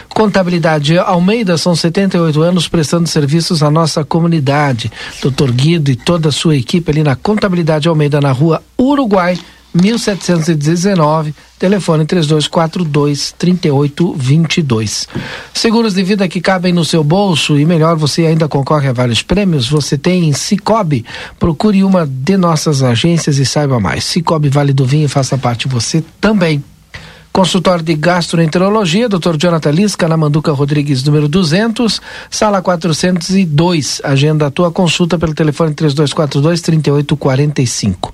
Contabilidade 0.10 0.98
Almeida, 0.98 1.56
são 1.56 1.76
78 1.76 2.42
anos 2.42 2.68
prestando 2.68 3.08
serviços 3.08 3.62
à 3.62 3.70
nossa 3.70 4.04
comunidade. 4.04 4.92
Doutor 5.22 5.52
Guido 5.52 5.92
e 5.92 5.96
toda 5.96 6.30
a 6.30 6.32
sua 6.32 6.56
equipe 6.56 6.90
ali 6.90 7.04
na 7.04 7.16
Contabilidade 7.16 7.88
Almeida, 7.88 8.20
na 8.20 8.32
rua 8.32 8.64
Uruguai 8.76 9.38
1719, 9.74 11.34
telefone 11.60 12.06
3242 12.06 13.34
3822. 13.38 15.08
Seguros 15.54 15.94
de 15.94 16.04
vida 16.04 16.28
que 16.28 16.42
cabem 16.42 16.74
no 16.74 16.84
seu 16.84 17.04
bolso 17.04 17.60
e 17.60 17.66
melhor, 17.66 17.96
você 17.96 18.26
ainda 18.26 18.48
concorre 18.48 18.88
a 18.88 18.94
vários 18.94 19.22
prêmios. 19.22 19.70
Você 19.70 19.98
tem 19.98 20.28
em 20.28 20.34
Cicobi. 20.34 21.06
Procure 21.38 21.84
uma 21.84 22.06
de 22.06 22.36
nossas 22.36 22.82
agências 22.82 23.38
e 23.38 23.46
saiba 23.46 23.80
mais. 23.80 24.04
Cicobi 24.04 24.50
Vale 24.50 24.74
do 24.74 24.86
Vinho 24.86 25.08
faça 25.08 25.38
parte 25.38 25.68
você 25.68 26.04
também. 26.20 26.64
Consultório 27.32 27.86
de 27.86 27.94
Gastroenterologia, 27.94 29.08
Dr. 29.08 29.38
Jonathan 29.40 29.72
Lisca, 29.72 30.08
na 30.08 30.18
Manduca 30.18 30.52
Rodrigues, 30.52 31.04
número 31.04 31.28
200, 31.28 32.02
sala 32.30 32.62
402. 32.62 34.02
Agenda 34.04 34.48
a 34.48 34.52
tua 34.52 34.72
consulta 34.72 35.18
pelo 35.18 35.34
telefone 35.34 35.74
3242 35.74 36.60
3845. 36.62 38.14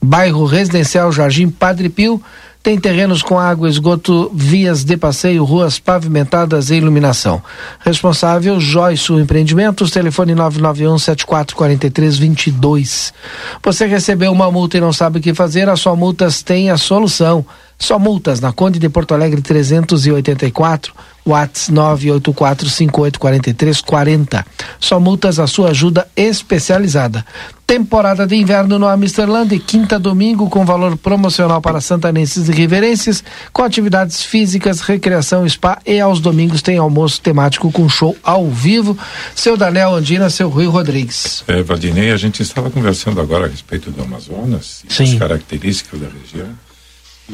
Bairro 0.00 0.44
Residencial 0.44 1.10
Jardim 1.10 1.48
Padre 1.48 1.88
Pio 1.88 2.22
tem 2.66 2.78
terrenos 2.80 3.22
com 3.22 3.38
água, 3.38 3.68
esgoto, 3.68 4.28
vias 4.34 4.82
de 4.82 4.96
passeio, 4.96 5.44
ruas 5.44 5.78
pavimentadas 5.78 6.68
e 6.68 6.74
iluminação. 6.74 7.40
Responsável 7.78 8.58
Joyce 8.58 9.12
Empreendimentos, 9.12 9.92
telefone 9.92 10.34
991 10.34 10.98
744322. 10.98 13.14
Você 13.62 13.86
recebeu 13.86 14.32
uma 14.32 14.50
multa 14.50 14.78
e 14.78 14.80
não 14.80 14.92
sabe 14.92 15.20
o 15.20 15.22
que 15.22 15.32
fazer? 15.32 15.68
A 15.68 15.76
Só 15.76 15.94
Multas 15.94 16.42
tem 16.42 16.68
a 16.68 16.76
solução. 16.76 17.46
Só 17.78 17.98
multas 17.98 18.40
na 18.40 18.52
Conde 18.52 18.78
de 18.78 18.88
Porto 18.88 19.12
Alegre 19.14 19.42
384, 19.42 20.94
Whats 21.26 21.68
984584340. 21.70 24.44
Só 24.80 24.98
multas 24.98 25.38
a 25.38 25.46
sua 25.46 25.68
ajuda 25.70 26.08
especializada. 26.16 27.22
Temporada 27.66 28.26
de 28.26 28.34
inverno 28.36 28.78
no 28.78 28.86
Amsterland, 28.86 29.58
quinta 29.58 29.98
domingo 29.98 30.48
com 30.48 30.64
valor 30.64 30.96
promocional 30.96 31.60
para 31.60 31.80
santanenses 31.80 32.48
e 32.48 32.52
riverenses, 32.52 33.24
com 33.52 33.64
atividades 33.64 34.22
físicas, 34.22 34.80
recreação, 34.80 35.44
spa 35.48 35.80
e 35.84 35.98
aos 35.98 36.20
domingos 36.20 36.62
tem 36.62 36.78
almoço 36.78 37.20
temático 37.20 37.72
com 37.72 37.88
show 37.88 38.16
ao 38.22 38.48
vivo. 38.48 38.96
Seu 39.34 39.56
Daniel 39.56 39.96
Andina, 39.96 40.30
seu 40.30 40.48
Rui 40.48 40.66
Rodrigues. 40.66 41.42
É, 41.48 41.60
Valdinei, 41.60 42.12
a 42.12 42.16
gente 42.16 42.40
estava 42.40 42.70
conversando 42.70 43.20
agora 43.20 43.46
a 43.46 43.48
respeito 43.48 43.90
do 43.90 44.00
Amazonas 44.00 44.84
e 44.88 44.94
Sim. 44.94 45.12
as 45.12 45.18
características 45.18 46.00
da 46.00 46.06
região. 46.08 46.46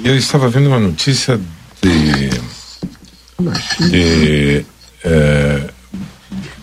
Eu 0.05 0.17
estava 0.17 0.49
vendo 0.49 0.69
uma 0.69 0.81
notícia 0.81 1.39
de. 1.83 2.31
de, 3.91 4.65
é, 5.05 5.71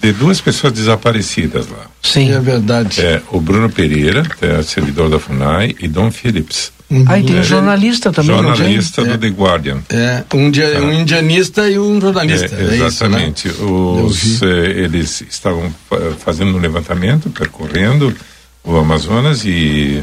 de 0.01 0.13
duas 0.13 0.41
pessoas 0.41 0.73
desaparecidas 0.73 1.67
lá. 1.67 1.85
Sim, 2.01 2.31
é 2.31 2.39
verdade. 2.39 3.01
É, 3.01 3.21
o 3.31 3.39
Bruno 3.39 3.69
Pereira, 3.69 4.23
é 4.41 4.61
servidor 4.63 5.09
da 5.09 5.19
FUNAI, 5.19 5.75
e 5.79 5.87
Dom 5.87 6.09
Phillips. 6.11 6.71
Uhum. 6.89 7.05
Ah, 7.07 7.19
e 7.19 7.23
tem 7.23 7.39
um 7.39 7.43
jornalista 7.43 8.11
também, 8.11 8.35
Jornalista 8.35 9.03
do 9.03 9.11
é. 9.11 9.17
The 9.17 9.27
Guardian. 9.27 9.77
É, 9.89 10.23
um, 10.33 10.49
dia, 10.49 10.71
tá. 10.71 10.79
um 10.79 10.91
indianista 10.91 11.69
e 11.69 11.77
um 11.77 12.01
jornalista. 12.01 12.55
É, 12.55 12.75
exatamente. 12.75 13.47
É 13.47 13.51
isso, 13.51 13.63
né? 13.63 14.01
Os, 14.01 14.41
eh, 14.41 14.71
eles 14.75 15.21
estavam 15.29 15.71
fazendo 16.17 16.57
um 16.57 16.59
levantamento, 16.59 17.29
percorrendo 17.29 18.11
o 18.63 18.75
Amazonas 18.75 19.45
e 19.45 20.01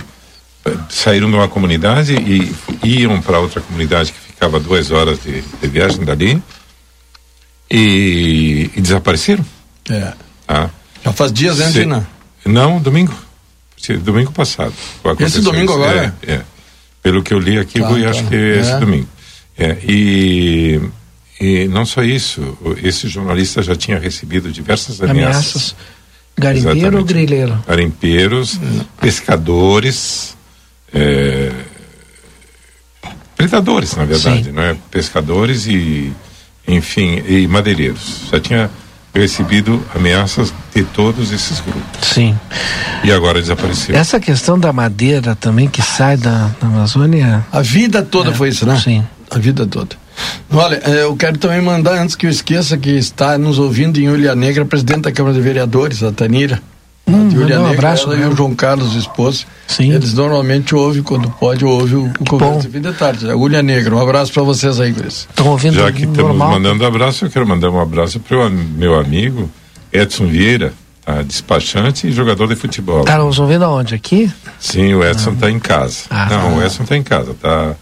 saíram 0.89 1.31
de 1.31 1.37
uma 1.37 1.49
comunidade 1.49 2.15
e 2.15 2.55
iam 2.83 3.21
para 3.21 3.39
outra 3.39 3.61
comunidade 3.61 4.13
que 4.13 4.19
ficava 4.19 4.61
duas 4.61 4.91
horas 4.91 5.19
de, 5.23 5.41
de 5.41 5.69
viagem 5.69 6.05
dali 6.05 6.43
e, 7.71 8.71
e 8.75 8.81
desapareceram. 8.81 9.45
É. 9.91 10.13
Ah. 10.47 10.69
Já 11.05 11.13
faz 11.13 11.33
dias, 11.33 11.59
né, 11.59 11.67
Andina? 11.67 12.09
Não, 12.45 12.81
domingo. 12.81 13.15
Domingo 14.03 14.33
passado. 14.33 14.73
Esse 15.21 15.41
domingo 15.41 15.73
isso. 15.73 15.83
agora? 15.83 16.15
É, 16.27 16.33
é, 16.33 16.43
Pelo 17.03 17.23
que 17.23 17.33
eu 17.33 17.39
li 17.39 17.59
aqui, 17.59 17.81
tá, 17.81 17.91
eu 17.91 18.03
tá. 18.03 18.11
acho 18.11 18.27
que 18.27 18.35
é 18.35 18.59
esse 18.59 18.79
domingo. 18.79 19.09
É, 19.57 19.77
e, 19.87 20.81
e 21.41 21.69
não 21.69 21.87
só 21.87 22.03
isso, 22.03 22.59
esse 22.83 23.09
jornalista 23.09 23.63
já 23.63 23.77
tinha 23.77 23.99
recebido 23.99 24.51
diversas 24.51 25.01
ameaças. 25.01 25.15
ameaças. 25.15 25.77
Garimpeiro 26.39 26.79
Exatamente. 26.79 26.97
ou 26.97 27.05
grileiro? 27.05 27.65
Garimpeiros, 27.67 28.61
pescadores, 29.01 30.37
é, 30.93 31.53
predadores, 33.37 33.95
na 33.95 34.05
verdade, 34.05 34.45
Sim. 34.45 34.53
não 34.53 34.63
é? 34.63 34.77
Pescadores 34.91 35.67
e, 35.67 36.13
enfim, 36.67 37.23
e 37.27 37.47
madeireiros. 37.47 38.23
Já 38.31 38.41
tinha 38.41 38.71
recebido 39.15 39.83
ameaças 39.95 40.53
de 40.75 40.85
todos 40.85 41.33
esses 41.33 41.61
grupos. 41.61 42.09
Sim. 42.09 42.39
E 43.03 43.11
agora 43.11 43.41
desapareceu. 43.41 43.97
Essa 43.97 44.21
questão 44.21 44.59
da 44.59 44.73
madeira 44.73 45.35
também 45.35 45.69
que 45.69 45.81
sai 45.81 46.17
da, 46.17 46.51
da 46.61 46.67
Amazônia. 46.67 47.45
A 47.51 47.63
vida 47.63 48.03
toda 48.03 48.31
é, 48.31 48.35
foi 48.35 48.51
isso, 48.51 48.67
né? 48.67 48.79
Sim. 48.79 49.05
A 49.31 49.39
vida 49.39 49.67
toda. 49.67 49.97
Olha, 50.51 50.81
é, 50.85 51.03
eu 51.03 51.17
quero 51.17 51.39
também 51.39 51.61
mandar, 51.61 51.99
antes 51.99 52.15
que 52.15 52.27
eu 52.27 52.31
esqueça, 52.31 52.77
que 52.77 52.91
está 52.91 53.37
nos 53.37 53.59
ouvindo 53.59 53.99
em 53.99 54.09
Ulha 54.09 54.35
Negra, 54.35 54.65
presidente 54.65 55.03
da 55.03 55.13
Câmara 55.13 55.35
de 55.35 55.41
Vereadores, 55.41 56.03
a 56.03 56.13
Tanira 56.13 56.61
Hum, 57.09 57.31
Julia 57.31 57.61
um 57.61 57.67
abraço, 57.67 58.13
ela 58.13 58.21
e 58.21 58.25
o 58.27 58.35
João 58.35 58.55
Carlos, 58.55 58.95
esposo. 58.97 59.47
Sim. 59.69 59.93
Eles 59.93 60.15
normalmente 60.15 60.75
ouvem, 60.75 61.03
quando 61.03 61.31
pode, 61.31 61.65
ouvem 61.65 61.97
o, 61.97 62.13
o 62.19 62.25
Conversa 62.25 62.69
de 62.69 62.93
Tarde. 62.93 63.31
Agulha 63.31 63.63
Negra, 63.63 63.95
um 63.95 64.01
abraço 64.01 64.33
para 64.33 64.43
vocês 64.43 64.81
aí, 64.81 64.93
Cris. 64.93 65.29
Estão 65.31 65.49
ouvindo 65.49 65.75
Já 65.75 65.93
que 65.93 66.05
estamos 66.05 66.37
mandando 66.37 66.85
abraço, 66.85 67.27
eu 67.27 67.31
quero 67.31 67.47
mandar 67.47 67.71
um 67.71 67.81
abraço 67.81 68.19
para 68.19 68.47
o 68.47 68.51
meu 68.51 68.99
amigo 68.99 69.49
Edson 69.93 70.27
Vieira, 70.27 70.73
tá? 71.05 71.23
despachante 71.23 72.09
e 72.09 72.13
jogador 72.13 72.49
de 72.49 72.57
futebol. 72.57 73.05
Tá 73.05 73.19
nos 73.19 73.39
ouvindo 73.39 73.65
aonde? 73.65 73.95
Aqui? 73.95 74.31
Sim, 74.59 74.95
o 74.95 75.05
Edson 75.05 75.33
está 75.33 75.47
ah. 75.47 75.51
em 75.51 75.61
casa. 75.61 76.05
Ah, 76.11 76.29
Não, 76.29 76.59
o 76.59 76.63
Edson 76.63 76.83
está 76.83 76.97
em 76.97 77.03
casa, 77.03 77.35
tá 77.41 77.77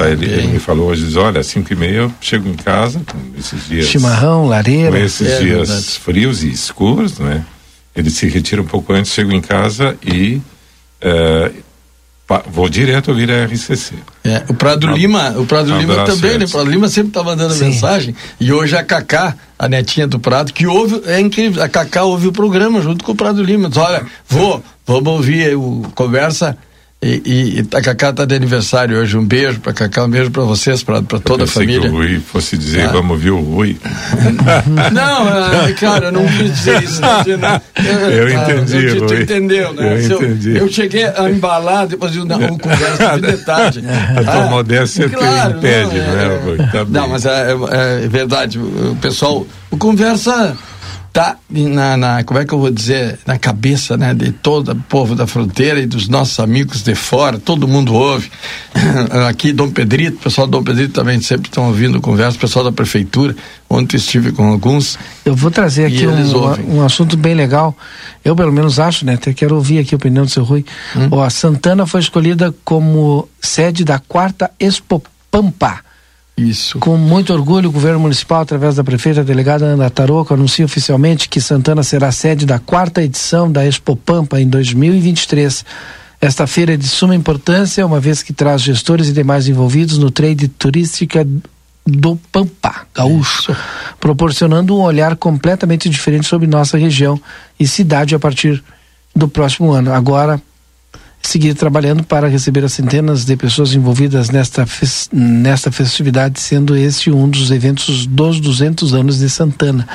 Tá, 0.00 0.08
ele, 0.08 0.24
ele, 0.24 0.46
me 0.46 0.58
falou 0.58 0.88
hoje, 0.88 1.04
diz, 1.04 1.16
olha, 1.16 1.42
às 1.42 1.46
5 1.48 1.74
e 1.74 1.76
meia 1.76 1.96
eu 1.96 2.12
chego 2.22 2.48
em 2.48 2.54
casa, 2.54 3.02
com 3.06 3.18
esses 3.38 3.68
dias. 3.68 3.84
Chimarrão, 3.84 4.46
lareira. 4.46 4.90
Com 4.90 4.96
esses 4.96 5.28
é, 5.28 5.38
dias 5.40 5.68
verdade. 5.68 6.00
frios 6.00 6.42
e 6.42 6.50
escuros, 6.50 7.18
né? 7.18 7.44
Ele 7.94 8.10
se 8.10 8.28
retira 8.28 8.62
um 8.62 8.66
pouco 8.66 8.92
antes, 8.92 9.12
chego 9.12 9.32
em 9.32 9.40
casa 9.40 9.96
e 10.04 10.40
uh, 11.02 11.52
vou 12.48 12.68
direto 12.68 13.08
ouvir 13.08 13.30
a 13.30 13.44
RCC. 13.44 13.94
É, 14.24 14.44
o 14.48 14.54
Prado 14.54 14.86
um, 14.86 14.92
Lima, 14.92 15.30
o 15.36 15.44
Prado 15.44 15.72
um 15.72 15.78
Lima 15.78 16.04
também, 16.04 16.38
né? 16.38 16.44
O 16.44 16.48
Prado 16.48 16.70
Lima 16.70 16.88
sempre 16.88 17.12
tá 17.12 17.22
mandando 17.22 17.52
Sim. 17.52 17.66
mensagem. 17.66 18.14
E 18.38 18.52
hoje 18.52 18.76
a 18.76 18.84
Cacá, 18.84 19.36
a 19.58 19.68
netinha 19.68 20.06
do 20.06 20.20
Prado, 20.20 20.52
que 20.52 20.66
ouve, 20.66 21.02
é 21.06 21.18
incrível, 21.18 21.62
a 21.62 21.68
Cacá 21.68 22.04
ouve 22.04 22.28
o 22.28 22.32
programa 22.32 22.80
junto 22.80 23.04
com 23.04 23.12
o 23.12 23.16
Prado 23.16 23.42
Lima. 23.42 23.68
Diz, 23.68 23.78
olha, 23.78 24.06
vou, 24.28 24.62
vamos 24.86 25.12
ouvir 25.12 25.56
o 25.56 25.82
conversa 25.94 26.56
e, 27.02 27.22
e, 27.24 27.60
e 27.60 27.76
a 27.76 27.80
Cacá 27.80 28.10
está 28.10 28.26
de 28.26 28.34
aniversário 28.34 28.98
hoje. 28.98 29.16
Um 29.16 29.24
beijo 29.24 29.58
para 29.60 29.72
Cacá, 29.72 30.04
um 30.04 30.10
beijo 30.10 30.30
para 30.30 30.42
vocês, 30.42 30.82
para 30.82 31.00
toda 31.00 31.44
a 31.44 31.46
família. 31.46 31.80
Que 31.80 31.88
o 31.88 31.92
Rui 31.92 32.20
fosse 32.20 32.58
dizer, 32.58 32.88
ah. 32.88 32.92
vamos 32.92 33.18
ver 33.18 33.30
o 33.30 33.40
Rui. 33.40 33.78
não, 34.92 35.64
é, 35.64 35.72
cara, 35.72 36.06
eu 36.06 36.12
não 36.12 36.26
quis 36.26 36.52
dizer 36.52 36.82
isso. 36.82 37.00
Eu, 37.26 37.38
eu 38.12 38.28
entendi, 38.28 38.86
eu, 38.86 39.06
Tu 39.06 39.14
entendeu, 39.14 39.72
né? 39.72 39.94
Eu, 39.94 40.16
entendi. 40.16 40.58
Eu, 40.58 40.68
cheguei 40.68 41.04
a 41.04 41.30
embalar 41.30 41.86
depois 41.86 42.12
de 42.12 42.20
uma, 42.20 42.36
conversa 42.58 43.14
de 43.14 43.20
detalhe. 43.22 43.82
A 44.16 44.22
tua 44.22 44.44
ah, 44.44 44.50
modéstia 44.50 45.08
claro, 45.08 45.56
impede, 45.56 45.94
não, 45.94 46.04
é, 46.04 46.16
né, 46.16 46.40
Rui? 46.44 46.56
Tá 46.58 46.84
não, 46.86 47.08
mas 47.08 47.24
é, 47.24 47.52
é, 47.52 48.04
é 48.04 48.08
verdade. 48.08 48.58
O 48.58 48.96
pessoal, 49.00 49.46
o 49.70 49.76
conversa 49.78 50.54
tá 51.12 51.36
na, 51.48 51.96
na, 51.96 52.24
como 52.24 52.38
é 52.38 52.44
que 52.44 52.52
eu 52.52 52.58
vou 52.58 52.70
dizer, 52.70 53.18
na 53.26 53.38
cabeça, 53.38 53.96
né, 53.96 54.14
de 54.14 54.30
todo 54.32 54.72
o 54.72 54.76
povo 54.76 55.14
da 55.14 55.26
fronteira 55.26 55.80
e 55.80 55.86
dos 55.86 56.08
nossos 56.08 56.38
amigos 56.38 56.82
de 56.82 56.94
fora, 56.94 57.38
todo 57.38 57.66
mundo 57.66 57.94
ouve. 57.94 58.30
Aqui 59.28 59.52
Dom 59.52 59.70
Pedrito, 59.70 60.18
o 60.18 60.20
pessoal 60.20 60.46
do 60.46 60.52
Dom 60.52 60.62
Pedrito 60.62 60.92
também 60.92 61.20
sempre 61.20 61.48
estão 61.48 61.66
ouvindo 61.66 62.00
conversa, 62.00 62.36
o 62.36 62.40
pessoal 62.40 62.64
da 62.64 62.72
prefeitura, 62.72 63.34
ontem 63.68 63.96
estive 63.96 64.30
com 64.32 64.46
alguns. 64.46 64.98
Eu 65.24 65.34
vou 65.34 65.50
trazer 65.50 65.86
aqui 65.86 66.06
um, 66.06 66.76
um, 66.76 66.84
assunto 66.84 67.16
bem 67.16 67.34
legal. 67.34 67.76
Eu 68.24 68.36
pelo 68.36 68.52
menos 68.52 68.78
acho, 68.78 69.04
né, 69.04 69.14
até 69.14 69.32
quero 69.32 69.56
ouvir 69.56 69.80
aqui 69.80 69.94
a 69.94 69.96
opinião 69.96 70.24
do 70.24 70.30
seu 70.30 70.44
Rui. 70.44 70.64
Hum? 70.96 71.08
Ó, 71.10 71.28
Santana 71.28 71.86
foi 71.86 72.00
escolhida 72.00 72.54
como 72.64 73.28
sede 73.40 73.84
da 73.84 73.98
quarta 73.98 74.50
Expo 74.60 75.02
Pampa 75.30 75.89
isso. 76.36 76.78
Com 76.78 76.96
muito 76.96 77.32
orgulho, 77.32 77.68
o 77.68 77.72
governo 77.72 78.00
municipal, 78.00 78.40
através 78.40 78.76
da 78.76 78.84
prefeita 78.84 79.22
delegada 79.22 79.66
Ana 79.66 79.90
Taroco, 79.90 80.32
anuncia 80.32 80.64
oficialmente 80.64 81.28
que 81.28 81.40
Santana 81.40 81.82
será 81.82 82.10
sede 82.10 82.46
da 82.46 82.58
quarta 82.58 83.02
edição 83.02 83.50
da 83.50 83.66
Expo 83.66 83.94
Pampa 83.94 84.40
em 84.40 84.48
2023. 84.48 85.64
Esta 86.20 86.46
feira 86.46 86.74
é 86.74 86.76
de 86.76 86.86
suma 86.86 87.14
importância, 87.14 87.84
uma 87.84 88.00
vez 88.00 88.22
que 88.22 88.32
traz 88.32 88.62
gestores 88.62 89.08
e 89.08 89.12
demais 89.12 89.48
envolvidos 89.48 89.98
no 89.98 90.10
trade 90.10 90.48
turística 90.48 91.26
do 91.86 92.16
Pampa 92.30 92.86
gaúcho, 92.94 93.52
Isso. 93.52 93.60
proporcionando 93.98 94.76
um 94.76 94.82
olhar 94.82 95.16
completamente 95.16 95.88
diferente 95.88 96.26
sobre 96.26 96.46
nossa 96.46 96.76
região 96.76 97.20
e 97.58 97.66
cidade 97.66 98.14
a 98.14 98.18
partir 98.18 98.62
do 99.14 99.28
próximo 99.28 99.72
ano. 99.72 99.92
Agora, 99.92 100.40
seguir 101.22 101.54
trabalhando 101.54 102.02
para 102.02 102.28
receber 102.28 102.64
as 102.64 102.72
centenas 102.72 103.24
de 103.24 103.36
pessoas 103.36 103.74
envolvidas 103.74 104.30
nesta, 104.30 104.66
nesta 105.12 105.70
festividade, 105.70 106.40
sendo 106.40 106.76
este 106.76 107.10
um 107.10 107.28
dos 107.28 107.50
eventos 107.50 108.06
dos 108.06 108.40
200 108.40 108.94
anos 108.94 109.18
de 109.18 109.28
Santana. 109.28 109.86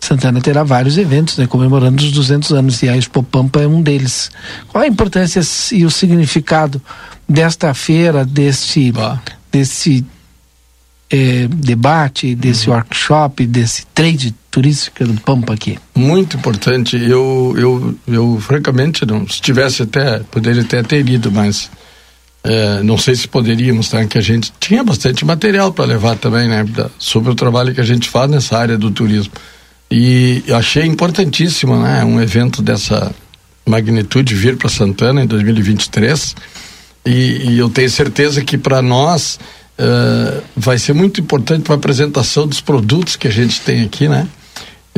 Santana 0.00 0.40
terá 0.40 0.62
vários 0.62 0.96
eventos, 0.96 1.36
né, 1.36 1.46
comemorando 1.46 2.02
os 2.02 2.12
200 2.12 2.52
anos 2.52 2.82
e 2.82 2.88
a 2.88 2.96
Expo 2.96 3.22
Pampa 3.22 3.60
é 3.60 3.66
um 3.66 3.82
deles. 3.82 4.30
Qual 4.68 4.82
a 4.82 4.86
importância 4.86 5.40
e 5.72 5.84
o 5.84 5.90
significado 5.90 6.80
desta 7.28 7.74
feira, 7.74 8.24
deste, 8.24 8.92
desse 9.50 10.06
é, 11.10 11.48
debate, 11.48 12.34
desse 12.34 12.68
uhum. 12.68 12.76
workshop, 12.76 13.46
desse 13.46 13.86
trade 13.86 14.34
turística 14.58 15.06
do 15.06 15.20
Pampa 15.20 15.54
aqui? 15.54 15.78
Muito 15.94 16.36
importante. 16.36 16.96
Eu, 16.96 17.54
eu, 17.56 17.94
eu 18.08 18.40
francamente, 18.40 19.06
não, 19.06 19.26
se 19.28 19.40
tivesse 19.40 19.84
até, 19.84 20.18
poderia 20.18 20.62
até 20.62 20.82
ter 20.82 21.08
ido, 21.08 21.30
mas 21.30 21.70
é, 22.42 22.82
não 22.82 22.98
sei 22.98 23.14
se 23.14 23.28
poderíamos, 23.28 23.88
tá? 23.88 24.04
que 24.04 24.18
a 24.18 24.20
gente 24.20 24.52
tinha 24.58 24.82
bastante 24.82 25.24
material 25.24 25.72
para 25.72 25.84
levar 25.84 26.16
também, 26.16 26.48
né, 26.48 26.66
sobre 26.98 27.30
o 27.30 27.36
trabalho 27.36 27.72
que 27.72 27.80
a 27.80 27.84
gente 27.84 28.08
faz 28.08 28.28
nessa 28.28 28.58
área 28.58 28.76
do 28.76 28.90
turismo. 28.90 29.32
E 29.88 30.42
achei 30.52 30.84
importantíssimo, 30.84 31.80
né, 31.80 32.04
um 32.04 32.20
evento 32.20 32.60
dessa 32.60 33.14
magnitude 33.64 34.34
vir 34.34 34.56
para 34.56 34.68
Santana 34.68 35.22
em 35.22 35.26
2023. 35.26 36.34
E, 37.06 37.10
e 37.50 37.58
eu 37.58 37.70
tenho 37.70 37.88
certeza 37.88 38.42
que 38.42 38.58
para 38.58 38.82
nós 38.82 39.38
uh, 39.78 40.42
vai 40.56 40.78
ser 40.78 40.94
muito 40.94 41.20
importante 41.20 41.62
para 41.62 41.74
a 41.74 41.78
apresentação 41.78 42.44
dos 42.44 42.60
produtos 42.60 43.14
que 43.14 43.28
a 43.28 43.30
gente 43.30 43.60
tem 43.60 43.84
aqui, 43.84 44.08
né? 44.08 44.26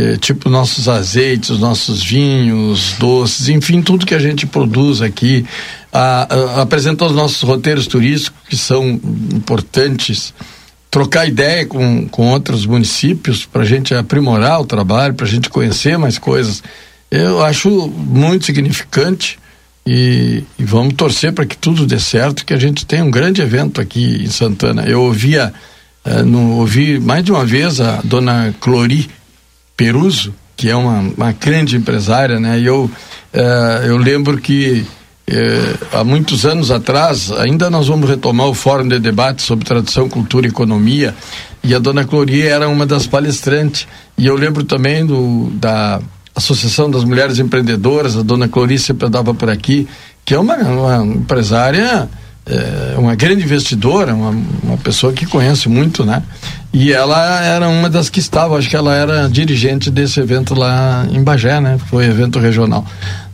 É, 0.01 0.16
tipo 0.16 0.48
nossos 0.48 0.88
azeites, 0.88 1.59
nossos 1.59 2.03
vinhos, 2.03 2.94
doces, 2.98 3.51
enfim, 3.51 3.82
tudo 3.82 4.07
que 4.07 4.14
a 4.14 4.18
gente 4.18 4.46
produz 4.46 5.03
aqui. 5.03 5.44
A, 5.92 6.26
a, 6.34 6.62
apresentar 6.62 7.05
os 7.05 7.12
nossos 7.12 7.42
roteiros 7.42 7.86
turísticos, 7.86 8.40
que 8.48 8.57
são 8.57 8.98
importantes. 9.34 10.32
Trocar 10.90 11.28
ideia 11.28 11.66
com, 11.66 12.09
com 12.09 12.30
outros 12.30 12.64
municípios 12.64 13.44
para 13.44 13.61
a 13.61 13.66
gente 13.66 13.94
aprimorar 13.94 14.62
o 14.62 14.64
trabalho, 14.64 15.12
para 15.12 15.26
a 15.26 15.28
gente 15.28 15.51
conhecer 15.51 15.98
mais 15.98 16.16
coisas. 16.16 16.62
Eu 17.11 17.44
acho 17.44 17.68
muito 17.88 18.46
significante 18.46 19.38
e, 19.86 20.42
e 20.59 20.64
vamos 20.64 20.94
torcer 20.94 21.34
para 21.34 21.44
que 21.44 21.59
tudo 21.59 21.86
dê 21.86 22.01
certo, 22.01 22.46
que 22.46 22.55
a 22.55 22.59
gente 22.59 22.86
tenha 22.86 23.05
um 23.05 23.11
grande 23.11 23.42
evento 23.42 23.82
aqui 23.82 24.22
em 24.24 24.30
Santana. 24.30 24.84
Eu 24.86 25.03
ouvia, 25.03 25.53
uh, 26.07 26.24
no, 26.24 26.57
ouvi 26.57 26.98
mais 26.98 27.22
de 27.22 27.30
uma 27.30 27.44
vez 27.44 27.82
a 27.82 28.01
dona 28.03 28.55
Clori 28.61 29.19
Peruso, 29.81 30.35
que 30.59 30.68
é 30.68 30.76
uma, 30.76 30.99
uma 31.16 31.33
grande 31.33 31.74
empresária, 31.74 32.39
né? 32.39 32.61
E 32.61 32.66
eu, 32.66 32.85
uh, 32.85 33.87
eu 33.87 33.97
lembro 33.97 34.37
que 34.37 34.85
uh, 35.26 35.97
há 35.97 36.05
muitos 36.05 36.45
anos 36.45 36.70
atrás, 36.70 37.33
ainda 37.33 37.70
nós 37.70 37.89
vamos 37.89 38.07
retomar 38.07 38.47
o 38.47 38.53
fórum 38.53 38.87
de 38.87 38.99
debate 38.99 39.41
sobre 39.41 39.64
tradição, 39.64 40.07
cultura 40.07 40.47
e 40.47 40.51
economia, 40.51 41.14
e 41.64 41.74
a 41.74 41.78
dona 41.78 42.05
Clori 42.05 42.43
era 42.43 42.68
uma 42.68 42.85
das 42.85 43.07
palestrantes. 43.07 43.89
E 44.18 44.26
eu 44.26 44.37
lembro 44.37 44.64
também 44.64 45.07
do, 45.07 45.49
da 45.55 45.99
Associação 46.37 46.91
das 46.91 47.03
Mulheres 47.03 47.39
Empreendedoras, 47.39 48.18
a 48.18 48.22
dona 48.22 48.49
Clorice 48.49 48.85
sempre 48.85 49.07
andava 49.07 49.33
por 49.33 49.49
aqui, 49.49 49.89
que 50.26 50.35
é 50.35 50.39
uma, 50.39 50.57
uma 50.57 51.07
empresária, 51.07 52.07
é, 52.47 52.95
uma 52.99 53.14
grande 53.14 53.45
investidora, 53.45 54.14
uma, 54.14 54.30
uma 54.62 54.76
pessoa 54.78 55.12
que 55.12 55.26
conhece 55.26 55.68
muito, 55.68 56.05
né? 56.05 56.22
E 56.72 56.93
ela 56.93 57.43
era 57.45 57.68
uma 57.68 57.88
das 57.88 58.09
que 58.09 58.20
estava, 58.20 58.57
acho 58.57 58.68
que 58.68 58.76
ela 58.76 58.95
era 58.95 59.28
dirigente 59.28 59.91
desse 59.91 60.20
evento 60.20 60.55
lá 60.55 61.07
em 61.11 61.22
Bagé, 61.22 61.61
né? 61.61 61.78
Foi 61.88 62.07
evento 62.07 62.38
regional. 62.38 62.84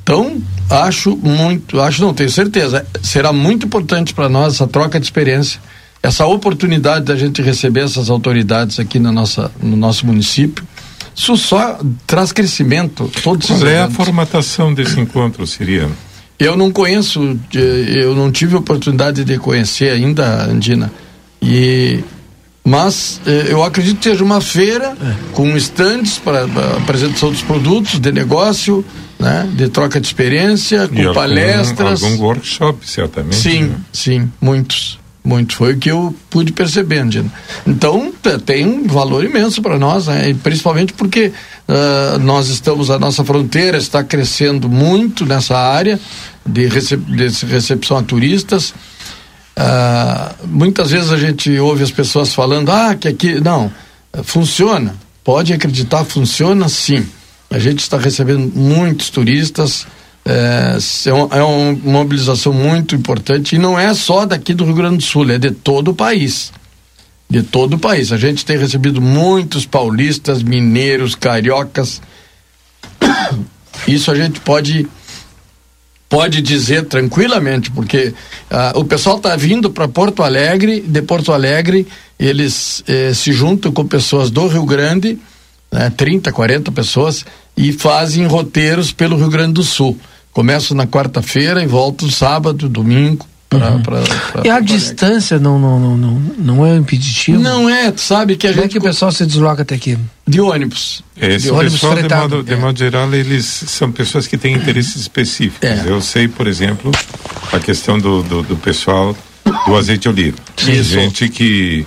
Então, 0.03 0.41
acho 0.71 1.17
muito, 1.17 1.81
acho 1.81 2.01
não, 2.01 2.15
tenho 2.15 2.31
certeza, 2.31 2.87
será 3.03 3.33
muito 3.33 3.67
importante 3.67 4.15
para 4.15 4.29
nós 4.29 4.55
essa 4.55 4.67
troca 4.67 5.01
de 5.01 5.07
experiência, 5.07 5.61
essa 6.03 6.25
oportunidade 6.27 7.05
da 7.05 7.17
gente 7.17 7.43
receber 7.43 7.81
essas 7.81 8.09
autoridades 8.09 8.79
aqui 8.79 8.99
na 8.99 9.11
nossa, 9.11 9.51
no 9.61 9.77
nosso 9.77 10.07
município 10.07 10.65
isso 11.17 11.35
só 11.39 11.79
traz 12.07 12.31
crescimento. 12.31 13.11
Todos 13.23 13.47
Qual 13.47 13.67
é 13.67 13.81
a 13.81 13.91
formatação 13.91 14.75
desse 14.75 15.01
encontro, 15.01 15.47
Siriano? 15.47 15.97
Eu 16.39 16.57
não 16.57 16.71
conheço, 16.71 17.39
eu 17.53 18.15
não 18.15 18.31
tive 18.31 18.57
oportunidade 18.57 19.25
de 19.25 19.39
conhecer 19.39 19.91
ainda, 19.91 20.45
Andina. 20.45 20.93
E 21.41 22.03
mas 22.67 23.21
eh, 23.25 23.47
eu 23.51 23.63
acredito 23.63 23.99
que 23.99 24.11
seja 24.11 24.25
uma 24.25 24.41
feira 24.41 24.97
é. 25.01 25.15
com 25.33 25.57
estandes 25.57 26.19
para 26.19 26.47
apresentação 26.77 27.31
dos 27.31 27.41
produtos, 27.41 28.01
de 28.01 28.11
negócio, 28.11 28.85
né, 29.21 29.49
de 29.55 29.69
troca 29.69 30.01
de 30.01 30.07
experiência, 30.09 30.89
com 30.89 30.97
e 30.97 31.15
palestras. 31.15 32.03
Algum, 32.03 32.15
algum 32.15 32.25
workshop, 32.25 32.91
certamente. 32.91 33.37
Sim, 33.37 33.63
né? 33.63 33.77
sim, 33.93 34.33
muitos. 34.41 34.99
Muito, 35.23 35.57
foi 35.57 35.75
o 35.75 35.77
que 35.77 35.91
eu 35.91 36.15
pude 36.31 36.53
perceber, 36.53 36.99
Andina. 36.99 37.33
Então, 37.67 38.13
tem 38.45 38.65
um 38.65 38.87
valor 38.87 39.25
imenso 39.25 39.61
para 39.61 39.77
nós, 39.77 40.07
né? 40.07 40.37
principalmente 40.41 40.93
porque 40.93 41.33
uh, 41.69 42.19
nós 42.19 42.49
estamos, 42.49 42.91
a 42.91 42.99
nossa 42.99 43.25
fronteira 43.25 43.77
está 43.79 44.03
crescendo 44.03 44.69
muito 44.69 45.25
nessa 45.25 45.57
área 45.57 45.99
de, 46.45 46.67
recep 46.67 47.03
de 47.03 47.47
recepção 47.47 47.97
a 47.97 48.03
turistas. 48.03 48.71
Uh, 49.59 50.47
muitas 50.47 50.91
vezes 50.91 51.11
a 51.11 51.17
gente 51.17 51.59
ouve 51.59 51.83
as 51.83 51.91
pessoas 51.91 52.35
falando, 52.35 52.71
ah, 52.71 52.95
que 52.95 53.09
aqui. 53.09 53.41
Não, 53.41 53.73
funciona. 54.25 54.95
Pode 55.25 55.53
acreditar, 55.53 56.05
funciona 56.05 56.69
sim. 56.69 57.07
A 57.51 57.59
gente 57.59 57.81
está 57.81 57.97
recebendo 57.99 58.53
muitos 58.55 59.11
turistas 59.11 59.87
É, 60.29 60.77
é, 61.07 61.43
uma 61.45 61.73
mobilização 61.85 62.53
muito 62.53 62.97
importante 62.97 63.55
e 63.55 63.61
não 63.61 63.79
é 63.79 63.95
só 63.95 64.27
daqui 64.27 64.53
do 64.55 64.65
Rio 64.65 64.75
Grande 64.75 64.97
do 64.97 65.03
Sul, 65.05 65.31
é 65.31 65.39
de 65.39 65.53
todo 65.53 65.93
o 65.93 65.95
país. 65.95 66.51
De 67.29 67.43
todo 67.43 67.75
o 67.75 67.79
país. 67.79 68.13
A 68.13 68.17
gente 68.17 68.45
tem 68.45 68.57
recebido 68.57 69.01
muitos 69.01 69.67
paulistas, 69.67 70.43
mineiros, 70.43 71.15
cariocas. 71.15 72.01
Isso 73.87 74.11
a 74.11 74.15
gente 74.15 74.41
pode 74.41 74.87
pode 76.09 76.41
dizer 76.41 76.85
tranquilamente, 76.85 77.71
porque 77.71 78.15
uh, 78.51 78.79
o 78.79 78.85
pessoal 78.85 79.17
está 79.17 79.35
vindo 79.35 79.71
para 79.71 79.89
Porto 79.89 80.23
Alegre, 80.23 80.81
de 80.81 81.03
Porto 81.03 81.33
Alegre, 81.33 81.87
eles 82.19 82.83
eh, 82.87 83.13
se 83.13 83.33
juntam 83.33 83.71
com 83.71 83.85
pessoas 83.87 84.31
do 84.31 84.47
Rio 84.47 84.65
Grande, 84.65 85.19
né, 85.71 85.91
30, 85.91 86.33
40 86.33 86.73
pessoas, 86.73 87.27
e 87.57 87.73
fazem 87.73 88.27
roteiros 88.27 88.93
pelo 88.93 89.17
Rio 89.17 89.29
Grande 89.29 89.55
do 89.55 89.63
Sul. 89.63 89.99
Começam 90.33 90.77
na 90.77 90.87
quarta-feira 90.87 91.63
e 91.63 91.67
voltam 91.67 92.11
sábado, 92.11 92.69
domingo. 92.69 93.27
Pra, 93.59 93.71
uhum. 93.71 93.83
pra, 93.83 94.01
pra, 94.33 94.43
e 94.45 94.51
a 94.51 94.61
distância 94.61 95.39
não, 95.39 95.59
não, 95.59 95.79
não, 95.79 95.97
não, 95.97 96.11
não 96.39 96.67
é 96.67 96.77
impeditivo? 96.77 97.41
Não 97.41 97.69
é, 97.69 97.91
tu 97.91 98.01
sabe 98.01 98.37
que 98.37 98.47
a 98.47 98.51
Como 98.51 98.63
gente. 98.63 98.71
é 98.71 98.73
que 98.73 98.79
o 98.79 98.83
pessoal 98.83 99.11
se 99.13 99.25
desloca 99.27 99.63
até 99.63 99.75
aqui? 99.75 99.99
De 100.27 100.41
ônibus. 100.41 101.03
Esse 101.21 101.47
de 101.47 101.51
ônibus 101.51 101.75
pessoal, 101.75 101.95
de 101.95 102.15
modo, 102.15 102.43
de 102.43 102.53
é. 102.53 102.57
modo 102.57 102.79
geral, 102.79 103.13
eles 103.15 103.45
são 103.45 103.91
pessoas 103.91 104.27
que 104.27 104.37
têm 104.37 104.55
interesses 104.55 104.97
específicos. 104.97 105.69
É. 105.69 105.85
Eu 105.87 106.01
sei, 106.01 106.29
por 106.29 106.47
exemplo, 106.47 106.91
a 107.53 107.59
questão 107.59 107.99
do, 107.99 108.23
do, 108.23 108.43
do 108.43 108.57
pessoal 108.57 109.17
do 109.67 109.77
azeite 109.77 110.03
de 110.03 110.09
oliva. 110.09 110.39
Tem 110.57 110.83
gente 110.83 111.29
que, 111.29 111.87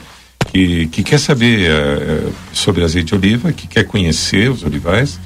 que, 0.52 0.88
que 0.88 1.04
quer 1.04 1.20
saber 1.20 1.70
uh, 1.70 2.34
sobre 2.54 2.84
azeite 2.84 3.08
de 3.08 3.16
oliva, 3.16 3.52
que 3.52 3.68
quer 3.68 3.84
conhecer 3.84 4.50
os 4.50 4.64
olivais 4.64 5.20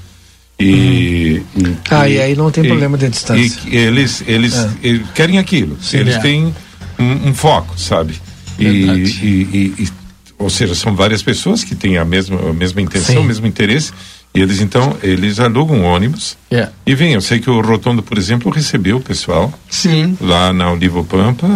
e, 0.60 1.42
e, 1.56 1.78
ah, 1.90 2.08
e 2.08 2.20
aí 2.20 2.36
não 2.36 2.52
tem 2.52 2.64
e, 2.64 2.68
problema 2.68 2.98
de 2.98 3.10
distância. 3.10 3.62
Eles, 3.68 4.24
eles, 4.28 4.56
é. 4.56 4.70
eles 4.84 5.10
querem 5.14 5.38
aquilo. 5.38 5.78
Sim, 5.82 5.98
eles 5.98 6.16
é. 6.16 6.20
têm 6.20 6.54
um, 7.00 7.30
um, 7.30 7.34
foco, 7.34 7.78
sabe? 7.78 8.22
E, 8.60 9.90
ou 10.38 10.50
seja, 10.50 10.76
são 10.76 10.96
várias 10.96 11.24
pessoas 11.24 11.64
que 11.64 11.76
têm 11.76 11.98
a 11.98 12.06
mesma, 12.06 12.50
a 12.50 12.54
mesma 12.54 12.82
intenção, 12.82 13.16
Sim. 13.16 13.22
o 13.22 13.24
mesmo 13.24 13.48
interesse 13.48 13.92
e 14.36 14.42
eles 14.42 14.62
então, 14.62 14.98
eles 15.04 15.40
alugam 15.40 15.84
ônibus 15.84 16.36
yeah. 16.52 16.72
É. 16.72 16.92
e 16.92 16.96
vêm. 16.96 17.14
Eu 17.14 17.22
sei 17.22 17.40
que 17.40 17.50
o 17.50 17.62
Rotondo, 17.62 18.02
por 18.02 18.18
exemplo, 18.18 18.52
recebeu 18.52 18.98
o 18.98 19.02
pessoal. 19.02 19.54
Sim. 19.70 20.18
Lá 20.20 20.52
na 20.52 20.72
Olivo 20.72 21.04
Pampa, 21.04 21.48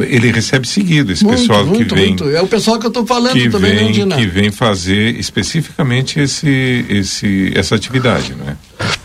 ele 0.00 0.32
recebe 0.32 0.66
seguido 0.66 1.12
esse 1.12 1.24
muito, 1.24 1.38
pessoal 1.38 1.64
muito, 1.64 1.88
que 1.88 1.94
vem. 1.94 2.08
Muito. 2.08 2.28
É 2.30 2.42
o 2.42 2.48
pessoal 2.48 2.78
que 2.80 2.86
eu 2.86 2.88
estou 2.88 3.06
falando 3.06 3.34
que 3.34 3.48
também, 3.48 3.92
vem, 3.92 4.08
Que 4.08 4.26
vem 4.26 4.50
fazer 4.50 5.16
especificamente 5.16 6.18
esse, 6.18 6.84
esse, 6.88 7.52
essa 7.54 7.76
atividade, 7.76 8.34
não 8.34 8.48
é? 8.48 8.56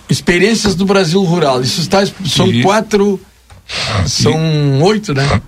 Experiências 0.09 0.73
do 0.73 0.85
Brasil 0.85 1.21
Rural. 1.21 1.61
Isso 1.61 1.81
está, 1.81 2.03
são 2.25 2.47
e, 2.47 2.63
quatro, 2.63 3.21
são 4.07 4.33
e, 4.33 4.81
oito, 4.81 5.13
né? 5.13 5.39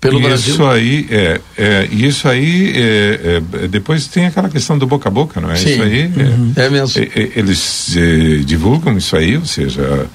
Pelo 0.00 0.18
isso 0.18 0.28
Brasil. 0.28 0.70
Aí, 0.70 1.06
é, 1.10 1.40
é, 1.56 1.88
isso 1.90 2.28
aí, 2.28 2.72
é, 2.76 3.42
é, 3.62 3.68
depois 3.68 4.06
tem 4.06 4.26
aquela 4.26 4.48
questão 4.48 4.78
do 4.78 4.86
boca 4.86 5.08
a 5.08 5.12
boca, 5.12 5.40
não 5.40 5.50
é? 5.50 5.56
Sim. 5.56 5.70
Isso 5.70 5.82
aí, 5.82 6.06
uhum. 6.06 6.52
é, 6.56 6.70
mesmo. 6.70 7.02
É, 7.02 7.20
é, 7.20 7.32
eles 7.36 7.96
é, 7.96 8.36
divulgam 8.44 8.96
isso 8.96 9.16
aí, 9.16 9.36
ou 9.36 9.44
seja, 9.44 10.06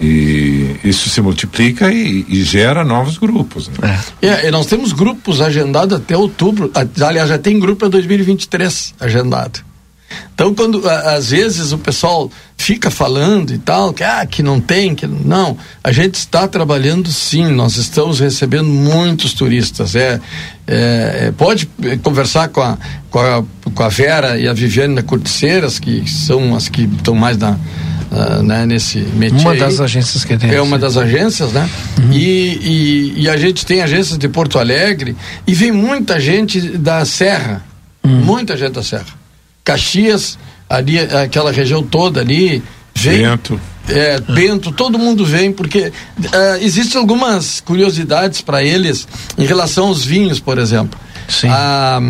e 0.00 0.76
isso 0.84 1.08
se 1.08 1.20
multiplica 1.20 1.92
e, 1.92 2.24
e 2.28 2.42
gera 2.42 2.84
novos 2.84 3.18
grupos. 3.18 3.68
Né? 3.68 4.00
É. 4.22 4.50
nós 4.50 4.66
temos 4.66 4.92
grupos 4.92 5.40
agendados 5.40 5.96
até 5.96 6.16
outubro, 6.16 6.70
aliás, 7.00 7.28
já 7.28 7.38
tem 7.38 7.58
grupo 7.58 7.80
para 7.80 7.88
2023 7.88 8.94
agendado. 9.00 9.71
Então, 10.34 10.54
quando 10.54 10.88
às 10.88 11.30
vezes 11.30 11.72
o 11.72 11.78
pessoal 11.78 12.30
fica 12.56 12.90
falando 12.90 13.52
e 13.52 13.58
tal, 13.58 13.92
que, 13.92 14.04
ah, 14.04 14.24
que 14.24 14.42
não 14.42 14.60
tem, 14.60 14.94
que 14.94 15.06
não, 15.06 15.56
a 15.82 15.90
gente 15.90 16.14
está 16.14 16.46
trabalhando 16.46 17.10
sim, 17.10 17.46
nós 17.48 17.76
estamos 17.76 18.20
recebendo 18.20 18.68
muitos 18.68 19.34
turistas. 19.34 19.94
É, 19.96 20.20
é, 20.66 21.26
é 21.26 21.32
pode 21.36 21.68
conversar 22.02 22.48
com 22.48 22.60
a, 22.60 22.78
com, 23.10 23.18
a, 23.18 23.42
com 23.74 23.82
a 23.82 23.88
Vera 23.88 24.38
e 24.38 24.48
a 24.48 24.52
Viviane 24.52 24.94
da 24.94 25.02
Corticeiras, 25.02 25.78
que 25.78 26.08
são 26.08 26.54
as 26.54 26.68
que 26.68 26.82
estão 26.82 27.14
mais 27.14 27.36
na, 27.36 27.58
Uh, 28.12 28.42
né, 28.42 28.66
nesse 28.66 28.98
métier. 28.98 29.40
Uma 29.40 29.56
das 29.56 29.80
agências 29.80 30.22
que 30.22 30.36
tem. 30.36 30.50
É 30.50 30.60
uma 30.60 30.78
das 30.78 30.98
agências, 30.98 31.50
né? 31.50 31.66
Uhum. 31.98 32.12
E, 32.12 32.58
e, 33.16 33.22
e, 33.22 33.28
a 33.30 33.38
gente 33.38 33.64
tem 33.64 33.80
agências 33.80 34.18
de 34.18 34.28
Porto 34.28 34.58
Alegre 34.58 35.16
e 35.46 35.54
vem 35.54 35.72
muita 35.72 36.20
gente 36.20 36.60
da 36.60 37.06
Serra. 37.06 37.64
Uhum. 38.04 38.22
Muita 38.22 38.54
gente 38.54 38.72
da 38.72 38.82
Serra. 38.82 39.21
Caxias, 39.64 40.38
ali, 40.68 40.98
aquela 40.98 41.52
região 41.52 41.82
toda 41.82 42.20
ali, 42.20 42.62
vem. 42.94 43.22
Bento. 43.22 43.60
É, 43.88 44.20
Bento, 44.20 44.70
todo 44.70 44.98
mundo 44.98 45.24
vem, 45.24 45.52
porque 45.52 45.92
uh, 46.18 46.56
existem 46.60 47.00
algumas 47.00 47.60
curiosidades 47.60 48.40
para 48.40 48.62
eles 48.62 49.08
em 49.36 49.44
relação 49.44 49.88
aos 49.88 50.04
vinhos, 50.04 50.38
por 50.38 50.56
exemplo. 50.58 50.98
Sim. 51.28 51.48
A, 51.48 52.00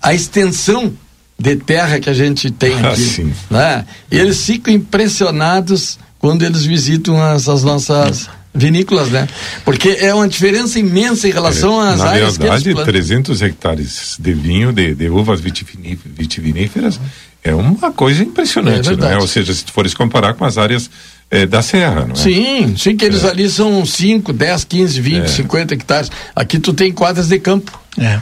a 0.00 0.14
extensão 0.14 0.92
de 1.38 1.56
terra 1.56 1.98
que 2.00 2.08
a 2.08 2.14
gente 2.14 2.50
tem 2.50 2.74
ah, 2.74 2.90
aqui. 2.90 3.34
Ah, 3.50 3.54
né? 3.54 3.84
Eles 4.10 4.44
ficam 4.44 4.72
impressionados 4.72 5.98
quando 6.18 6.42
eles 6.44 6.64
visitam 6.64 7.20
as, 7.22 7.48
as 7.48 7.62
nossas 7.62 8.28
vinícolas, 8.56 9.08
né? 9.10 9.28
Porque 9.64 9.90
é 10.00 10.14
uma 10.14 10.26
diferença 10.26 10.78
imensa 10.78 11.28
em 11.28 11.32
relação 11.32 11.84
é, 11.84 11.92
às 11.92 11.98
na 11.98 12.06
áreas 12.06 12.36
verdade, 12.36 12.64
que 12.64 12.70
eles 12.70 12.84
300 12.84 13.42
hectares 13.42 14.16
de 14.18 14.32
vinho, 14.32 14.72
de, 14.72 14.94
de 14.94 15.08
uvas 15.08 15.40
vitiviníferas, 15.40 16.98
é 17.44 17.54
uma 17.54 17.92
coisa 17.92 18.24
impressionante, 18.24 18.90
é 18.90 18.96
né? 18.96 19.16
Ou 19.18 19.26
seja, 19.28 19.54
se 19.54 19.64
tu 19.64 19.72
fores 19.72 19.94
comparar 19.94 20.34
com 20.34 20.44
as 20.44 20.58
áreas 20.58 20.90
é, 21.30 21.46
da 21.46 21.62
Serra, 21.62 22.04
não 22.04 22.12
é? 22.12 22.16
Sim, 22.16 22.74
sim, 22.76 22.96
que 22.96 23.04
eles 23.04 23.24
é. 23.24 23.30
ali 23.30 23.48
são 23.48 23.84
5, 23.84 24.32
10, 24.32 24.64
15, 24.64 25.00
20, 25.00 25.24
é. 25.24 25.26
50 25.28 25.74
hectares. 25.74 26.10
Aqui 26.34 26.58
tu 26.58 26.72
tem 26.72 26.92
quadras 26.92 27.28
de 27.28 27.38
campo. 27.38 27.78
É. 27.98 28.04
é. 28.04 28.20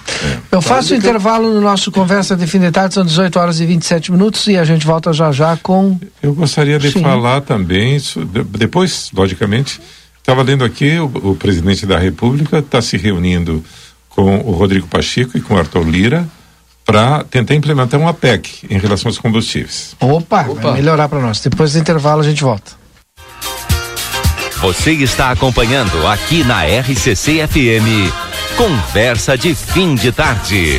Eu 0.53 0.63
faço 0.63 0.95
intervalo 0.95 1.53
no 1.53 1.61
nosso 1.61 1.91
Conversa 1.91 2.37
de 2.37 2.47
Fim 2.47 2.61
de 2.61 2.71
Tarde, 2.71 2.95
são 2.95 3.05
18 3.05 3.39
horas 3.39 3.61
e 3.61 3.67
27 3.67 4.13
minutos 4.13 4.47
e 4.47 4.57
a 4.57 4.65
gente 4.65 4.87
volta 4.87 5.13
já 5.13 5.33
já 5.33 5.57
com. 5.57 5.99
Eu 6.23 6.35
gostaria 6.35 6.79
de 6.79 6.93
sim. 6.93 7.03
falar 7.03 7.41
também, 7.41 8.01
depois, 8.51 9.11
logicamente, 9.13 9.81
Estava 10.25 10.43
lendo 10.43 10.65
aqui, 10.65 10.99
o, 10.99 11.05
o, 11.05 11.37
presidente 11.37 11.85
da 11.85 11.99
República 11.99 12.61
está 12.61 12.81
se 12.81 12.97
reunindo 12.97 13.63
com 14.09 14.39
o 14.39 14.53
Rodrigo 14.53 14.87
Pacheco 14.87 15.37
e 15.37 15.41
com 15.43 15.53
o 15.53 15.59
Arthur 15.59 15.87
Lira 15.87 16.27
para 16.83 17.23
tentar 17.25 17.55
implementar 17.55 18.01
uma 18.01 18.15
PEC 18.15 18.67
em 18.71 18.79
relação 18.79 19.11
aos 19.11 19.19
combustíveis. 19.19 19.95
Opa, 20.01 20.47
Opa. 20.49 20.55
vai 20.63 20.73
melhorar 20.81 21.11
para 21.11 21.21
nós. 21.21 21.41
Depois 21.41 21.75
do 21.75 21.79
intervalo 21.79 22.23
a 22.23 22.25
gente 22.25 22.43
volta. 22.43 22.73
Você 24.63 24.93
está 24.93 25.31
acompanhando 25.31 26.07
aqui 26.07 26.43
na 26.43 26.63
RCC 26.65 27.47
FM. 27.47 28.11
Conversa 28.57 29.37
de 29.37 29.55
fim 29.55 29.95
de 29.95 30.11
tarde. 30.11 30.79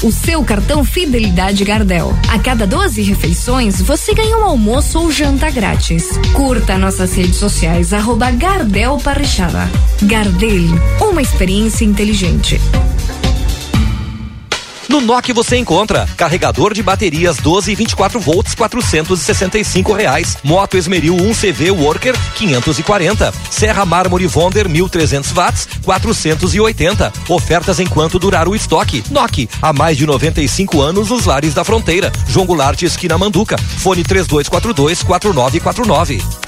O 0.00 0.12
seu 0.12 0.44
cartão 0.44 0.84
Fidelidade 0.84 1.64
Gardel. 1.64 2.16
A 2.28 2.38
cada 2.38 2.68
12 2.68 3.02
refeições, 3.02 3.82
você 3.82 4.14
ganha 4.14 4.38
um 4.38 4.44
almoço 4.44 5.00
ou 5.00 5.10
janta 5.10 5.50
grátis. 5.50 6.16
Curta 6.34 6.78
nossas 6.78 7.14
redes 7.14 7.36
sociais, 7.36 7.92
arroba 7.92 8.30
Gardel. 8.30 8.96
Gardel, 10.02 10.78
uma 11.00 11.20
experiência 11.20 11.84
inteligente. 11.84 12.60
No 14.88 15.02
NOC 15.02 15.32
você 15.34 15.56
encontra 15.58 16.08
carregador 16.16 16.72
de 16.72 16.82
baterias 16.82 17.36
12 17.36 17.72
e 17.72 17.74
24 17.74 18.18
volts 18.18 18.54
465 18.54 19.92
reais, 19.92 20.38
moto 20.42 20.78
Esmeril 20.78 21.14
1 21.14 21.34
CV 21.34 21.70
Worker 21.70 22.16
540, 22.36 23.34
Serra 23.50 23.84
Mármore 23.84 24.26
Vonder 24.26 24.66
1300 24.66 25.32
watts 25.32 25.68
480. 25.84 27.12
Ofertas 27.28 27.80
enquanto 27.80 28.18
durar 28.18 28.48
o 28.48 28.56
estoque. 28.56 29.04
NOC 29.10 29.48
há 29.60 29.72
mais 29.74 29.98
de 29.98 30.06
95 30.06 30.80
anos 30.80 31.10
nos 31.10 31.26
lares 31.26 31.52
da 31.52 31.64
fronteira. 31.64 32.10
João 32.26 32.46
Goulart 32.46 32.80
esquina 32.82 33.18
Manduca. 33.18 33.58
Fone 33.58 34.02
3242 34.02 35.02
4949. 35.02 36.47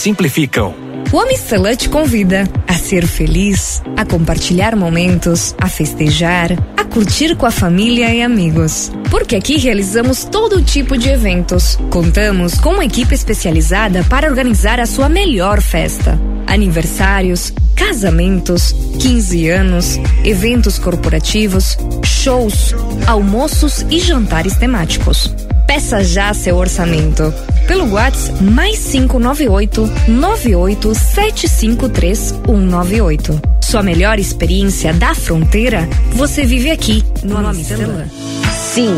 simplificam. 0.01 0.73
O 1.11 1.19
Amistela 1.19 1.75
te 1.75 1.89
convida 1.89 2.49
a 2.67 2.73
ser 2.73 3.05
feliz, 3.05 3.83
a 3.97 4.05
compartilhar 4.05 4.75
momentos, 4.75 5.53
a 5.59 5.67
festejar, 5.67 6.51
a 6.75 6.83
curtir 6.85 7.35
com 7.35 7.45
a 7.45 7.51
família 7.51 8.13
e 8.13 8.21
amigos. 8.21 8.91
Porque 9.09 9.35
aqui 9.35 9.57
realizamos 9.57 10.23
todo 10.23 10.63
tipo 10.63 10.97
de 10.97 11.09
eventos. 11.09 11.77
Contamos 11.89 12.55
com 12.59 12.71
uma 12.71 12.85
equipe 12.85 13.13
especializada 13.13 14.03
para 14.05 14.27
organizar 14.27 14.79
a 14.79 14.85
sua 14.85 15.09
melhor 15.09 15.61
festa. 15.61 16.17
Aniversários, 16.47 17.53
casamentos, 17.75 18.73
15 18.99 19.49
anos, 19.49 19.99
eventos 20.23 20.79
corporativos, 20.79 21.77
shows, 22.05 22.73
almoços 23.05 23.85
e 23.89 23.99
jantares 23.99 24.55
temáticos. 24.55 25.35
Peça 25.73 26.03
já 26.03 26.33
seu 26.33 26.57
orçamento 26.57 27.33
pelo 27.65 27.93
WhatsApp 27.93 28.43
mais 28.43 28.77
598 28.91 29.89
98 30.05 30.93
753 30.93 32.19
198. 32.45 33.41
Sua 33.63 33.81
melhor 33.81 34.19
experiência 34.19 34.91
da 34.91 35.15
fronteira 35.15 35.87
você 36.11 36.43
vive 36.43 36.69
aqui 36.69 37.01
no 37.23 37.37
Amistela. 37.37 38.05
Sim, 38.53 38.97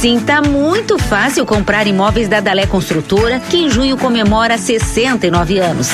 sim, 0.00 0.18
tá 0.18 0.40
muito 0.40 0.98
fácil 0.98 1.44
comprar 1.44 1.86
imóveis 1.86 2.26
da 2.26 2.40
Dalé 2.40 2.64
Construtora, 2.64 3.38
que 3.38 3.58
em 3.58 3.68
junho 3.68 3.98
comemora 3.98 4.56
69 4.56 5.58
anos. 5.58 5.90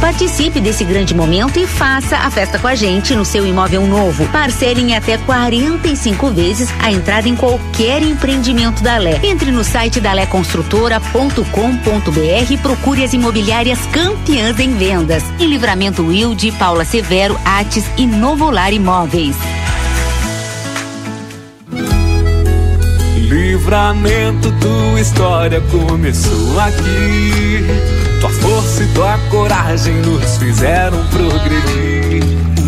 Participe 0.00 0.60
desse 0.60 0.84
grande 0.84 1.12
momento 1.12 1.58
e 1.58 1.66
faça 1.66 2.16
a 2.16 2.30
festa 2.30 2.56
com 2.58 2.68
a 2.68 2.74
gente 2.74 3.16
no 3.16 3.24
seu 3.24 3.44
imóvel 3.44 3.84
novo. 3.86 4.26
Parcele 4.28 4.80
em 4.80 4.94
até 4.94 5.18
45 5.18 6.30
vezes 6.30 6.68
a 6.80 6.92
entrada 6.92 7.28
em 7.28 7.34
qualquer 7.34 8.00
empreendimento 8.02 8.82
da 8.82 8.96
Lé. 8.96 9.18
Entre 9.24 9.50
no 9.50 9.64
site 9.64 10.00
daléconstrutora.com.br 10.00 12.52
e 12.52 12.56
procure 12.58 13.02
as 13.02 13.12
imobiliárias 13.12 13.80
campeãs 13.86 14.60
em 14.60 14.76
vendas. 14.76 15.24
Em 15.40 15.46
Livramento 15.46 16.06
Wilde, 16.06 16.52
Paula 16.52 16.84
Severo, 16.84 17.36
Ates 17.44 17.84
e 17.96 18.06
Novolar 18.06 18.72
Imóveis. 18.72 19.36
Livramento, 23.16 24.52
tua 24.60 25.00
história 25.00 25.60
começou 25.60 26.60
aqui. 26.60 28.07
Tua 28.20 28.30
força 28.30 28.82
e 28.82 28.86
tua 28.88 29.16
coragem 29.30 29.94
nos 29.94 30.36
fizeram 30.38 30.98
progredir. 31.06 32.24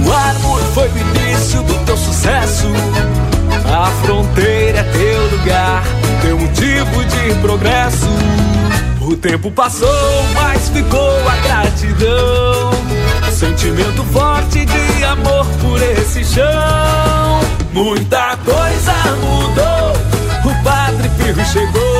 O 0.06 0.12
amor 0.12 0.60
foi 0.74 0.88
o 0.88 0.98
início 0.98 1.62
do 1.62 1.74
teu 1.84 1.96
sucesso. 1.96 2.66
A 3.64 3.86
fronteira 4.04 4.78
é 4.78 4.82
teu 4.84 5.38
lugar, 5.38 5.82
teu 6.22 6.38
motivo 6.38 7.04
de 7.04 7.34
progresso. 7.40 8.08
O 9.00 9.16
tempo 9.16 9.50
passou, 9.50 10.24
mas 10.34 10.68
ficou 10.68 11.28
a 11.28 11.36
gratidão. 11.36 12.70
Sentimento 13.32 14.04
forte 14.04 14.64
de 14.64 15.04
amor 15.04 15.46
por 15.60 15.82
esse 15.82 16.24
chão. 16.24 17.40
Muita 17.72 18.36
coisa 18.44 18.92
mudou 19.20 20.00
o 20.44 20.62
Padre 20.62 21.08
Pirro 21.18 21.44
chegou, 21.44 21.99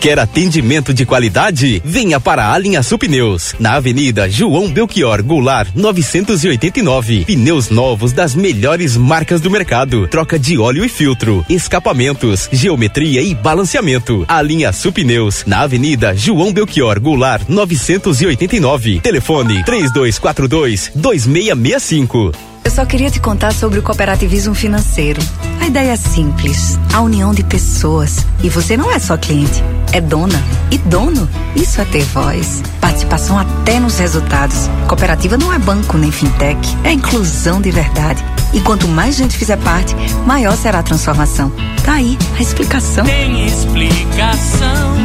Quer 0.00 0.20
atendimento 0.20 0.94
de 0.94 1.04
qualidade? 1.04 1.82
Venha 1.84 2.20
para 2.20 2.52
a 2.52 2.58
linha 2.58 2.84
Supneus, 2.84 3.54
na 3.58 3.74
Avenida 3.74 4.30
João 4.30 4.70
Belchior 4.70 5.22
Goulart, 5.24 5.70
989. 5.74 7.24
Pneus 7.24 7.68
novos 7.68 8.12
das 8.12 8.32
melhores 8.32 8.96
marcas 8.96 9.40
do 9.40 9.50
mercado. 9.50 10.06
Troca 10.06 10.38
de 10.38 10.56
óleo 10.56 10.84
e 10.84 10.88
filtro, 10.88 11.44
escapamentos, 11.48 12.48
geometria 12.52 13.22
e 13.22 13.34
balanceamento. 13.34 14.24
A 14.28 14.40
linha 14.40 14.72
Supneus, 14.72 15.42
na 15.44 15.62
Avenida 15.62 16.14
João 16.14 16.52
Belchior 16.52 17.00
Goulart, 17.00 17.42
989. 17.48 19.00
Telefone 19.00 19.64
3242 19.64 20.92
2665. 20.94 22.47
Eu 22.64 22.70
só 22.70 22.84
queria 22.84 23.10
te 23.10 23.20
contar 23.20 23.52
sobre 23.52 23.78
o 23.78 23.82
cooperativismo 23.82 24.54
financeiro. 24.54 25.20
A 25.60 25.66
ideia 25.66 25.92
é 25.92 25.96
simples: 25.96 26.78
a 26.92 27.00
união 27.00 27.32
de 27.32 27.42
pessoas. 27.42 28.26
E 28.42 28.48
você 28.48 28.76
não 28.76 28.90
é 28.90 28.98
só 28.98 29.16
cliente, 29.16 29.62
é 29.92 30.00
dona. 30.00 30.42
E 30.70 30.78
dono, 30.78 31.28
isso 31.56 31.80
é 31.80 31.84
ter 31.84 32.04
voz. 32.04 32.62
Participação 32.80 33.38
até 33.38 33.80
nos 33.80 33.98
resultados. 33.98 34.68
Cooperativa 34.86 35.36
não 35.36 35.52
é 35.52 35.58
banco 35.58 35.96
nem 35.96 36.10
fintech, 36.12 36.58
é 36.84 36.92
inclusão 36.92 37.60
de 37.60 37.70
verdade. 37.70 38.22
E 38.52 38.60
quanto 38.60 38.88
mais 38.88 39.16
gente 39.16 39.36
fizer 39.36 39.58
parte, 39.58 39.94
maior 40.26 40.56
será 40.56 40.78
a 40.78 40.82
transformação. 40.82 41.52
Tá 41.84 41.94
aí 41.94 42.16
a 42.38 42.42
explicação. 42.42 43.04
Tem 43.04 43.46
explicação, 43.46 44.96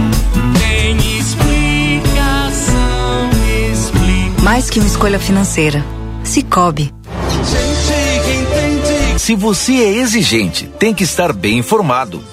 tem 0.60 0.98
explicação, 1.18 2.74
explica. 3.72 4.42
Mais 4.42 4.70
que 4.70 4.80
uma 4.80 4.88
escolha 4.88 5.20
financeira. 5.20 5.84
Cicobi. 6.24 6.94
Se 9.24 9.36
você 9.36 9.76
é 9.76 9.90
exigente, 10.00 10.68
tem 10.78 10.94
que 10.94 11.06
estar 11.06 11.32
bem 11.32 11.60
informado. 11.60 12.22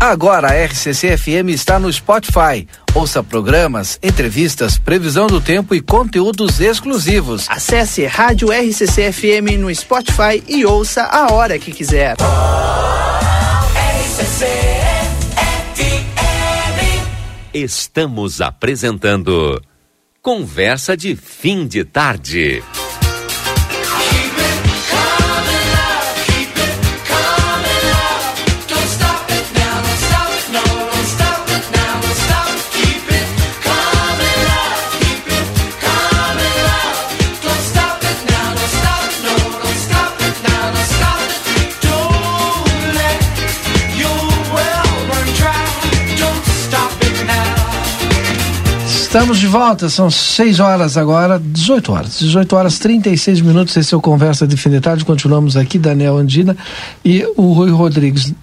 Agora 0.00 0.52
a 0.52 0.64
RCC 0.64 1.18
FM 1.18 1.48
está 1.48 1.80
no 1.80 1.92
Spotify. 1.92 2.68
Ouça 2.94 3.20
programas, 3.20 3.98
entrevistas, 4.00 4.78
previsão 4.78 5.26
do 5.26 5.40
tempo 5.40 5.74
e 5.74 5.80
conteúdos 5.80 6.60
exclusivos. 6.60 7.46
Acesse 7.48 8.06
Rádio 8.06 8.52
RCC 8.52 9.12
FM 9.12 9.58
no 9.58 9.74
Spotify 9.74 10.42
e 10.46 10.64
ouça 10.64 11.02
a 11.02 11.32
hora 11.32 11.58
que 11.58 11.72
quiser. 11.72 12.16
Estamos 17.52 18.40
apresentando 18.40 19.60
Conversa 20.22 20.96
de 20.96 21.16
Fim 21.16 21.66
de 21.66 21.84
Tarde. 21.84 22.62
Estamos 49.08 49.38
de 49.38 49.46
volta, 49.46 49.88
são 49.88 50.10
6 50.10 50.60
horas 50.60 50.98
agora, 50.98 51.40
18 51.42 51.92
horas, 51.92 52.18
18 52.18 52.54
horas 52.54 52.78
36 52.78 53.40
minutos. 53.40 53.74
Esse 53.74 53.94
é 53.94 53.96
o 53.96 54.02
Conversa 54.02 54.46
de 54.46 54.54
Fim 54.54 54.68
de 54.68 54.82
Tarde. 54.82 55.02
Continuamos 55.02 55.56
aqui, 55.56 55.78
Daniel 55.78 56.18
Andina 56.18 56.54
e 57.02 57.24
o 57.34 57.54
Rui 57.54 57.70
Rodrigues. 57.70 58.34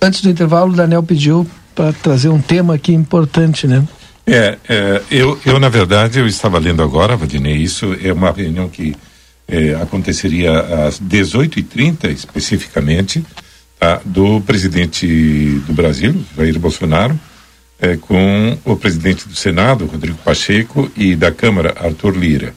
Antes 0.00 0.20
do 0.20 0.28
intervalo, 0.28 0.74
o 0.74 0.76
Daniel 0.76 1.02
pediu 1.02 1.46
para 1.74 1.94
trazer 1.94 2.28
um 2.28 2.38
tema 2.38 2.74
aqui 2.74 2.92
importante, 2.92 3.66
né? 3.66 3.82
É, 4.26 4.58
é, 4.68 5.02
eu, 5.10 5.40
eu, 5.46 5.58
na 5.58 5.70
verdade, 5.70 6.18
eu 6.18 6.26
estava 6.26 6.58
lendo 6.58 6.82
agora, 6.82 7.16
Vadinei, 7.16 7.56
isso 7.56 7.96
é 8.04 8.12
uma 8.12 8.30
reunião 8.30 8.68
que 8.68 8.94
é, 9.48 9.72
aconteceria 9.76 10.86
às 10.86 11.00
18h30, 11.00 12.10
especificamente, 12.10 13.24
tá, 13.78 14.02
do 14.04 14.42
presidente 14.42 15.62
do 15.66 15.72
Brasil, 15.72 16.14
Jair 16.36 16.58
Bolsonaro, 16.58 17.18
é, 17.80 17.96
com 17.96 18.58
o 18.64 18.76
presidente 18.76 19.26
do 19.26 19.34
Senado, 19.34 19.86
Rodrigo 19.86 20.18
Pacheco, 20.18 20.90
e 20.94 21.16
da 21.16 21.32
Câmara, 21.32 21.74
Arthur 21.78 22.16
Lira, 22.16 22.54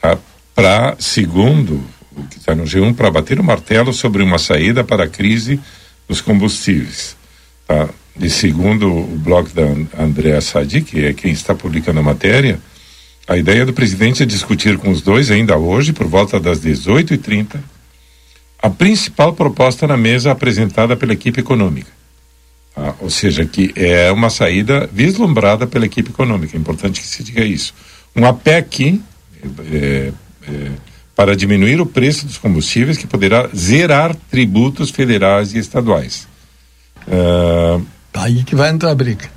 tá? 0.00 0.16
para, 0.54 0.96
segundo 0.98 1.82
o 2.16 2.22
que 2.24 2.38
está 2.38 2.54
no 2.54 2.64
G1, 2.64 2.94
para 2.94 3.10
bater 3.10 3.40
o 3.40 3.44
martelo 3.44 3.92
sobre 3.92 4.22
uma 4.22 4.38
saída 4.38 4.84
para 4.84 5.04
a 5.04 5.08
crise 5.08 5.60
dos 6.08 6.20
combustíveis. 6.20 7.16
Tá? 7.66 7.88
E 8.18 8.30
segundo 8.30 8.90
o 8.90 9.18
blog 9.18 9.50
da 9.52 10.02
Andréa 10.02 10.40
Sadi, 10.40 10.80
que 10.80 11.04
é 11.04 11.12
quem 11.12 11.32
está 11.32 11.54
publicando 11.54 12.00
a 12.00 12.02
matéria, 12.02 12.58
a 13.28 13.36
ideia 13.36 13.66
do 13.66 13.72
presidente 13.72 14.22
é 14.22 14.26
discutir 14.26 14.78
com 14.78 14.90
os 14.90 15.02
dois 15.02 15.30
ainda 15.30 15.58
hoje, 15.58 15.92
por 15.92 16.06
volta 16.06 16.38
das 16.38 16.60
18h30, 16.60 17.56
a 18.62 18.70
principal 18.70 19.34
proposta 19.34 19.86
na 19.86 19.96
mesa 19.96 20.30
apresentada 20.30 20.96
pela 20.96 21.12
equipe 21.12 21.40
econômica 21.40 21.95
ah, 22.76 22.94
ou 23.00 23.08
seja, 23.08 23.44
que 23.46 23.72
é 23.74 24.12
uma 24.12 24.28
saída 24.28 24.88
vislumbrada 24.92 25.66
pela 25.66 25.86
equipe 25.86 26.10
econômica. 26.10 26.56
É 26.56 26.60
importante 26.60 27.00
que 27.00 27.06
se 27.06 27.22
diga 27.22 27.42
isso. 27.42 27.74
Um 28.14 28.26
APEC 28.26 29.00
é, 29.72 30.12
é, 30.46 30.70
para 31.14 31.34
diminuir 31.34 31.80
o 31.80 31.86
preço 31.86 32.26
dos 32.26 32.36
combustíveis 32.36 32.98
que 32.98 33.06
poderá 33.06 33.48
zerar 33.56 34.14
tributos 34.30 34.90
federais 34.90 35.54
e 35.54 35.58
estaduais. 35.58 36.28
Ah, 37.10 37.80
Aí 38.16 38.42
que 38.44 38.54
vai 38.54 38.70
entrar 38.70 38.90
a 38.90 38.94
briga. 38.94 39.28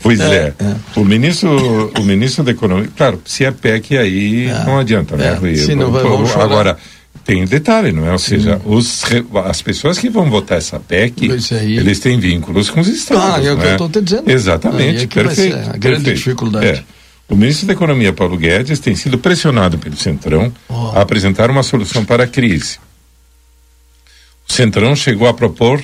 Pois 0.00 0.20
é, 0.20 0.54
é. 0.58 0.64
é. 0.64 0.76
O 0.96 1.04
ministro, 1.04 1.92
o 1.98 2.02
ministro 2.04 2.44
da 2.44 2.52
Economia, 2.52 2.88
claro, 2.96 3.20
se 3.24 3.44
é 3.44 3.50
PEC 3.50 3.96
aí 3.98 4.46
é. 4.46 4.64
não 4.64 4.78
adianta, 4.78 5.16
né? 5.16 5.38
É. 5.42 5.56
Se 5.56 5.74
não 5.74 5.90
vai, 5.90 6.02
agora, 6.40 6.78
tem 7.24 7.42
um 7.42 7.46
detalhe, 7.46 7.90
não 7.90 8.06
é? 8.06 8.12
Ou 8.12 8.18
seja, 8.18 8.60
os, 8.64 9.02
as 9.46 9.62
pessoas 9.62 9.98
que 9.98 10.10
vão 10.10 10.28
votar 10.28 10.58
essa 10.58 10.78
PEC, 10.78 11.30
aí... 11.52 11.78
eles 11.78 11.98
têm 11.98 12.20
vínculos 12.20 12.68
com 12.68 12.80
os 12.80 12.88
estados. 12.88 13.24
Ah, 13.24 13.48
é 13.48 13.52
o 13.52 13.58
que 13.58 13.66
eu 13.66 13.72
estou 13.72 13.88
te 13.88 14.02
dizendo. 14.02 14.30
Exatamente, 14.30 15.06
perfeito. 15.06 15.56
a 15.56 15.76
grande 15.76 15.78
perfeito. 15.80 16.16
dificuldade. 16.16 16.66
É. 16.66 16.84
O 17.26 17.34
ministro 17.34 17.66
da 17.66 17.72
Economia, 17.72 18.12
Paulo 18.12 18.36
Guedes, 18.36 18.78
tem 18.78 18.94
sido 18.94 19.18
pressionado 19.18 19.78
pelo 19.78 19.96
Centrão 19.96 20.52
oh. 20.68 20.88
a 20.94 21.00
apresentar 21.00 21.50
uma 21.50 21.62
solução 21.62 22.04
para 22.04 22.24
a 22.24 22.26
crise. 22.26 22.78
O 24.46 24.52
Centrão 24.52 24.94
chegou 24.94 25.26
a 25.26 25.32
propor 25.32 25.82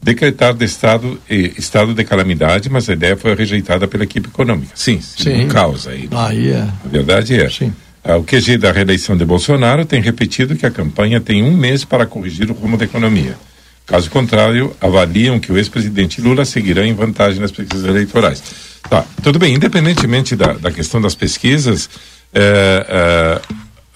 decretar 0.00 0.54
de 0.54 0.64
estado, 0.64 1.20
eh, 1.28 1.52
estado 1.58 1.92
de 1.92 2.04
calamidade, 2.04 2.70
mas 2.70 2.88
a 2.88 2.92
ideia 2.92 3.16
foi 3.16 3.34
rejeitada 3.34 3.88
pela 3.88 4.04
equipe 4.04 4.28
econômica. 4.28 4.70
Sim, 4.76 5.00
sim. 5.00 5.44
Um 5.44 5.48
caos 5.48 5.88
aí. 5.88 6.08
Aí 6.12 6.50
é. 6.50 6.60
A 6.60 6.88
verdade 6.88 7.34
é. 7.34 7.50
Sim. 7.50 7.72
Ah, 8.08 8.16
o 8.16 8.22
QG 8.22 8.56
da 8.56 8.70
reeleição 8.70 9.16
de 9.16 9.24
Bolsonaro 9.24 9.84
tem 9.84 10.00
repetido 10.00 10.54
que 10.54 10.64
a 10.64 10.70
campanha 10.70 11.20
tem 11.20 11.42
um 11.42 11.50
mês 11.50 11.84
para 11.84 12.06
corrigir 12.06 12.48
o 12.48 12.54
rumo 12.54 12.76
da 12.76 12.84
economia. 12.84 13.36
Caso 13.84 14.08
contrário, 14.10 14.74
avaliam 14.80 15.40
que 15.40 15.50
o 15.50 15.58
ex-presidente 15.58 16.20
Lula 16.20 16.44
seguirá 16.44 16.86
em 16.86 16.94
vantagem 16.94 17.40
nas 17.40 17.50
pesquisas 17.50 17.84
eleitorais. 17.84 18.42
Tá, 18.88 19.04
tudo 19.24 19.40
bem, 19.40 19.54
independentemente 19.54 20.36
da, 20.36 20.52
da 20.52 20.70
questão 20.70 21.00
das 21.00 21.16
pesquisas, 21.16 21.90
é, 22.32 22.86
é, 22.88 23.40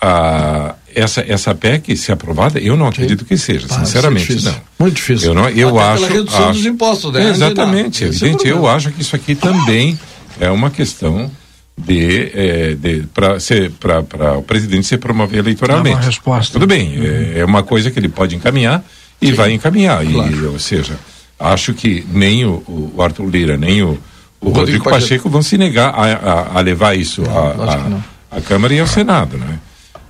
a, 0.01 0.75
essa, 0.93 1.25
essa 1.29 1.55
PEC, 1.55 1.97
se 1.97 2.11
aprovada, 2.11 2.59
eu 2.59 2.77
não 2.77 2.89
acredito 2.89 3.25
que 3.25 3.37
seja, 3.39 3.69
ah, 3.71 3.85
sinceramente, 3.85 4.33
é 4.33 4.43
não. 4.43 4.61
Muito 4.81 4.97
difícil. 4.97 5.29
Eu, 5.29 5.35
não, 5.35 5.49
eu 5.49 5.79
Até 5.79 6.05
acho. 6.05 6.13
redução 6.13 6.49
acho, 6.49 6.59
dos 6.59 6.67
impostos, 6.67 7.13
né? 7.13 7.29
Exatamente, 7.29 8.05
evidente. 8.05 8.49
Eu 8.49 8.67
acho 8.67 8.91
que 8.91 9.03
isso 9.03 9.15
aqui 9.15 9.37
também 9.37 9.99
é 10.41 10.51
uma 10.51 10.69
questão 10.71 11.31
de, 11.85 12.31
é, 12.35 12.75
de 12.75 13.05
para 13.13 14.39
o 14.39 14.43
presidente 14.43 14.87
se 14.87 14.97
promover 14.99 15.41
eleitoralmente. 15.41 15.97
É 15.97 15.99
uma 15.99 16.07
resposta. 16.07 16.53
Tudo 16.53 16.67
bem, 16.67 16.99
uhum. 16.99 17.05
é, 17.05 17.39
é, 17.41 17.45
uma 17.45 17.63
coisa 17.63 17.91
que 17.91 17.99
ele 17.99 18.09
pode 18.09 18.37
encaminhar 18.37 18.85
e 19.21 19.29
Sim. 19.29 19.33
vai 19.35 19.53
encaminhar. 19.53 20.05
Claro. 20.05 20.37
E, 20.37 20.45
ou 20.47 20.59
seja, 20.59 20.99
acho 21.39 21.75
que 21.75 22.05
nem 22.13 22.45
o, 22.45 22.93
o 22.95 23.03
Arthur 23.03 23.29
Lira, 23.29 23.57
nem 23.57 23.83
o, 23.83 23.99
o, 24.41 24.49
o 24.49 24.51
Rodrigo, 24.51 24.85
Pacheco 24.85 25.29
vão 25.29 25.43
se 25.43 25.57
negar 25.59 25.95
a, 25.95 26.05
a, 26.05 26.59
a 26.59 26.61
levar 26.61 26.97
isso 26.97 27.23
à 28.31 28.41
Câmara 28.41 28.75
e 28.75 28.81
ao 28.81 28.87
Senado. 28.87 29.37
Né? 29.37 29.59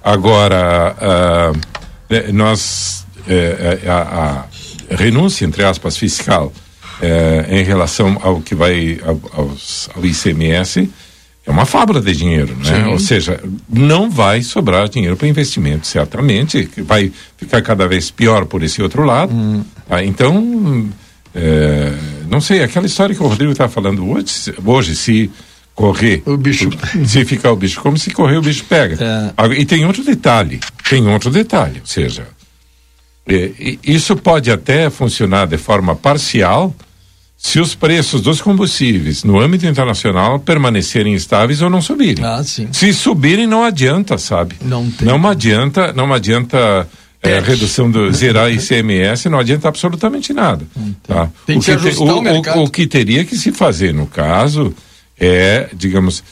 Agora, 0.03 0.97
uh, 1.01 2.33
nós 2.33 3.07
é, 3.29 3.81
é, 3.85 3.91
a, 3.91 4.45
a, 4.91 4.97
renúncia, 4.97 5.45
entre 5.45 5.65
aspas, 5.65 5.97
fiscal 5.97 6.53
é, 7.01 7.47
em 7.49 7.63
relação 7.63 8.19
ao 8.23 8.41
que 8.41 8.55
vai 8.55 8.99
ao, 9.05 9.21
aos, 9.33 9.89
ao 9.95 10.05
ICMS 10.05 10.91
é 11.51 11.53
uma 11.53 11.67
fábula 11.67 12.01
de 12.01 12.15
dinheiro, 12.15 12.57
né? 12.57 12.85
Sim. 12.85 12.91
Ou 12.91 12.99
seja, 12.99 13.43
não 13.69 14.09
vai 14.09 14.41
sobrar 14.41 14.89
dinheiro 14.89 15.17
para 15.17 15.27
investimento, 15.27 15.87
certamente, 15.87 16.69
vai 16.79 17.13
ficar 17.37 17.61
cada 17.61 17.89
vez 17.89 18.11
pior 18.11 18.47
por 18.47 18.63
esse 18.63 18.81
outro 18.81 19.05
lado. 19.05 19.35
Hum. 19.35 19.65
Tá? 19.89 20.03
Então, 20.05 20.89
é, 21.35 21.93
não 22.29 22.41
sei, 22.41 22.63
aquela 22.63 22.87
história 22.87 23.15
que 23.15 23.23
o 23.23 23.27
Rodrigo 23.27 23.51
está 23.51 23.69
falando 23.69 24.09
hoje, 24.09 24.55
hoje, 24.65 24.95
se 24.95 25.29
correr. 25.75 26.23
O 26.25 26.37
bicho. 26.37 26.71
Se 27.05 27.25
ficar 27.25 27.51
o 27.51 27.57
bicho, 27.57 27.81
como 27.81 27.99
se 27.99 28.11
correr 28.11 28.37
o 28.37 28.43
bicho 28.43 28.65
pega. 28.65 28.99
É. 29.03 29.61
E 29.61 29.65
tem 29.65 29.85
outro 29.85 30.05
detalhe, 30.05 30.61
tem 30.89 31.07
outro 31.09 31.31
detalhe, 31.31 31.81
ou 31.81 31.87
seja, 31.87 32.29
é, 33.27 33.51
isso 33.83 34.15
pode 34.17 34.51
até 34.51 34.89
funcionar 34.89 35.47
de 35.47 35.57
forma 35.57 35.97
parcial 35.97 36.75
se 37.43 37.59
os 37.59 37.75
preços 37.75 38.21
dos 38.21 38.41
combustíveis 38.43 39.25
no 39.25 39.41
âmbito 39.41 39.67
internacional 39.67 40.39
permanecerem 40.39 41.15
estáveis 41.15 41.63
ou 41.63 41.71
não 41.71 41.81
subirem. 41.81 42.23
Ah, 42.23 42.45
sim. 42.45 42.69
Se 42.71 42.93
subirem 42.93 43.47
não 43.47 43.65
adianta, 43.65 44.19
sabe? 44.19 44.57
Não 44.61 44.91
tem. 44.91 45.09
Não 45.09 45.27
adianta, 45.27 45.93
não 45.95 46.13
adianta 46.13 46.87
é, 47.23 47.41
redução 47.41 47.91
do 47.91 48.13
zerar 48.13 48.53
ICMS 48.53 49.29
não 49.31 49.39
adianta 49.39 49.69
absolutamente 49.69 50.35
nada. 50.35 50.67
Tá? 51.03 51.31
Tem 51.47 51.57
o, 51.57 51.63
que, 51.63 51.77
que 51.77 51.91
te, 51.91 51.99
o, 51.99 52.05
o, 52.05 52.65
o, 52.65 52.71
que 52.71 52.87
teria 52.87 53.25
que 53.25 53.37
se 53.37 53.53
fazer 53.53 53.95
no 53.95 54.07
caso 54.07 54.75
é, 55.21 55.69
digamos, 55.75 56.25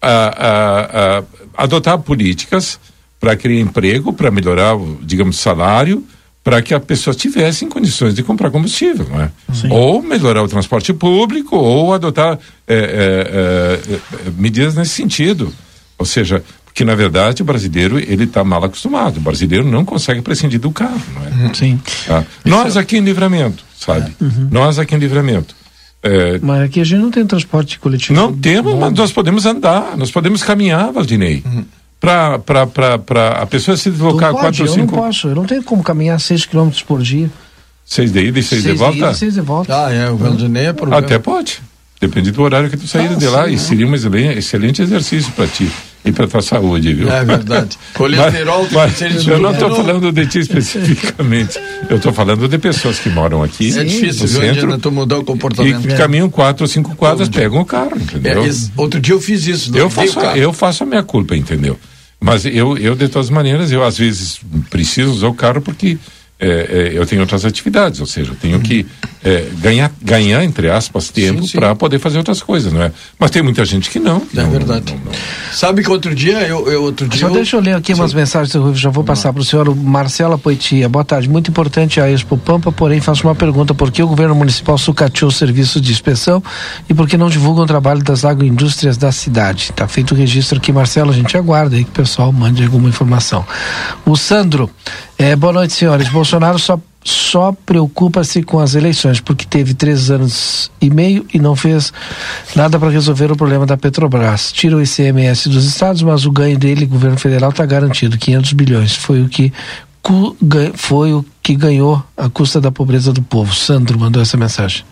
a, 0.00 0.08
a, 0.08 1.18
a, 1.18 1.22
adotar 1.64 1.98
políticas 1.98 2.78
para 3.18 3.34
criar 3.34 3.60
emprego, 3.60 4.12
para 4.12 4.30
melhorar, 4.30 4.76
o, 4.76 4.98
digamos, 5.02 5.38
salário, 5.38 6.04
para 6.48 6.62
que 6.62 6.72
a 6.72 6.80
pessoa 6.80 7.14
tivesse 7.14 7.66
em 7.66 7.68
condições 7.68 8.14
de 8.14 8.22
comprar 8.22 8.50
combustível, 8.50 9.06
não 9.10 9.20
é? 9.20 9.30
Ou 9.68 10.02
melhorar 10.02 10.42
o 10.42 10.48
transporte 10.48 10.94
público, 10.94 11.54
ou 11.54 11.92
adotar 11.92 12.38
é, 12.66 12.74
é, 12.74 13.94
é, 13.94 14.30
medidas 14.34 14.74
nesse 14.74 14.92
sentido. 14.92 15.52
Ou 15.98 16.06
seja, 16.06 16.42
que 16.72 16.86
na 16.86 16.94
verdade 16.94 17.42
o 17.42 17.44
brasileiro 17.44 17.98
ele 17.98 18.24
está 18.24 18.42
mal 18.42 18.64
acostumado. 18.64 19.18
O 19.18 19.20
brasileiro 19.20 19.68
não 19.68 19.84
consegue 19.84 20.22
prescindir 20.22 20.58
do 20.58 20.70
carro, 20.70 21.02
não 21.14 21.26
é? 21.26 21.48
Uhum. 21.48 21.54
Sim. 21.54 21.82
Tá? 22.06 22.24
Nós 22.46 22.78
aqui 22.78 22.96
em 22.96 23.02
Livramento, 23.02 23.62
sabe? 23.78 24.16
É. 24.18 24.24
Uhum. 24.24 24.48
Nós 24.50 24.78
aqui 24.78 24.94
em 24.94 24.98
Livramento. 24.98 25.54
É... 26.02 26.38
Mas 26.40 26.62
aqui 26.62 26.80
a 26.80 26.84
gente 26.84 27.00
não 27.00 27.10
tem 27.10 27.26
transporte 27.26 27.78
coletivo. 27.78 28.18
Não 28.18 28.32
temos, 28.32 28.74
mas 28.74 28.94
nós 28.94 29.12
podemos 29.12 29.44
andar, 29.44 29.98
nós 29.98 30.10
podemos 30.10 30.42
caminhar, 30.42 30.90
Valdinei. 30.92 31.42
Uhum. 31.44 31.64
Para 32.00 32.40
a 33.40 33.46
pessoa 33.46 33.76
se 33.76 33.90
deslocar 33.90 34.30
pode, 34.32 34.42
quatro 34.42 34.62
ou 34.62 34.68
cinco. 34.68 34.92
Eu 34.94 34.96
não 34.96 35.04
posso, 35.06 35.28
eu 35.28 35.34
não 35.34 35.44
tenho 35.44 35.62
como 35.62 35.82
caminhar 35.82 36.20
6 36.20 36.46
km 36.46 36.70
por 36.86 37.02
dia. 37.02 37.30
Seis 37.84 38.12
de 38.12 38.20
ida 38.20 38.38
e 38.38 38.42
seis, 38.42 38.62
seis 38.62 38.74
de 38.74 38.78
volta? 38.78 39.12
De 39.12 39.24
ida, 39.24 39.32
de 39.32 39.40
volta. 39.40 39.86
Ah, 39.86 39.92
é, 39.92 40.10
o 40.10 40.16
Valdinei 40.16 40.66
é 40.66 40.72
problema. 40.72 41.04
Até 41.04 41.18
pode. 41.18 41.60
Depende 42.00 42.30
do 42.30 42.42
horário 42.42 42.68
que 42.68 42.76
tu 42.76 42.86
sair 42.86 43.08
ah, 43.10 43.14
de 43.14 43.26
lá. 43.26 43.46
Sim, 43.46 43.54
e 43.54 43.58
seria 43.58 43.86
um 43.86 43.94
excelente 43.94 44.82
exercício 44.82 45.32
para 45.32 45.46
ti 45.46 45.70
e 46.04 46.12
para 46.12 46.26
tua 46.26 46.42
saúde, 46.42 46.94
viu? 46.94 47.10
É 47.10 47.24
verdade. 47.24 47.76
Colesterol 47.94 48.66
mas, 48.72 49.00
mas 49.00 49.26
eu 49.26 49.38
não 49.38 49.52
estou 49.52 49.74
falando 49.74 50.12
de 50.12 50.26
ti 50.26 50.38
especificamente. 50.38 51.58
Eu 51.88 51.96
estou 51.96 52.12
falando 52.12 52.48
de 52.48 52.58
pessoas 52.58 52.98
que 52.98 53.10
moram 53.10 53.42
aqui. 53.42 53.76
É 53.78 53.84
difícil, 53.84 54.22
no 54.22 54.28
centro, 54.28 54.78
tu 54.78 54.90
mudar 54.90 55.18
o 55.18 55.24
comportamento. 55.24 55.88
E 55.88 55.96
caminham 55.96 56.30
quatro 56.30 56.64
ou 56.64 56.68
cinco 56.68 56.94
quadras, 56.96 57.28
pegam 57.28 57.60
o 57.60 57.64
carro, 57.64 57.92
entendeu? 57.96 58.44
É, 58.44 58.50
outro 58.76 59.00
dia 59.00 59.14
eu 59.14 59.20
fiz 59.20 59.46
isso. 59.46 59.76
Eu 59.76 59.90
faço, 59.90 60.18
eu 60.20 60.52
faço 60.52 60.82
a 60.84 60.86
minha 60.86 61.02
culpa, 61.02 61.36
entendeu? 61.36 61.78
Mas 62.20 62.44
eu, 62.44 62.76
eu, 62.76 62.94
de 62.96 63.08
todas 63.08 63.30
maneiras, 63.30 63.70
eu 63.70 63.84
às 63.84 63.96
vezes 63.96 64.40
preciso 64.70 65.12
usar 65.12 65.28
o 65.28 65.34
carro 65.34 65.60
porque 65.60 65.98
é, 66.40 66.46
é, 66.46 66.90
eu 66.98 67.04
tenho 67.04 67.20
outras 67.20 67.44
atividades, 67.44 68.00
ou 68.00 68.06
seja, 68.06 68.30
eu 68.30 68.36
tenho 68.36 68.60
que 68.60 68.86
é, 69.24 69.48
ganhar, 69.58 69.90
ganhar, 70.00 70.44
entre 70.44 70.70
aspas, 70.70 71.08
tempo 71.08 71.44
para 71.50 71.74
poder 71.74 71.98
fazer 71.98 72.18
outras 72.18 72.40
coisas, 72.40 72.72
não 72.72 72.80
é? 72.80 72.92
Mas 73.18 73.32
tem 73.32 73.42
muita 73.42 73.64
gente 73.64 73.90
que 73.90 73.98
não. 73.98 74.22
É 74.32 74.42
não, 74.42 74.50
verdade. 74.50 74.92
Não, 74.92 75.12
não, 75.12 75.12
Sabe 75.52 75.82
que 75.82 75.90
outro 75.90 76.14
dia, 76.14 76.38
eu, 76.46 76.70
eu 76.70 76.84
outro 76.84 77.08
dia. 77.08 77.20
Só 77.20 77.26
eu... 77.26 77.32
deixa 77.32 77.56
eu 77.56 77.60
ler 77.60 77.74
aqui 77.74 77.92
Sim. 77.92 78.00
umas 78.00 78.14
mensagens, 78.14 78.54
já 78.78 78.88
vou 78.88 79.02
passar 79.02 79.32
para 79.32 79.42
o 79.42 79.44
senhor. 79.44 79.74
Marcela 79.74 80.38
Poitia, 80.38 80.88
boa 80.88 81.04
tarde. 81.04 81.28
Muito 81.28 81.50
importante 81.50 82.00
a 82.00 82.08
Expo 82.08 82.38
Pampa, 82.38 82.70
porém 82.70 83.00
faço 83.00 83.26
uma 83.26 83.34
pergunta: 83.34 83.74
por 83.74 83.90
que 83.90 84.00
o 84.00 84.06
governo 84.06 84.36
municipal 84.36 84.78
sucateou 84.78 85.30
os 85.30 85.36
serviços 85.36 85.82
de 85.82 85.90
inspeção 85.90 86.40
e 86.88 86.94
por 86.94 87.08
que 87.08 87.16
não 87.16 87.28
divulgam 87.28 87.64
o 87.64 87.66
trabalho 87.66 88.02
das 88.04 88.24
agroindústrias 88.24 88.96
da 88.96 89.10
cidade? 89.10 89.70
Está 89.70 89.88
feito 89.88 90.12
o 90.12 90.14
registro 90.14 90.58
aqui, 90.58 90.70
Marcela, 90.70 91.10
a 91.10 91.14
gente 91.14 91.36
aguarda 91.36 91.74
aí 91.74 91.82
que 91.82 91.90
o 91.90 91.94
pessoal 91.94 92.32
mande 92.32 92.62
alguma 92.62 92.88
informação. 92.88 93.44
O 94.06 94.16
Sandro, 94.16 94.70
é, 95.18 95.34
boa 95.34 95.52
noite, 95.52 95.72
senhores. 95.72 96.08
Bolsonaro 96.08 96.27
só, 96.58 96.78
só 97.04 97.52
preocupa-se 97.52 98.42
com 98.42 98.58
as 98.58 98.74
eleições, 98.74 99.20
porque 99.20 99.44
teve 99.44 99.74
três 99.74 100.10
anos 100.10 100.70
e 100.80 100.90
meio 100.90 101.26
e 101.32 101.38
não 101.38 101.56
fez 101.56 101.92
nada 102.54 102.78
para 102.78 102.90
resolver 102.90 103.32
o 103.32 103.36
problema 103.36 103.64
da 103.64 103.76
Petrobras. 103.76 104.52
Tira 104.52 104.76
o 104.76 104.82
ICMS 104.82 105.48
dos 105.48 105.64
estados, 105.64 106.02
mas 106.02 106.26
o 106.26 106.30
ganho 106.30 106.58
dele, 106.58 106.86
governo 106.86 107.18
federal, 107.18 107.50
está 107.50 107.64
garantido, 107.64 108.18
500 108.18 108.52
bilhões. 108.52 108.94
Foi 108.94 109.22
o 109.22 109.28
que 109.28 109.52
foi 110.74 111.12
o 111.12 111.22
que 111.42 111.54
ganhou 111.54 112.02
a 112.16 112.30
custa 112.30 112.60
da 112.60 112.70
pobreza 112.70 113.12
do 113.12 113.20
povo. 113.20 113.54
Sandro 113.54 113.98
mandou 113.98 114.22
essa 114.22 114.38
mensagem. 114.38 114.82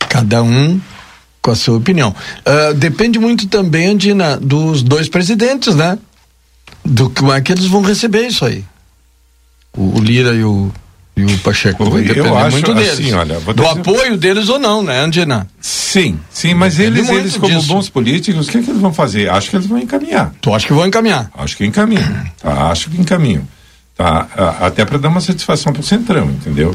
Cada 0.00 0.42
um 0.42 0.78
com 1.40 1.50
a 1.50 1.56
sua 1.56 1.78
opinião. 1.78 2.14
Uh, 2.40 2.74
depende 2.74 3.18
muito 3.18 3.48
também, 3.48 3.86
Andina, 3.86 4.36
dos 4.36 4.82
dois 4.82 5.08
presidentes, 5.08 5.74
né? 5.74 5.98
Do 6.84 7.08
como 7.08 7.32
é 7.32 7.40
que 7.40 7.52
eles 7.52 7.66
vão 7.66 7.80
receber 7.80 8.26
isso 8.26 8.44
aí 8.44 8.64
o, 9.76 10.00
Lira 10.00 10.34
e 10.34 10.44
o, 10.44 10.70
e 11.16 11.24
o 11.24 11.38
Pacheco. 11.38 11.88
Vai 11.88 12.04
eu 12.14 12.36
acho 12.36 12.52
muito 12.52 12.74
deles. 12.74 12.92
Assim, 12.92 13.12
olha, 13.12 13.40
do 13.40 13.54
dizer... 13.54 13.68
apoio 13.68 14.16
deles 14.16 14.48
ou 14.48 14.58
não, 14.58 14.82
né, 14.82 15.00
Andina? 15.00 15.46
Sim, 15.60 16.18
sim, 16.30 16.54
mas 16.54 16.78
eles, 16.78 17.08
eles 17.08 17.36
como 17.36 17.54
disso. 17.54 17.68
bons 17.68 17.88
políticos, 17.88 18.48
o 18.48 18.50
que, 18.50 18.58
é 18.58 18.62
que, 18.62 18.70
eles 18.70 18.80
vão 18.80 18.92
fazer? 18.92 19.28
Acho 19.28 19.50
que 19.50 19.56
eles 19.56 19.66
vão 19.66 19.78
encaminhar. 19.78 20.32
Tu 20.40 20.54
acha 20.54 20.66
que 20.66 20.72
vão 20.72 20.86
encaminhar? 20.86 21.30
Acho 21.34 21.56
que 21.56 21.64
encaminham. 21.64 22.26
Tá? 22.40 22.70
Acho 22.70 22.90
que 22.90 23.00
encaminham. 23.00 23.46
Tá? 23.96 24.26
Até 24.60 24.84
para 24.84 24.98
dar 24.98 25.08
uma 25.08 25.20
satisfação 25.20 25.72
para 25.72 25.80
o 25.80 25.84
Centrão, 25.84 26.30
entendeu? 26.30 26.74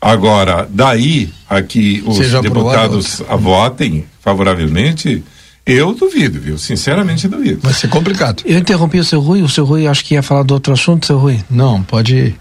Agora, 0.00 0.68
daí 0.68 1.32
a 1.48 1.62
que 1.62 2.02
os 2.04 2.16
Seja 2.16 2.40
deputados 2.40 3.22
a 3.28 3.36
votem 3.36 4.04
favoravelmente, 4.20 5.22
eu 5.64 5.94
duvido, 5.94 6.40
viu? 6.40 6.58
Sinceramente 6.58 7.28
duvido. 7.28 7.60
Vai 7.62 7.72
ser 7.72 7.88
complicado. 7.88 8.42
Eu 8.44 8.58
interrompi 8.58 8.98
o 8.98 9.04
seu 9.04 9.20
Rui, 9.20 9.42
o 9.42 9.48
seu 9.48 9.64
Rui 9.64 9.86
acho 9.86 10.04
que 10.04 10.14
ia 10.14 10.22
falar 10.22 10.42
do 10.42 10.54
outro 10.54 10.72
assunto, 10.72 11.06
seu 11.06 11.18
Rui. 11.18 11.40
Não, 11.48 11.82
pode 11.82 12.16
ir. 12.16 12.40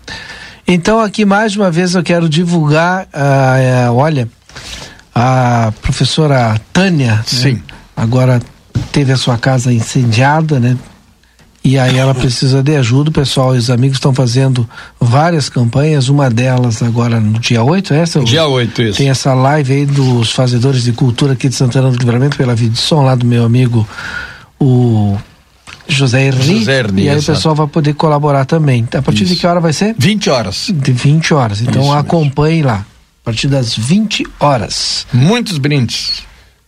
Então 0.67 0.99
aqui 0.99 1.25
mais 1.25 1.55
uma 1.55 1.69
vez 1.69 1.95
eu 1.95 2.03
quero 2.03 2.29
divulgar, 2.29 3.07
uh, 3.13 3.91
uh, 3.91 3.95
olha, 3.95 4.27
a 5.13 5.73
professora 5.81 6.59
Tânia, 6.71 7.15
né? 7.15 7.23
Sim. 7.25 7.53
Né? 7.53 7.61
agora 7.95 8.41
teve 8.91 9.11
a 9.11 9.17
sua 9.17 9.37
casa 9.37 9.71
incendiada, 9.71 10.59
né? 10.59 10.77
E 11.63 11.77
aí 11.77 11.97
ela 11.97 12.15
precisa 12.15 12.63
de 12.63 12.75
ajuda. 12.75 13.09
O 13.09 13.13
pessoal 13.13 13.55
e 13.55 13.57
os 13.59 13.69
amigos 13.69 13.97
estão 13.97 14.13
fazendo 14.13 14.67
várias 14.99 15.47
campanhas, 15.47 16.09
uma 16.09 16.29
delas 16.29 16.81
agora 16.81 17.19
no 17.19 17.39
dia 17.39 17.63
8, 17.63 17.93
é 17.93 17.99
essa? 17.99 18.19
Dia 18.21 18.47
8, 18.47 18.81
isso. 18.81 18.97
Tem 18.97 19.09
essa 19.09 19.33
live 19.33 19.73
aí 19.73 19.85
dos 19.85 20.31
fazedores 20.31 20.83
de 20.83 20.91
cultura 20.91 21.33
aqui 21.33 21.47
de 21.47 21.55
Santana 21.55 21.91
do 21.91 21.97
Livramento 21.97 22.35
pela 22.35 22.55
som 22.73 23.03
lá 23.03 23.13
do 23.13 23.25
meu 23.25 23.45
amigo 23.45 23.87
o 24.59 25.17
José 25.87 26.27
Herni. 26.27 26.59
José 26.59 26.79
Herni, 26.79 27.03
e 27.03 27.09
aí 27.09 27.17
exato. 27.17 27.31
o 27.31 27.35
pessoal 27.35 27.55
vai 27.55 27.67
poder 27.67 27.93
colaborar 27.93 28.45
também. 28.45 28.87
A 28.93 29.01
partir 29.01 29.23
isso. 29.23 29.33
de 29.33 29.39
que 29.39 29.45
hora 29.45 29.59
vai 29.59 29.73
ser? 29.73 29.95
20 29.97 30.29
horas. 30.29 30.67
De 30.73 30.91
20 30.91 31.33
horas. 31.33 31.61
Então 31.61 31.81
isso 31.81 31.93
acompanhe 31.93 32.57
mesmo. 32.57 32.69
lá. 32.69 32.85
A 33.21 33.25
partir 33.25 33.47
das 33.47 33.75
20 33.75 34.25
horas. 34.39 35.05
Muitos 35.13 35.57
brindes. 35.57 36.23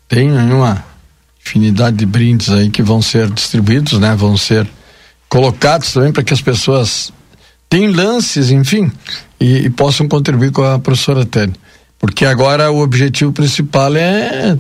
Tem 0.07 0.31
uma 0.31 0.83
infinidade 1.43 1.97
de 1.97 2.05
brindes 2.05 2.49
aí 2.49 2.69
que 2.69 2.83
vão 2.83 3.01
ser 3.01 3.29
distribuídos, 3.29 3.99
né? 3.99 4.15
Vão 4.15 4.37
ser 4.37 4.67
colocados 5.33 5.91
também 5.91 6.11
para 6.11 6.21
que 6.21 6.31
as 6.31 6.41
pessoas 6.41 7.11
tenham 7.67 7.91
lances, 7.91 8.51
enfim, 8.51 8.91
e, 9.39 9.65
e 9.65 9.69
possam 9.71 10.07
contribuir 10.07 10.51
com 10.51 10.61
a 10.63 10.77
professora 10.77 11.25
Tânia. 11.25 11.55
Porque 11.97 12.23
agora 12.23 12.69
o 12.69 12.79
objetivo 12.79 13.33
principal 13.33 13.95
é 13.95 14.55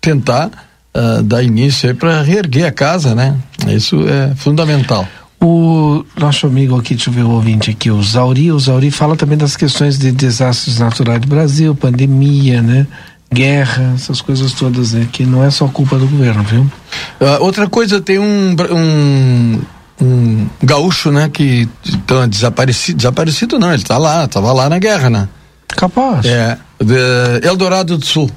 tentar 0.00 0.50
uh, 0.92 1.22
dar 1.22 1.44
início 1.44 1.88
aí 1.88 1.94
para 1.94 2.22
reerguer 2.22 2.66
a 2.66 2.72
casa, 2.72 3.14
né? 3.14 3.36
Isso 3.68 4.04
é 4.08 4.34
fundamental. 4.34 5.06
O 5.40 6.04
nosso 6.18 6.48
amigo 6.48 6.76
aqui, 6.76 6.96
deixa 6.96 7.08
eu 7.08 7.14
ver 7.14 7.22
o 7.22 7.30
ouvinte 7.30 7.70
aqui, 7.70 7.88
o 7.88 8.02
Zauri, 8.02 8.50
o 8.50 8.58
Zauri 8.58 8.90
fala 8.90 9.14
também 9.14 9.38
das 9.38 9.56
questões 9.56 9.96
de 9.96 10.10
desastres 10.10 10.80
naturais 10.80 11.20
do 11.20 11.28
Brasil, 11.28 11.72
pandemia, 11.72 12.60
né? 12.60 12.84
Guerra, 13.32 13.92
essas 13.94 14.20
coisas 14.20 14.54
todas, 14.54 14.92
né? 14.92 15.06
Que 15.12 15.24
não 15.24 15.44
é 15.44 15.50
só 15.52 15.68
culpa 15.68 15.96
do 15.96 16.08
governo, 16.08 16.42
viu? 16.42 16.62
Uh, 16.62 17.42
outra 17.42 17.68
coisa, 17.68 18.00
tem 18.00 18.18
um, 18.18 18.56
um 18.72 19.60
um 20.00 20.46
gaúcho, 20.62 21.10
né, 21.10 21.28
que 21.28 21.68
tá 22.06 22.26
desaparecido, 22.26 22.96
desaparecido 22.98 23.58
não, 23.58 23.72
ele 23.72 23.82
tá 23.82 23.96
lá, 23.96 24.26
tava 24.28 24.52
lá 24.52 24.68
na 24.68 24.78
guerra, 24.78 25.08
né? 25.08 25.28
Capaz. 25.68 26.24
É, 26.26 26.58
de 26.82 27.46
Eldorado 27.46 27.96
do 27.96 28.04
Sul. 28.04 28.30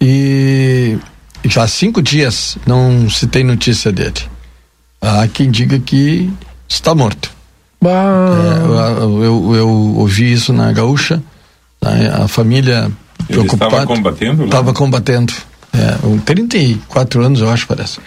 E 0.00 0.98
já 1.44 1.64
há 1.64 1.68
cinco 1.68 2.02
dias 2.02 2.56
não 2.66 3.08
se 3.08 3.26
tem 3.26 3.44
notícia 3.44 3.92
dele. 3.92 4.20
Há 5.00 5.26
quem 5.28 5.50
diga 5.50 5.78
que 5.78 6.32
está 6.68 6.94
morto. 6.94 7.30
É, 7.84 9.02
eu, 9.02 9.24
eu, 9.24 9.56
eu, 9.56 9.68
ouvi 9.68 10.32
isso 10.32 10.52
na 10.52 10.72
Gaúcha, 10.72 11.20
a, 11.80 12.24
a 12.24 12.28
família 12.28 12.90
preocupada. 13.26 13.66
Estava 13.66 13.86
combatendo? 13.86 14.44
Estava 14.44 14.72
combatendo. 14.72 15.32
É, 15.72 16.18
34 16.24 17.24
anos, 17.24 17.40
eu 17.40 17.50
acho, 17.50 17.66
parece. 17.66 17.98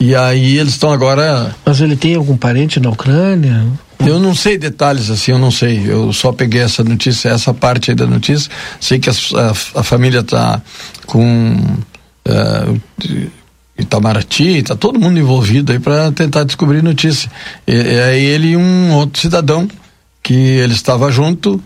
E 0.00 0.16
aí 0.16 0.56
eles 0.56 0.72
estão 0.72 0.90
agora. 0.90 1.54
Mas 1.64 1.80
ele 1.82 1.94
tem 1.94 2.14
algum 2.14 2.34
parente 2.34 2.80
na 2.80 2.88
Ucrânia? 2.88 3.66
Eu 4.06 4.18
não 4.18 4.34
sei 4.34 4.56
detalhes 4.56 5.10
assim, 5.10 5.32
eu 5.32 5.38
não 5.38 5.50
sei. 5.50 5.82
Eu 5.86 6.10
só 6.10 6.32
peguei 6.32 6.62
essa 6.62 6.82
notícia, 6.82 7.28
essa 7.28 7.52
parte 7.52 7.90
aí 7.90 7.94
da 7.94 8.06
notícia. 8.06 8.50
Sei 8.80 8.98
que 8.98 9.10
a, 9.10 9.12
a, 9.12 9.80
a 9.80 9.82
família 9.82 10.20
está 10.20 10.62
com 11.04 11.54
uh, 12.26 12.80
Itamaraty, 13.78 14.58
está 14.58 14.74
todo 14.74 14.98
mundo 14.98 15.18
envolvido 15.18 15.72
aí 15.72 15.78
para 15.78 16.10
tentar 16.12 16.44
descobrir 16.44 16.82
notícia. 16.82 17.30
E, 17.66 17.74
aí 18.00 18.24
ele 18.24 18.48
e 18.48 18.56
um 18.56 18.94
outro 18.94 19.20
cidadão 19.20 19.68
que 20.22 20.34
ele 20.34 20.72
estava 20.72 21.10
junto, 21.10 21.62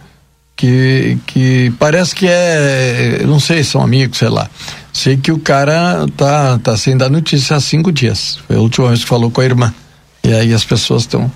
que, 0.57 1.19
que 1.27 1.73
parece 1.79 2.15
que 2.17 2.27
é, 2.27 3.23
não 3.27 3.39
sei, 3.39 3.63
são 3.63 3.81
amigos, 3.81 4.19
sei 4.19 4.29
lá. 4.29 4.51
Sei 4.95 5.17
que 5.17 5.33
o 5.33 5.39
cara 5.41 6.07
tá, 6.17 6.57
tá 6.61 6.77
sem 6.77 6.97
dar 6.97 7.11
notícia 7.11 7.57
há 7.57 7.61
cinco 7.61 7.91
dias. 7.91 8.39
Foi 8.47 8.55
a 8.55 8.61
última 8.61 8.89
vez 8.89 9.01
que 9.01 9.09
falou 9.09 9.29
com 9.29 9.41
a 9.41 9.45
irmã. 9.45 9.75
E 10.23 10.33
aí 10.33 10.55
as 10.55 10.65
pessoas 10.65 11.03
estão. 11.03 11.31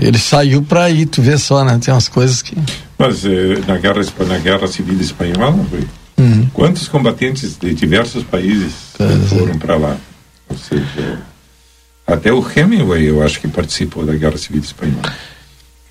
Ele 0.00 0.16
saiu 0.16 0.62
para 0.62 0.88
ir, 0.88 1.06
tu 1.06 1.20
vê 1.20 1.36
só, 1.36 1.64
né? 1.64 1.78
Tem 1.82 1.92
umas 1.92 2.08
coisas 2.08 2.40
que. 2.40 2.56
Mas 2.96 3.24
eh, 3.24 3.60
na, 3.66 3.76
guerra, 3.78 4.00
na 4.26 4.38
guerra 4.38 4.66
civil 4.68 4.98
espanhola, 5.00 5.66
uhum. 6.16 6.48
quantos 6.54 6.86
combatentes 6.86 7.58
de 7.58 7.74
diversos 7.74 8.22
países 8.22 8.72
foram 9.28 9.58
para 9.58 9.76
lá? 9.76 9.96
Ou 10.48 10.56
seja, 10.56 11.18
até 12.06 12.32
o 12.32 12.44
Hemingway, 12.48 13.08
eu 13.08 13.22
acho 13.22 13.40
que 13.40 13.48
participou 13.48 14.06
da 14.06 14.14
guerra 14.14 14.38
civil 14.38 14.62
espanhola. 14.62 15.12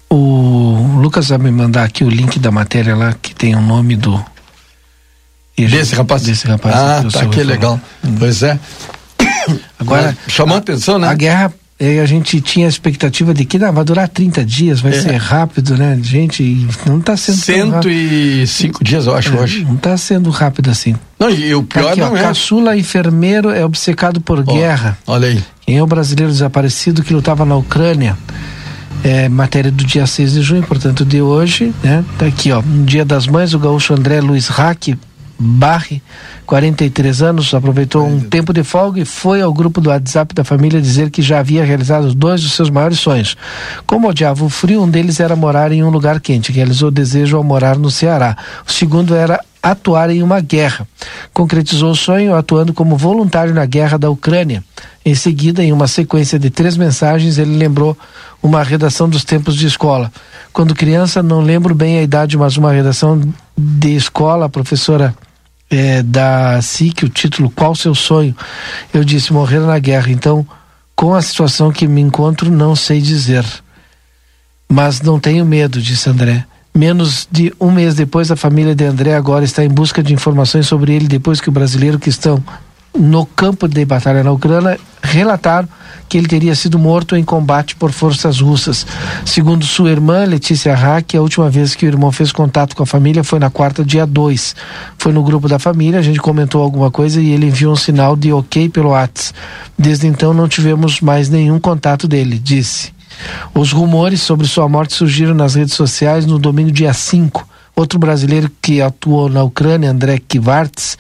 O 0.10 1.00
Lucas 1.02 1.28
vai 1.28 1.38
me 1.38 1.52
mandar 1.52 1.84
aqui 1.84 2.04
o 2.06 2.10
link 2.10 2.40
da 2.40 2.50
matéria 2.50 2.96
lá 2.96 3.14
que 3.14 3.36
tem 3.36 3.56
o 3.56 3.62
nome 3.62 3.96
do 3.96 4.24
desse 5.68 5.96
rapaz? 5.96 6.24
Desse 6.24 6.48
rapaz. 6.48 6.76
Ah, 6.76 7.04
tá 7.12 7.26
que 7.28 7.44
legal. 7.44 7.80
Hum. 8.04 8.16
Pois 8.18 8.44
é. 8.44 8.60
Agora, 9.80 10.16
chamou 10.28 10.56
a 10.56 10.60
atenção, 10.60 11.00
né? 11.00 11.08
A 11.08 11.14
guerra 11.14 11.54
a 12.02 12.06
gente 12.06 12.42
tinha 12.42 12.66
a 12.66 12.70
expectativa 12.70 13.34
de 13.34 13.46
que 13.46 13.58
não, 13.58 13.72
vai 13.72 13.86
durar 13.86 14.10
30 14.10 14.44
dias, 14.44 14.82
vai 14.82 14.92
é. 14.92 15.02
ser 15.02 15.16
rápido, 15.16 15.78
né? 15.78 15.98
Gente, 16.02 16.68
não 16.86 17.00
está 17.00 17.16
sendo 17.16 17.38
105 17.38 18.84
dias, 18.84 19.06
eu 19.06 19.16
acho, 19.16 19.34
é, 19.34 19.40
hoje. 19.40 19.64
Não 19.64 19.76
está 19.76 19.96
sendo 19.96 20.30
rápido 20.30 20.70
assim. 20.70 20.94
Não, 21.18 21.30
e 21.30 21.56
o 21.56 21.64
pior 21.64 21.92
Aqui, 21.92 22.02
não 22.02 22.12
ó, 22.12 22.18
é. 22.18 22.22
Caçula 22.22 22.76
enfermeiro 22.76 23.50
é 23.50 23.64
obcecado 23.64 24.20
por 24.20 24.40
oh, 24.40 24.44
guerra. 24.44 24.98
Olha 25.08 25.30
aí. 25.30 25.42
Quem 25.66 25.78
é 25.78 25.84
o 25.84 25.88
brasileiro 25.88 26.30
desaparecido 26.30 27.02
que 27.02 27.14
lutava 27.14 27.46
na 27.46 27.56
Ucrânia? 27.56 28.18
É, 29.02 29.30
matéria 29.30 29.72
do 29.72 29.86
dia 29.86 30.06
6 30.06 30.34
de 30.34 30.42
junho, 30.42 30.64
portanto, 30.64 31.06
de 31.06 31.22
hoje, 31.22 31.74
né? 31.82 32.04
Tá 32.18 32.26
aqui, 32.26 32.52
ó. 32.52 32.62
No 32.62 32.84
dia 32.84 33.06
das 33.06 33.26
mães, 33.26 33.54
o 33.54 33.60
gaúcho 33.60 33.94
André 33.94 34.20
Luiz 34.20 34.48
Rack 34.48 34.98
Barre, 35.42 36.02
43 36.46 37.22
anos, 37.22 37.54
aproveitou 37.54 38.06
um 38.06 38.20
tempo 38.20 38.52
de 38.52 38.62
folga 38.62 39.00
e 39.00 39.06
foi 39.06 39.42
ao 39.42 39.54
grupo 39.54 39.80
do 39.80 39.90
WhatsApp 39.90 40.36
da 40.36 40.44
família 40.44 40.82
dizer 40.82 41.10
que 41.10 41.22
já 41.22 41.40
havia 41.40 41.64
realizado 41.64 42.14
dois 42.14 42.42
dos 42.42 42.52
seus 42.52 42.70
maiores 42.70 43.00
sonhos. 43.00 43.38
Como 43.86 44.10
odiava 44.10 44.44
o 44.44 44.50
frio, 44.50 44.84
um 44.84 44.90
deles 44.90 45.18
era 45.22 45.38
morar 45.38 45.72
em 45.72 45.82
um 45.82 45.90
lugar 45.90 46.20
quente, 46.20 46.52
realizou 46.52 46.90
o 46.90 46.92
desejo 46.92 47.38
ao 47.38 47.44
morar 47.44 47.78
no 47.78 47.90
Ceará. 47.90 48.36
O 48.68 48.72
segundo 48.72 49.16
era 49.16 49.40
atuar 49.64 50.10
em 50.10 50.22
uma 50.22 50.42
guerra. 50.42 50.86
Concretizou 51.34 51.92
o 51.92 51.96
sonho 51.96 52.36
atuando 52.36 52.74
como 52.74 52.98
voluntário 52.98 53.54
na 53.54 53.66
guerra 53.66 53.98
da 53.98 54.10
Ucrânia. 54.10 54.62
Em 55.06 55.16
seguida, 55.16 55.64
em 55.64 55.72
uma 55.72 55.88
sequência 55.88 56.38
de 56.38 56.50
três 56.50 56.76
mensagens, 56.76 57.38
ele 57.38 57.56
lembrou 57.56 57.98
uma 58.44 58.62
redação 58.62 59.08
dos 59.08 59.24
tempos 59.24 59.56
de 59.56 59.68
escola. 59.68 60.12
Quando 60.52 60.76
criança, 60.76 61.24
não 61.24 61.40
lembro 61.40 61.74
bem 61.74 61.98
a 61.98 62.02
idade, 62.02 62.38
mas 62.38 62.58
uma 62.58 62.74
redação 62.74 63.22
de 63.58 63.96
escola, 63.96 64.46
a 64.46 64.50
professora 64.50 65.16
é, 65.70 66.02
da 66.02 66.62
SIC 66.62 67.04
o 67.04 67.10
título 67.10 67.50
Qual 67.50 67.76
seu 67.76 67.94
sonho? 67.94 68.36
Eu 68.94 69.04
disse 69.04 69.32
morrer 69.32 69.60
na 69.60 69.78
guerra. 69.80 70.10
Então, 70.10 70.46
com 70.96 71.14
a 71.14 71.22
situação 71.22 71.72
que 71.72 71.88
me 71.88 72.02
encontro, 72.02 72.52
não 72.52 72.76
sei 72.76 73.02
dizer. 73.02 73.46
Mas 74.68 75.02
não 75.02 75.20
tenho 75.20 75.46
medo, 75.46 75.82
disse 75.82 76.10
André. 76.10 76.46
Menos 76.76 77.28
de 77.32 77.54
um 77.60 77.72
mês 77.72 77.96
depois, 77.96 78.32
a 78.32 78.36
família 78.36 78.76
de 78.76 78.86
André 78.86 79.16
agora 79.16 79.44
está 79.44 79.64
em 79.64 79.70
busca 79.70 80.04
de 80.04 80.14
informações 80.14 80.68
sobre 80.68 80.94
ele 80.94 81.08
depois 81.08 81.42
que 81.42 81.50
o 81.50 81.52
brasileiro 81.52 82.00
que 82.00 82.10
estão 82.10 82.44
no 82.98 83.26
campo 83.26 83.68
de 83.68 83.84
batalha 83.86 84.24
na 84.24 84.32
Ucrânia 84.32 84.80
relataram 85.02 85.68
que 86.10 86.18
ele 86.18 86.28
teria 86.28 86.56
sido 86.56 86.80
morto 86.80 87.16
em 87.16 87.24
combate 87.24 87.76
por 87.76 87.92
forças 87.92 88.42
russas. 88.42 88.86
Segundo 89.24 89.64
sua 89.64 89.92
irmã, 89.92 90.26
Letícia 90.26 90.74
Hack, 90.74 91.16
a 91.16 91.22
última 91.22 91.50
vez 91.50 91.76
que 91.76 91.86
o 91.86 91.88
irmão 91.88 92.12
fez 92.12 92.32
contato 92.32 92.76
com 92.76 92.82
a 92.82 92.86
família 92.86 93.24
foi 93.24 93.38
na 93.38 93.52
quarta, 93.52 93.86
dia 93.86 94.08
2. 94.08 94.56
Foi 94.98 95.14
no 95.14 95.24
grupo 95.24 95.48
da 95.48 95.60
família, 95.60 96.00
a 96.00 96.02
gente 96.02 96.20
comentou 96.20 96.64
alguma 96.64 96.90
coisa 96.90 97.22
e 97.22 97.30
ele 97.30 97.46
enviou 97.46 97.74
um 97.74 97.76
sinal 97.76 98.16
de 98.16 98.34
ok 98.34 98.68
pelo 98.70 98.90
WhatsApp. 98.90 99.38
Desde 99.78 100.08
então 100.08 100.34
não 100.34 100.48
tivemos 100.48 101.00
mais 101.00 101.30
nenhum 101.30 101.60
contato 101.60 102.08
dele, 102.08 102.40
disse. 102.40 102.92
Os 103.54 103.72
rumores 103.72 104.22
sobre 104.22 104.48
sua 104.48 104.68
morte 104.68 104.94
surgiram 104.94 105.36
nas 105.36 105.56
redes 105.56 105.76
sociais 105.76 106.26
no 106.26 106.40
domingo 106.40 106.72
dia 106.72 106.94
5. 106.94 107.48
Outro 107.76 108.00
brasileiro 108.00 108.52
que 108.62 108.82
atuou 108.82 109.30
na 109.30 109.44
Ucrânia, 109.44 109.92
André 109.92 110.20
Kivarts, 110.28 110.98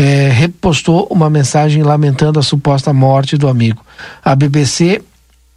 é, 0.00 0.30
repostou 0.30 1.06
uma 1.10 1.28
mensagem 1.28 1.82
lamentando 1.82 2.38
a 2.38 2.42
suposta 2.42 2.90
morte 2.90 3.36
do 3.36 3.46
amigo. 3.46 3.84
A 4.24 4.34
BBC 4.34 5.02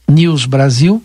News 0.05 0.45
Brasil 0.45 1.01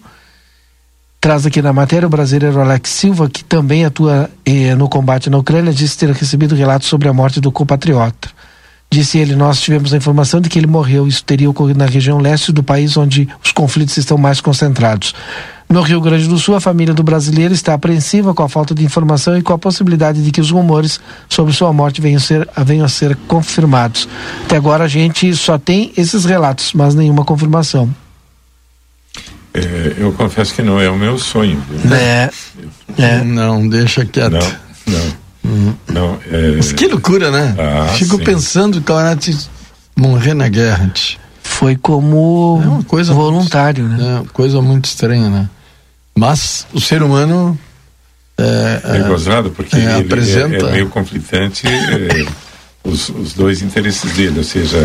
traz 1.20 1.46
aqui 1.46 1.62
na 1.62 1.72
matéria 1.72 2.08
o 2.08 2.10
brasileiro 2.10 2.60
Alex 2.60 2.90
Silva, 2.90 3.30
que 3.30 3.44
também 3.44 3.84
atua 3.84 4.28
eh, 4.44 4.74
no 4.74 4.88
combate 4.88 5.30
na 5.30 5.38
Ucrânia, 5.38 5.72
disse 5.72 5.96
ter 5.96 6.10
recebido 6.10 6.56
relatos 6.56 6.88
sobre 6.88 7.08
a 7.08 7.12
morte 7.12 7.40
do 7.40 7.52
compatriota. 7.52 8.28
Disse 8.90 9.18
ele, 9.18 9.36
nós 9.36 9.60
tivemos 9.60 9.92
a 9.92 9.96
informação 9.98 10.40
de 10.40 10.48
que 10.48 10.58
ele 10.58 10.66
morreu. 10.66 11.06
Isso 11.06 11.22
teria 11.22 11.50
ocorrido 11.50 11.78
na 11.78 11.86
região 11.86 12.18
leste 12.18 12.52
do 12.52 12.62
país, 12.62 12.96
onde 12.96 13.28
os 13.44 13.52
conflitos 13.52 13.96
estão 13.96 14.16
mais 14.16 14.40
concentrados. 14.40 15.14
No 15.68 15.82
Rio 15.82 16.00
Grande 16.00 16.26
do 16.26 16.38
Sul, 16.38 16.54
a 16.54 16.60
família 16.60 16.94
do 16.94 17.02
brasileiro 17.02 17.52
está 17.52 17.74
apreensiva 17.74 18.32
com 18.32 18.42
a 18.42 18.48
falta 18.48 18.74
de 18.74 18.82
informação 18.82 19.36
e 19.36 19.42
com 19.42 19.52
a 19.52 19.58
possibilidade 19.58 20.22
de 20.22 20.30
que 20.30 20.40
os 20.40 20.50
rumores 20.50 20.98
sobre 21.28 21.52
sua 21.52 21.70
morte 21.74 22.00
venham 22.00 22.16
a 22.16 22.20
ser, 22.20 22.48
venham 22.64 22.86
a 22.86 22.88
ser 22.88 23.14
confirmados. 23.28 24.08
Até 24.46 24.56
agora 24.56 24.84
a 24.84 24.88
gente 24.88 25.36
só 25.36 25.58
tem 25.58 25.92
esses 25.94 26.24
relatos, 26.24 26.72
mas 26.72 26.94
nenhuma 26.94 27.22
confirmação. 27.22 27.94
É, 29.52 29.96
eu 29.98 30.12
confesso 30.12 30.54
que 30.54 30.62
não 30.62 30.80
é 30.80 30.88
o 30.88 30.96
meu 30.96 31.18
sonho. 31.18 31.62
É, 31.92 32.30
é. 32.96 33.22
Não, 33.22 33.68
deixa 33.68 34.06
quieto. 34.06 34.32
Não, 34.32 34.40
não. 34.86 35.27
Uhum. 35.48 35.74
não 35.88 36.18
é... 36.30 36.56
Mas 36.56 36.72
que 36.72 36.86
loucura, 36.86 37.30
né? 37.30 37.54
Ah, 37.58 37.88
Fico 37.94 38.18
sim. 38.18 38.24
pensando 38.24 38.80
que 38.82 38.92
ela 38.92 39.02
morrer 39.96 40.34
na 40.34 40.48
guerra. 40.48 40.92
Foi 41.42 41.74
como 41.76 42.60
é 42.62 42.66
uma 42.66 42.82
coisa 42.84 43.14
voluntário, 43.14 43.84
muito, 43.84 44.02
né? 44.02 44.22
É 44.24 44.32
coisa 44.32 44.60
muito 44.60 44.84
estranha, 44.84 45.30
né? 45.30 45.48
Mas 46.14 46.66
o 46.72 46.80
ser 46.80 47.02
humano 47.02 47.58
é, 48.36 48.80
é, 48.84 48.96
é 48.98 49.02
gozado 49.02 49.50
porque 49.50 49.74
é, 49.74 49.78
ele 49.78 49.90
é, 49.90 50.00
apresenta... 50.00 50.66
é, 50.68 50.72
meio 50.72 50.88
conflitante 50.88 51.66
é, 51.66 52.26
os, 52.84 53.08
os, 53.08 53.32
dois 53.32 53.62
interesses 53.62 54.12
dele, 54.12 54.38
ou 54.38 54.44
seja, 54.44 54.76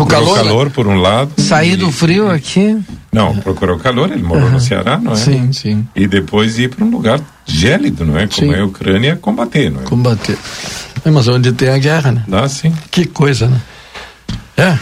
o 0.00 0.06
calor, 0.06 0.36
calor 0.36 0.70
por 0.70 0.86
um 0.86 0.96
lado. 0.96 1.32
Sair 1.38 1.76
do 1.76 1.90
frio 1.92 2.30
aqui? 2.30 2.78
Não, 3.12 3.36
procurou 3.36 3.78
calor, 3.78 4.10
ele 4.10 4.22
morou 4.22 4.44
uhum. 4.44 4.52
no 4.52 4.60
Ceará, 4.60 4.98
não 4.98 5.12
é? 5.12 5.16
Sim, 5.16 5.52
sim. 5.52 5.86
E 5.94 6.06
depois 6.06 6.58
ir 6.58 6.70
para 6.70 6.84
um 6.84 6.90
lugar 6.90 7.20
gélido, 7.46 8.04
não 8.04 8.18
é? 8.18 8.26
Como 8.26 8.52
sim. 8.52 8.58
é 8.58 8.60
a 8.60 8.64
Ucrânia, 8.64 9.16
combater, 9.16 9.70
não 9.70 9.82
é? 9.82 9.84
Combater. 9.84 10.38
É, 11.04 11.10
mas 11.10 11.28
onde 11.28 11.52
tem 11.52 11.68
a 11.68 11.78
guerra, 11.78 12.12
né? 12.12 12.24
Ah, 12.32 12.48
sim. 12.48 12.72
Que 12.90 13.04
coisa, 13.04 13.48
né? 13.48 13.60
É, 14.56 14.78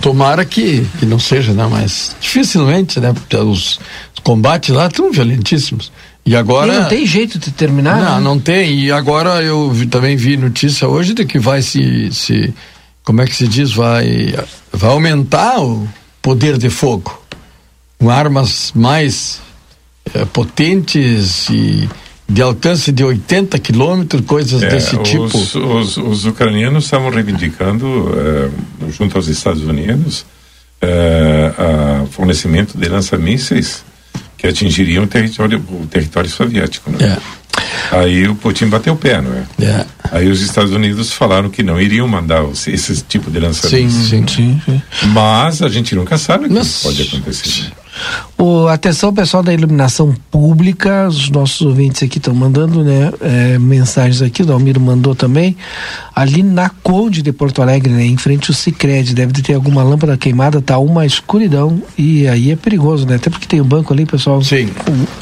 tomara 0.00 0.44
que, 0.44 0.86
que 0.98 1.06
não 1.06 1.18
seja, 1.18 1.52
né? 1.52 1.66
Mas 1.70 2.14
dificilmente, 2.20 3.00
né? 3.00 3.12
Porque 3.12 3.36
os, 3.36 3.80
os 4.14 4.20
combates 4.22 4.74
lá 4.74 4.86
estão 4.86 5.10
violentíssimos. 5.10 5.90
E 6.24 6.34
agora. 6.34 6.72
E 6.72 6.78
não 6.80 6.88
tem 6.88 7.06
jeito 7.06 7.38
de 7.38 7.50
terminar? 7.52 7.96
Não, 7.96 8.16
né? 8.16 8.20
não 8.20 8.38
tem. 8.38 8.80
E 8.80 8.90
agora 8.90 9.42
eu 9.42 9.70
vi, 9.70 9.86
também 9.86 10.16
vi 10.16 10.36
notícia 10.36 10.88
hoje 10.88 11.14
de 11.14 11.24
que 11.24 11.38
vai 11.38 11.62
se, 11.62 12.12
se. 12.12 12.52
Como 13.06 13.22
é 13.22 13.24
que 13.24 13.36
se 13.36 13.46
diz? 13.46 13.72
Vai, 13.72 14.34
vai 14.72 14.90
aumentar 14.90 15.60
o 15.62 15.88
poder 16.20 16.58
de 16.58 16.68
fogo. 16.68 17.16
Com 18.00 18.10
armas 18.10 18.72
mais 18.74 19.40
é, 20.12 20.24
potentes 20.24 21.48
e 21.48 21.88
de 22.28 22.42
alcance 22.42 22.90
de 22.90 23.04
80 23.04 23.60
quilômetros, 23.60 24.26
coisas 24.26 24.60
é, 24.60 24.68
desse 24.68 24.98
tipo. 24.98 25.24
Os, 25.24 25.54
os, 25.54 25.96
os, 25.96 26.24
ucranianos 26.26 26.84
estavam 26.84 27.08
reivindicando, 27.08 27.86
uh, 27.86 28.90
junto 28.90 29.16
aos 29.16 29.28
Estados 29.28 29.62
Unidos, 29.62 30.26
uh, 30.82 32.06
fornecimento 32.08 32.76
de 32.76 32.88
lança-mísseis 32.88 33.84
que 34.36 34.48
atingiriam 34.48 35.04
o 35.04 35.06
território, 35.06 35.62
o 35.70 35.86
território 35.86 36.28
soviético. 36.28 36.90
Né? 36.90 36.98
Aí 37.90 38.26
o 38.28 38.34
Putin 38.34 38.66
bateu 38.66 38.94
o 38.94 38.96
pé, 38.96 39.20
não 39.20 39.32
é? 39.32 39.64
é? 39.64 39.86
Aí 40.10 40.28
os 40.28 40.40
Estados 40.40 40.72
Unidos 40.72 41.12
falaram 41.12 41.50
que 41.50 41.62
não 41.62 41.80
iriam 41.80 42.06
mandar 42.06 42.42
os, 42.44 42.66
esse 42.66 43.02
tipo 43.02 43.30
de 43.30 43.38
lançamento. 43.38 43.90
Sim, 43.90 43.90
sim, 43.90 44.26
sim, 44.26 44.62
sim, 44.64 44.82
Mas 45.08 45.62
a 45.62 45.68
gente 45.68 45.94
nunca 45.94 46.16
sabe 46.18 46.46
o 46.46 46.48
que 46.48 46.54
Mas... 46.54 46.82
pode 46.82 47.02
acontecer. 47.02 47.64
Né? 47.64 47.70
O, 48.38 48.68
atenção, 48.68 49.14
pessoal 49.14 49.42
da 49.42 49.52
iluminação 49.52 50.14
pública, 50.30 51.08
os 51.08 51.30
nossos 51.30 51.62
ouvintes 51.62 52.02
aqui 52.02 52.18
estão 52.18 52.34
mandando 52.34 52.84
né, 52.84 53.10
é, 53.20 53.58
mensagens 53.58 54.20
aqui, 54.20 54.42
o 54.42 54.52
Almiro 54.52 54.80
mandou 54.80 55.14
também. 55.14 55.56
Ali 56.14 56.42
na 56.42 56.68
Conde 56.68 57.22
de 57.22 57.32
Porto 57.32 57.62
Alegre, 57.62 57.92
né, 57.92 58.04
em 58.04 58.16
frente 58.16 58.50
ao 58.50 58.54
Cicred, 58.54 59.14
deve 59.14 59.32
ter 59.40 59.54
alguma 59.54 59.82
lâmpada 59.82 60.16
queimada, 60.18 60.60
tá 60.60 60.78
uma 60.78 61.06
escuridão 61.06 61.82
e 61.96 62.28
aí 62.28 62.50
é 62.50 62.56
perigoso, 62.56 63.06
né? 63.06 63.16
Até 63.16 63.30
porque 63.30 63.46
tem 63.46 63.60
o 63.60 63.64
um 63.64 63.66
banco 63.66 63.92
ali, 63.92 64.04
pessoal. 64.04 64.42
Sim. 64.42 64.70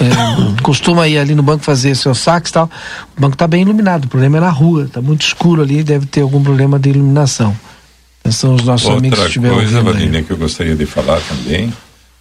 É, 0.00 0.62
costuma 0.62 1.06
ir 1.06 1.18
ali 1.18 1.34
no 1.34 1.42
banco 1.42 1.64
fazer 1.64 1.94
seus 1.94 2.18
saques 2.18 2.50
e 2.50 2.54
tal. 2.54 2.68
O 3.16 3.20
banco 3.20 3.36
tá 3.36 3.46
bem 3.46 3.62
iluminado, 3.62 4.06
o 4.06 4.08
problema 4.08 4.38
é 4.38 4.40
na 4.40 4.50
rua, 4.50 4.88
tá 4.92 5.00
muito 5.00 5.22
escuro 5.22 5.62
ali, 5.62 5.84
deve 5.84 6.06
ter 6.06 6.22
algum 6.22 6.42
problema 6.42 6.78
de 6.78 6.90
iluminação. 6.90 7.54
São 8.30 8.54
os 8.54 8.64
nossos 8.64 8.86
Outra 8.88 8.98
amigos 8.98 9.18
que 9.18 9.26
estiveram 9.26 9.56
coisa, 9.56 9.82
Valinha, 9.82 10.22
que 10.22 10.30
eu 10.30 10.36
gostaria 10.36 10.74
de 10.74 10.86
falar 10.86 11.20
também 11.20 11.72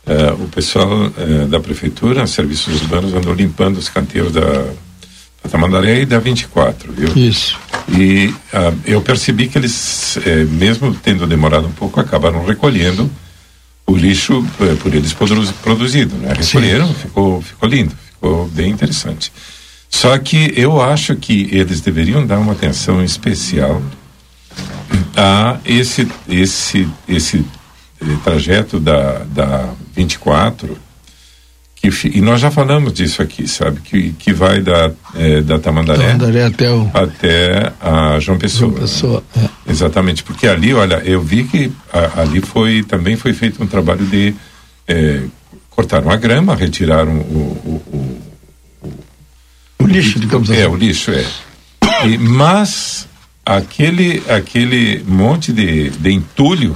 Uh, 0.05 0.43
o 0.43 0.47
pessoal 0.49 0.89
uh, 0.89 1.47
da 1.47 1.61
prefeitura, 1.61 2.27
serviços 2.27 2.81
urbanos, 2.81 3.13
andou 3.13 3.33
limpando 3.33 3.77
os 3.77 3.87
canteiros 3.87 4.33
da, 4.33 4.41
da 4.41 5.49
Tamandaré 5.49 6.01
e 6.01 6.05
da 6.05 6.19
24, 6.19 6.91
viu? 6.91 7.09
Isso. 7.15 7.57
E 7.87 8.27
uh, 8.27 8.77
eu 8.85 9.01
percebi 9.01 9.47
que 9.47 9.57
eles, 9.57 10.17
eh, 10.25 10.43
mesmo 10.45 10.93
tendo 10.93 11.25
demorado 11.25 11.67
um 11.67 11.71
pouco, 11.71 11.99
acabaram 11.99 12.45
recolhendo 12.45 13.09
o 13.85 13.95
lixo 13.95 14.45
por 14.81 14.93
eles 14.93 15.13
produzido, 15.61 16.15
né? 16.15 16.33
Recolheram, 16.33 16.93
ficou, 16.93 17.41
ficou 17.41 17.67
lindo, 17.67 17.93
ficou 18.13 18.47
bem 18.47 18.71
interessante. 18.71 19.31
Só 19.89 20.17
que 20.17 20.53
eu 20.55 20.81
acho 20.81 21.15
que 21.15 21.47
eles 21.51 21.79
deveriam 21.81 22.25
dar 22.25 22.39
uma 22.39 22.53
atenção 22.53 23.03
especial 23.03 23.81
a 25.15 25.59
esse, 25.65 26.07
esse, 26.27 26.87
esse 27.07 27.45
trajeto 28.23 28.79
da, 28.79 29.19
da 29.25 29.69
24, 29.95 30.77
que, 31.75 31.89
e 32.17 32.21
nós 32.21 32.39
já 32.39 32.49
falamos 32.49 32.93
disso 32.93 33.21
aqui, 33.21 33.47
sabe? 33.47 33.81
Que, 33.81 34.13
que 34.13 34.31
vai 34.31 34.61
da, 34.61 34.91
é, 35.15 35.41
da 35.41 35.59
Tamandaré, 35.59 36.13
Tamandaré 36.13 36.43
até, 36.45 36.71
o... 36.71 36.89
até 36.93 37.73
a 37.81 38.19
João 38.19 38.37
Pessoa. 38.37 38.71
João 38.71 38.81
Pessoa 38.81 39.23
né? 39.35 39.49
é. 39.67 39.71
Exatamente, 39.71 40.23
porque 40.23 40.47
ali, 40.47 40.73
olha, 40.73 41.01
eu 41.03 41.21
vi 41.21 41.43
que 41.43 41.71
a, 41.91 42.21
ali 42.21 42.39
foi 42.39 42.83
também 42.83 43.17
foi 43.17 43.33
feito 43.33 43.61
um 43.61 43.67
trabalho 43.67 44.05
de 44.05 44.33
é, 44.87 45.23
cortaram 45.69 46.09
a 46.09 46.15
grama, 46.15 46.55
retiraram 46.55 47.17
o, 47.17 47.59
o, 47.65 48.19
o, 48.83 48.93
o 49.79 49.87
lixo, 49.87 50.19
digamos 50.19 50.49
assim. 50.49 50.61
É, 50.61 50.67
o 50.67 50.75
lixo, 50.75 51.11
é. 51.11 51.25
E, 52.05 52.17
mas 52.17 53.07
aquele, 53.45 54.23
aquele 54.29 55.03
monte 55.05 55.51
de, 55.51 55.89
de 55.89 56.11
entulho 56.11 56.75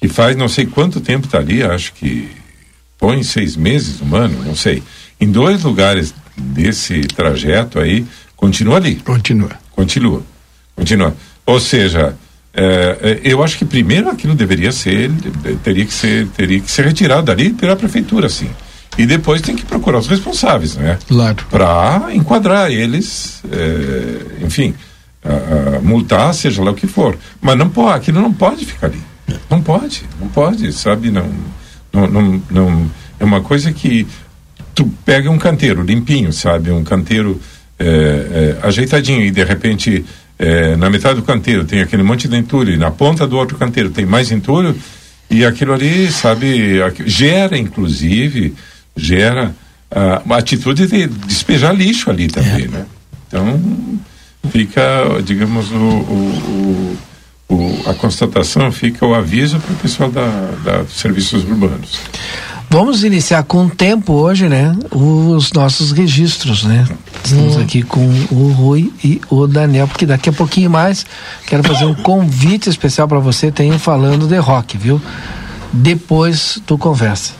que 0.00 0.08
faz 0.08 0.36
não 0.36 0.48
sei 0.48 0.66
quanto 0.66 1.00
tempo 1.00 1.26
está 1.26 1.38
ali, 1.38 1.62
acho 1.62 1.92
que 1.92 2.30
põe 2.98 3.22
seis 3.22 3.56
meses, 3.56 4.00
um 4.00 4.14
ano, 4.14 4.42
não 4.44 4.56
sei. 4.56 4.82
Em 5.20 5.30
dois 5.30 5.62
lugares 5.62 6.14
desse 6.36 7.00
trajeto 7.02 7.78
aí, 7.78 8.06
continua 8.34 8.76
ali. 8.76 8.96
Continua. 8.96 9.50
Continua. 9.70 10.22
Continua. 10.74 11.14
Ou 11.44 11.60
seja, 11.60 12.14
é, 12.54 13.20
eu 13.22 13.42
acho 13.42 13.58
que 13.58 13.64
primeiro 13.64 14.08
aquilo 14.08 14.34
deveria 14.34 14.72
ser, 14.72 15.10
teria 15.62 15.84
que 15.84 15.92
ser, 15.92 16.26
teria 16.28 16.60
que 16.60 16.70
ser 16.70 16.86
retirado 16.86 17.24
dali 17.24 17.50
pela 17.50 17.76
prefeitura, 17.76 18.28
sim. 18.28 18.50
E 18.98 19.06
depois 19.06 19.40
tem 19.40 19.54
que 19.54 19.64
procurar 19.64 19.98
os 19.98 20.08
responsáveis, 20.08 20.76
né? 20.76 20.98
Claro. 21.06 21.44
Para 21.50 22.08
enquadrar 22.12 22.70
eles, 22.70 23.42
é, 23.50 24.44
enfim, 24.44 24.74
a, 25.24 25.76
a 25.76 25.80
multar, 25.80 26.34
seja 26.34 26.62
lá 26.62 26.70
o 26.70 26.74
que 26.74 26.86
for. 26.86 27.16
Mas 27.40 27.56
não 27.56 27.68
pode, 27.68 27.96
aquilo 27.96 28.20
não 28.20 28.32
pode 28.32 28.64
ficar 28.64 28.88
ali. 28.88 29.00
Não 29.48 29.62
pode, 29.62 30.02
não 30.20 30.28
pode, 30.28 30.72
sabe? 30.72 31.10
Não, 31.10 31.28
não, 31.92 32.06
não, 32.06 32.42
não, 32.50 32.90
é 33.18 33.24
uma 33.24 33.40
coisa 33.40 33.72
que 33.72 34.06
tu 34.74 34.86
pega 35.04 35.30
um 35.30 35.38
canteiro 35.38 35.82
limpinho, 35.82 36.32
sabe? 36.32 36.70
Um 36.70 36.84
canteiro 36.84 37.40
é, 37.78 37.86
é, 38.62 38.66
ajeitadinho 38.66 39.22
e 39.22 39.30
de 39.30 39.44
repente 39.44 40.04
é, 40.38 40.76
na 40.76 40.88
metade 40.88 41.16
do 41.16 41.22
canteiro 41.22 41.64
tem 41.64 41.80
aquele 41.80 42.02
monte 42.02 42.28
de 42.28 42.36
entulho 42.36 42.72
e 42.72 42.76
na 42.76 42.90
ponta 42.90 43.26
do 43.26 43.36
outro 43.36 43.58
canteiro 43.58 43.90
tem 43.90 44.06
mais 44.06 44.30
entulho 44.30 44.76
e 45.30 45.44
aquilo 45.44 45.72
ali, 45.72 46.10
sabe? 46.10 46.80
Gera, 47.06 47.56
inclusive, 47.56 48.54
gera 48.96 49.54
a, 49.90 50.22
a 50.28 50.36
atitude 50.38 50.86
de 50.86 51.06
despejar 51.06 51.74
lixo 51.74 52.10
ali 52.10 52.28
também, 52.28 52.66
né? 52.68 52.86
Então 53.28 53.60
fica, 54.50 55.20
digamos, 55.24 55.70
o, 55.70 55.76
o, 55.76 56.96
o 56.96 56.98
o, 57.50 57.90
a 57.90 57.94
constatação 57.94 58.70
fica 58.70 59.04
o 59.04 59.12
aviso 59.12 59.58
para 59.58 59.72
o 59.72 59.76
pessoal 59.76 60.10
da, 60.10 60.26
da 60.64 60.84
serviços 60.86 61.42
urbanos. 61.44 61.98
Vamos 62.72 63.02
iniciar 63.02 63.42
com 63.42 63.66
o 63.66 63.68
tempo 63.68 64.12
hoje, 64.12 64.48
né? 64.48 64.76
Os 64.92 65.52
nossos 65.52 65.90
registros, 65.90 66.62
né? 66.62 66.86
Estamos 67.24 67.56
hum. 67.56 67.60
aqui 67.60 67.82
com 67.82 68.06
o 68.30 68.52
Rui 68.52 68.92
e 69.02 69.20
o 69.28 69.48
Daniel, 69.48 69.88
porque 69.88 70.06
daqui 70.06 70.28
a 70.28 70.32
pouquinho 70.32 70.70
mais 70.70 71.04
quero 71.46 71.64
fazer 71.64 71.84
um 71.84 71.94
convite 71.94 72.70
especial 72.70 73.08
para 73.08 73.18
você, 73.18 73.50
tenho 73.50 73.76
falando 73.76 74.28
de 74.28 74.38
rock, 74.38 74.78
viu? 74.78 75.02
Depois 75.72 76.60
tu 76.64 76.78
conversa. 76.78 77.32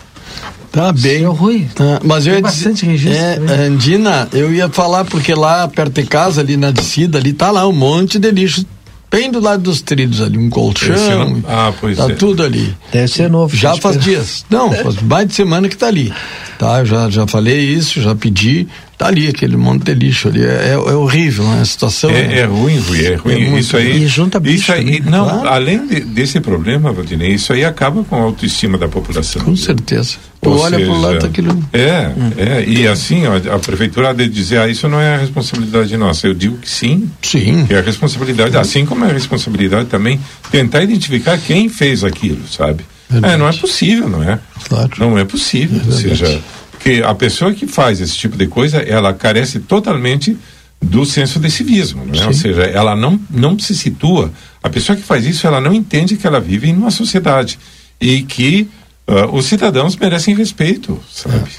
Tá 0.72 0.92
bem. 0.92 1.20
Seu 1.20 1.32
Rui. 1.32 1.68
Tá, 1.74 2.00
mas 2.02 2.26
eu 2.26 2.34
ia 2.34 2.40
bastante 2.40 2.84
registro. 2.84 3.16
É, 3.16 3.66
Andina, 3.66 4.28
eu 4.32 4.52
ia 4.52 4.68
falar 4.68 5.04
porque 5.04 5.32
lá 5.34 5.66
perto 5.68 6.00
de 6.00 6.08
casa, 6.08 6.40
ali 6.40 6.56
na 6.56 6.72
descida, 6.72 7.18
ali 7.18 7.32
tá 7.32 7.52
lá 7.52 7.66
um 7.68 7.72
monte 7.72 8.18
de 8.18 8.30
lixo 8.32 8.64
bem 9.10 9.30
do 9.30 9.40
lado 9.40 9.62
dos 9.62 9.82
trilhos 9.82 10.20
ali, 10.20 10.38
um 10.38 10.48
colchão. 10.48 11.42
Ah, 11.48 11.72
pois 11.80 11.96
tá 11.96 12.04
é. 12.04 12.14
tudo 12.14 12.42
ali. 12.42 12.74
Deve 12.92 13.08
ser 13.08 13.28
novo. 13.28 13.54
Já 13.54 13.76
faz 13.76 13.98
dias. 13.98 14.44
Não, 14.48 14.72
faz 14.72 15.02
mais 15.02 15.26
de 15.28 15.34
semana 15.34 15.68
que 15.68 15.76
tá 15.76 15.88
ali. 15.88 16.12
Tá, 16.58 16.84
já, 16.84 17.10
já 17.10 17.26
falei 17.26 17.58
isso, 17.58 18.00
já 18.00 18.14
pedi. 18.14 18.68
Tá 19.00 19.06
ali, 19.06 19.28
aquele 19.28 19.56
monte 19.56 19.84
de 19.84 19.94
lixo 19.94 20.28
ali. 20.28 20.44
É, 20.44 20.44
é, 20.44 20.70
é 20.72 20.76
horrível, 20.76 21.42
né? 21.46 21.62
A 21.62 21.64
situação. 21.64 22.10
É, 22.10 22.40
é 22.40 22.44
ruim, 22.44 22.78
Rui, 22.80 23.06
é 23.06 23.14
ruim. 23.14 23.54
É 23.54 23.58
isso 23.58 23.74
aí. 23.74 24.02
E 24.02 24.06
junta 24.06 24.38
bicho 24.38 24.64
isso 24.64 24.72
aí, 24.72 24.98
também, 24.98 25.10
Não, 25.10 25.26
claro. 25.26 25.48
além 25.48 25.86
de, 25.86 26.00
desse 26.00 26.38
problema, 26.38 26.92
Valdinei, 26.92 27.30
isso 27.30 27.50
aí 27.50 27.64
acaba 27.64 28.04
com 28.04 28.14
a 28.14 28.20
autoestima 28.20 28.76
da 28.76 28.88
população. 28.88 29.40
Com 29.40 29.56
certeza. 29.56 30.18
Tu 30.42 30.50
olha 30.50 30.78
para 30.78 30.90
o 30.90 31.00
lado 31.00 31.18
daquilo. 31.18 31.64
É, 31.72 32.08
hum. 32.14 32.30
é. 32.36 32.62
E 32.66 32.86
assim, 32.86 33.22
ó, 33.26 33.36
a 33.54 33.58
prefeitura 33.58 34.12
de 34.12 34.28
dizer, 34.28 34.58
ah, 34.58 34.68
isso 34.68 34.86
não 34.86 35.00
é 35.00 35.14
a 35.14 35.16
responsabilidade 35.16 35.96
nossa. 35.96 36.26
Eu 36.26 36.34
digo 36.34 36.58
que 36.58 36.68
sim. 36.68 37.10
Sim. 37.22 37.66
É 37.70 37.78
a 37.78 37.80
responsabilidade, 37.80 38.54
assim 38.58 38.84
como 38.84 39.06
é 39.06 39.08
a 39.08 39.14
responsabilidade 39.14 39.88
também 39.88 40.20
tentar 40.50 40.82
identificar 40.82 41.38
quem 41.38 41.70
fez 41.70 42.04
aquilo, 42.04 42.46
sabe? 42.46 42.84
É, 43.22 43.36
não 43.38 43.48
é 43.48 43.52
possível, 43.54 44.10
não 44.10 44.22
é? 44.22 44.38
Claro. 44.68 44.90
Não 44.98 45.18
é 45.18 45.24
possível. 45.24 45.80
Ou 45.86 45.92
seja 45.92 46.38
porque 46.80 47.02
a 47.04 47.14
pessoa 47.14 47.52
que 47.52 47.66
faz 47.66 48.00
esse 48.00 48.16
tipo 48.16 48.38
de 48.38 48.46
coisa, 48.46 48.78
ela 48.78 49.12
carece 49.12 49.60
totalmente 49.60 50.34
do 50.80 51.04
senso 51.04 51.38
de 51.38 51.50
civismo, 51.50 52.06
né? 52.06 52.24
ou 52.24 52.32
seja, 52.32 52.62
ela 52.62 52.96
não, 52.96 53.20
não 53.30 53.58
se 53.58 53.74
situa. 53.74 54.32
A 54.62 54.68
pessoa 54.70 54.96
que 54.96 55.02
faz 55.02 55.26
isso, 55.26 55.46
ela 55.46 55.60
não 55.60 55.74
entende 55.74 56.16
que 56.16 56.26
ela 56.26 56.40
vive 56.40 56.70
em 56.70 56.74
uma 56.74 56.90
sociedade 56.90 57.58
e 58.00 58.22
que 58.22 58.66
uh, 59.06 59.36
os 59.36 59.44
cidadãos 59.44 59.94
merecem 59.94 60.34
respeito, 60.34 60.98
sabe? 61.12 61.50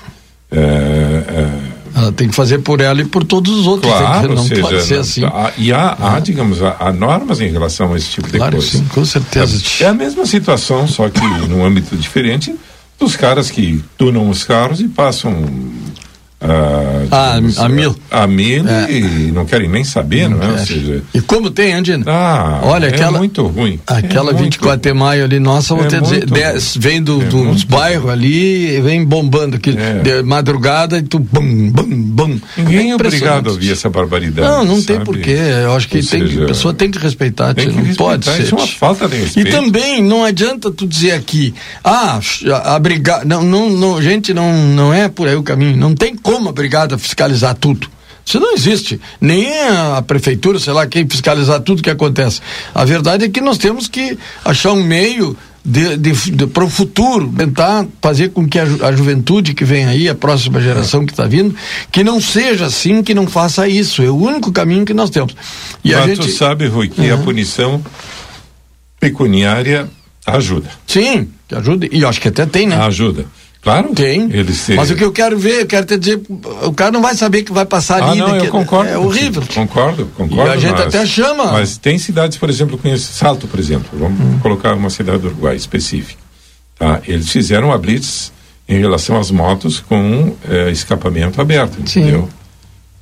É. 0.51 0.57
É, 0.57 1.49
ela 1.95 2.11
tem 2.11 2.27
que 2.27 2.35
fazer 2.35 2.57
por 2.59 2.81
ela 2.81 2.99
e 2.99 3.05
por 3.05 3.23
todos 3.23 3.53
os 3.53 3.67
outros. 3.67 3.93
Claro, 3.93 4.33
não 4.33 4.47
seja, 4.47 4.61
pode 4.61 4.81
ser 4.81 4.97
assim. 4.97 5.23
Há, 5.23 5.53
e 5.55 5.71
há, 5.71 5.97
há 5.99 6.19
digamos, 6.19 6.63
há, 6.63 6.77
há, 6.79 6.91
normas 6.91 7.39
em 7.39 7.51
relação 7.51 7.93
a 7.93 7.97
esse 7.97 8.09
tipo 8.09 8.27
de 8.27 8.37
claro, 8.37 8.57
coisa. 8.57 8.71
Sim, 8.71 8.85
com 8.85 9.05
certeza. 9.05 9.61
É, 9.81 9.83
é 9.83 9.87
a 9.87 9.93
mesma 9.93 10.25
situação, 10.25 10.87
só 10.87 11.07
que 11.09 11.21
num 11.47 11.63
âmbito 11.63 11.95
diferente 11.95 12.55
dos 13.01 13.15
caras 13.15 13.49
que 13.49 13.83
tunam 13.97 14.29
os 14.29 14.43
carros 14.43 14.79
e 14.79 14.87
passam 14.87 15.33
Uh, 16.41 17.07
a, 17.11 17.65
a 17.65 17.69
mil. 17.69 17.95
A 18.09 18.25
mil 18.25 18.67
é. 18.67 18.91
e 18.91 19.31
não 19.31 19.45
querem 19.45 19.69
nem 19.69 19.83
saber, 19.83 20.27
não, 20.27 20.39
não 20.39 20.55
é? 20.55 20.65
Seja, 20.65 21.03
e 21.13 21.21
como 21.21 21.51
tem, 21.51 21.71
Andina? 21.73 22.03
Ah, 22.07 22.61
Olha, 22.63 22.87
é 22.87 22.89
aquela, 22.89 23.19
muito 23.19 23.45
ruim. 23.45 23.79
Aquela 23.85 24.31
é 24.31 24.33
24 24.33 24.81
de 24.81 24.97
maio 24.97 25.25
ali, 25.25 25.39
nossa, 25.39 25.75
vou 25.75 25.85
é 25.85 25.87
te 25.87 26.01
dizer, 26.01 26.25
dez, 26.25 26.75
vem 26.75 26.99
do, 26.99 27.21
é 27.21 27.25
dos 27.25 27.63
bairros 27.63 28.09
ali, 28.09 28.81
vem 28.81 29.05
bombando 29.05 29.57
aqui, 29.57 29.69
é. 29.77 29.99
de 29.99 30.23
madrugada 30.23 30.97
e 30.97 31.03
tu 31.03 31.19
bum, 31.19 31.69
bum, 31.69 31.85
bum. 31.87 32.39
Ninguém 32.57 32.89
é 32.89 32.95
obrigado 32.95 33.49
a 33.49 33.51
ouvir 33.51 33.73
essa 33.73 33.87
barbaridade. 33.87 34.47
Não, 34.47 34.65
não 34.65 34.75
sabe? 34.77 34.85
tem 34.87 34.99
porquê. 35.01 35.37
Eu 35.63 35.75
acho 35.75 35.87
que 35.87 35.97
Ou 35.97 36.03
tem, 36.03 36.21
seja, 36.21 36.43
a 36.43 36.47
pessoa 36.47 36.73
tem 36.73 36.89
que 36.89 36.97
respeitar, 36.97 37.53
tem 37.53 37.67
que 37.67 37.71
não 37.71 37.83
respeitar, 37.83 38.03
pode 38.03 38.25
ser. 38.25 38.41
Isso 38.41 38.55
é 38.55 38.57
uma 38.57 38.67
falta 38.67 39.07
de 39.07 39.17
respeito. 39.17 39.47
E 39.47 39.51
também 39.51 40.01
não 40.01 40.25
adianta 40.25 40.71
tu 40.71 40.87
dizer 40.87 41.11
aqui, 41.11 41.53
ah, 41.83 42.19
a, 42.51 42.75
a 42.75 42.79
brigada, 42.79 43.25
não, 43.25 43.43
não, 43.43 43.69
não, 43.69 44.01
gente, 44.01 44.33
não, 44.33 44.51
não 44.69 44.91
é 44.91 45.07
por 45.07 45.27
aí 45.27 45.35
o 45.35 45.43
caminho, 45.43 45.77
não 45.77 45.93
tem 45.93 46.15
como 46.15 46.30
a 46.37 46.51
brigada 46.51 46.97
fiscalizar 46.97 47.55
tudo. 47.55 47.87
Isso 48.25 48.39
não 48.39 48.53
existe. 48.53 48.99
Nem 49.19 49.51
a 49.67 50.01
prefeitura, 50.01 50.59
sei 50.59 50.73
lá, 50.73 50.85
quem 50.85 51.07
fiscalizar 51.07 51.59
tudo 51.61 51.81
que 51.81 51.89
acontece. 51.89 52.39
A 52.73 52.85
verdade 52.85 53.25
é 53.25 53.29
que 53.29 53.41
nós 53.41 53.57
temos 53.57 53.87
que 53.87 54.17
achar 54.45 54.71
um 54.73 54.83
meio 54.83 55.35
de, 55.63 55.97
de, 55.97 56.31
de 56.31 56.47
para 56.47 56.63
o 56.63 56.69
futuro, 56.69 57.31
tentar 57.35 57.85
fazer 58.01 58.29
com 58.29 58.47
que 58.47 58.59
a, 58.59 58.65
ju, 58.65 58.83
a, 58.83 58.91
juventude 58.91 59.53
que 59.53 59.63
vem 59.63 59.85
aí, 59.85 60.09
a 60.09 60.15
próxima 60.15 60.59
geração 60.59 61.05
que 61.05 61.13
está 61.13 61.25
vindo, 61.25 61.55
que 61.91 62.03
não 62.03 62.19
seja 62.19 62.65
assim, 62.65 63.03
que 63.03 63.13
não 63.13 63.27
faça 63.27 63.67
isso. 63.67 64.01
É 64.01 64.09
o 64.09 64.15
único 64.15 64.51
caminho 64.51 64.85
que 64.85 64.93
nós 64.93 65.09
temos. 65.09 65.35
E 65.83 65.91
Mas 65.91 66.03
a 66.03 66.07
gente... 66.07 66.21
tu 66.21 66.31
sabe, 66.31 66.67
Rui, 66.67 66.89
que 66.89 67.01
uhum. 67.01 67.13
a 67.13 67.17
punição 67.17 67.81
pecuniária 68.99 69.89
ajuda. 70.25 70.69
Sim, 70.87 71.29
que 71.47 71.55
ajuda. 71.55 71.87
E 71.91 72.05
acho 72.05 72.21
que 72.21 72.27
até 72.27 72.45
tem, 72.45 72.67
né? 72.67 72.77
Ajuda. 72.77 73.25
Claro. 73.61 73.93
Tem. 73.93 74.23
Eles. 74.33 74.69
Mas 74.69 74.89
o 74.89 74.95
que 74.95 75.03
eu 75.03 75.11
quero 75.11 75.37
ver, 75.37 75.61
eu 75.61 75.67
quero 75.67 75.85
te 75.85 75.95
dizer, 75.95 76.19
o 76.63 76.73
cara 76.73 76.91
não 76.91 77.01
vai 77.01 77.13
saber 77.13 77.43
que 77.43 77.51
vai 77.51 77.65
passar 77.65 78.01
ah, 78.01 78.09
ali. 78.09 78.19
Não, 78.19 78.35
eu 78.35 78.47
concordo. 78.47 78.89
É 78.89 78.97
horrível. 78.97 79.43
Concordo, 79.53 80.07
concordo. 80.17 80.49
E 80.49 80.53
a 80.53 80.57
gente 80.57 80.71
mas, 80.71 80.81
até 80.87 81.05
chama. 81.05 81.51
Mas 81.51 81.77
tem 81.77 81.99
cidades, 81.99 82.37
por 82.37 82.49
exemplo, 82.49 82.77
conheço 82.77 83.13
Salto, 83.13 83.47
por 83.47 83.59
exemplo. 83.59 83.89
Vamos 83.93 84.19
hum. 84.19 84.39
colocar 84.41 84.73
uma 84.73 84.89
cidade 84.89 85.19
do 85.19 85.27
Uruguai 85.27 85.55
específica. 85.55 86.19
Tá? 86.77 87.01
Eles 87.07 87.29
fizeram 87.29 87.71
a 87.71 87.77
blitz 87.77 88.31
em 88.67 88.79
relação 88.79 89.19
às 89.19 89.29
motos 89.29 89.79
com 89.79 90.35
é, 90.49 90.71
escapamento 90.71 91.39
aberto, 91.39 91.79
entendeu? 91.79 92.27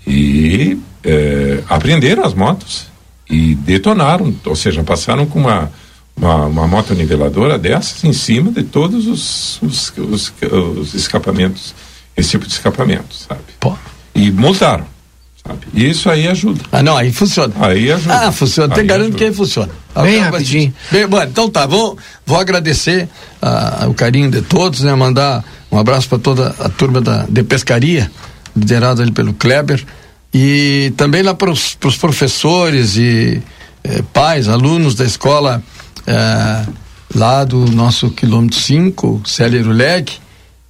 Sim. 0.04 0.12
E 0.12 0.78
é, 1.06 1.64
apreenderam 1.70 2.26
as 2.26 2.34
motos 2.34 2.88
e 3.30 3.56
detonaram, 3.56 4.34
ou 4.44 4.56
seja, 4.56 4.84
passaram 4.84 5.26
com 5.26 5.40
uma 5.40 5.72
uma, 6.20 6.46
uma 6.46 6.68
moto 6.68 6.94
niveladora 6.94 7.58
dessas 7.58 8.04
em 8.04 8.14
cima 8.14 8.52
de 8.52 8.64
todos 8.64 9.08
os, 9.08 9.62
os, 9.62 9.94
os, 9.98 10.34
os 10.78 10.94
escapamentos, 10.94 11.74
esse 12.16 12.32
tipo 12.32 12.46
de 12.46 12.52
escapamento, 12.52 13.16
sabe? 13.16 13.42
Pô. 13.60 13.76
E 14.14 14.30
multaram. 14.32 14.86
Sabe? 15.46 15.60
E 15.74 15.90
isso 15.90 16.10
aí 16.10 16.28
ajuda. 16.28 16.62
Ah, 16.72 16.84
não, 16.84 16.98
aí 16.98 17.12
funciona. 17.12 17.54
Aí 17.60 17.90
ajuda. 17.92 18.28
Ah, 18.28 18.32
funciona. 18.32 18.76
Tem 18.76 18.86
garanto 18.86 19.16
que 19.16 19.24
aí 19.24 19.34
funciona. 19.34 19.72
Bem 19.96 20.20
rapidinho. 20.20 20.74
Bem, 20.92 21.08
bom, 21.08 21.22
então 21.24 21.50
tá, 21.50 21.66
vou, 21.66 21.98
vou 22.26 22.38
agradecer 22.38 23.08
uh, 23.42 23.90
o 23.90 23.94
carinho 23.94 24.30
de 24.30 24.42
todos, 24.42 24.82
né? 24.82 24.94
Mandar 24.94 25.44
um 25.72 25.78
abraço 25.78 26.10
para 26.10 26.20
toda 26.20 26.56
a 26.60 26.68
turma 26.68 27.00
da, 27.00 27.26
de 27.30 27.44
pescaria, 27.44 28.12
liderada 28.56 29.02
ali 29.02 29.12
pelo 29.12 29.34
Kleber, 29.34 29.84
e 30.34 30.92
também 30.98 31.24
lá 31.24 31.34
para 31.34 31.50
os 31.50 31.76
professores 32.00 32.98
e 32.98 33.42
eh, 33.84 34.04
pais, 34.14 34.48
alunos 34.48 34.94
da 34.94 35.06
escola 35.06 35.64
é, 36.10 36.66
lá 37.14 37.44
do 37.44 37.72
nosso 37.72 38.10
quilômetro 38.10 38.60
5, 38.60 39.22
Célia 39.26 39.62
Leg, 39.66 40.12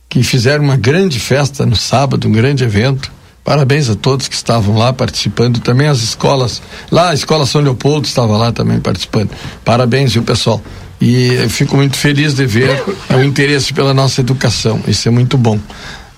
que 0.09 0.21
fizeram 0.21 0.65
uma 0.65 0.75
grande 0.75 1.19
festa 1.19 1.65
no 1.65 1.75
sábado, 1.75 2.27
um 2.27 2.31
grande 2.31 2.63
evento. 2.63 3.09
Parabéns 3.43 3.89
a 3.89 3.95
todos 3.95 4.27
que 4.27 4.35
estavam 4.35 4.77
lá 4.77 4.91
participando, 4.91 5.59
também 5.59 5.87
as 5.87 6.01
escolas, 6.01 6.61
lá 6.91 7.11
a 7.11 7.13
Escola 7.13 7.45
São 7.45 7.61
Leopoldo 7.61 8.05
estava 8.05 8.37
lá 8.37 8.51
também 8.51 8.79
participando. 8.79 9.31
Parabéns, 9.63 10.13
viu, 10.13 10.23
pessoal? 10.23 10.61
E 11.01 11.33
eu 11.35 11.49
fico 11.49 11.77
muito 11.77 11.95
feliz 11.95 12.33
de 12.33 12.45
ver 12.45 12.83
o 13.09 13.23
interesse 13.23 13.73
pela 13.73 13.93
nossa 13.93 14.19
educação, 14.19 14.81
isso 14.87 15.07
é 15.07 15.11
muito 15.11 15.37
bom. 15.37 15.57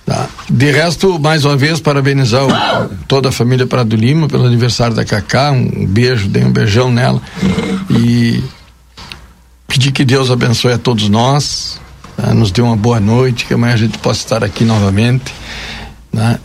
Tá. 0.04 0.28
De 0.50 0.70
resto, 0.72 1.18
mais 1.20 1.44
uma 1.44 1.56
vez, 1.56 1.80
parabenizar 1.80 2.44
o, 2.44 2.88
toda 3.06 3.28
a 3.28 3.32
família 3.32 3.66
Prado 3.66 3.94
Lima 3.94 4.26
pelo 4.26 4.44
aniversário 4.44 4.96
da 4.96 5.04
Cacá, 5.04 5.52
um 5.52 5.86
beijo, 5.86 6.28
dei 6.28 6.44
um 6.44 6.50
beijão 6.50 6.90
nela. 6.90 7.22
E 7.88 8.11
Pedir 9.72 9.90
que 9.90 10.04
Deus 10.04 10.30
abençoe 10.30 10.74
a 10.74 10.76
todos 10.76 11.08
nós, 11.08 11.80
né? 12.18 12.34
nos 12.34 12.50
dê 12.50 12.60
uma 12.60 12.76
boa 12.76 13.00
noite, 13.00 13.46
que 13.46 13.54
amanhã 13.54 13.72
a 13.72 13.76
gente 13.78 13.96
possa 13.96 14.20
estar 14.20 14.44
aqui 14.44 14.66
novamente. 14.66 15.32
Né? 16.12 16.38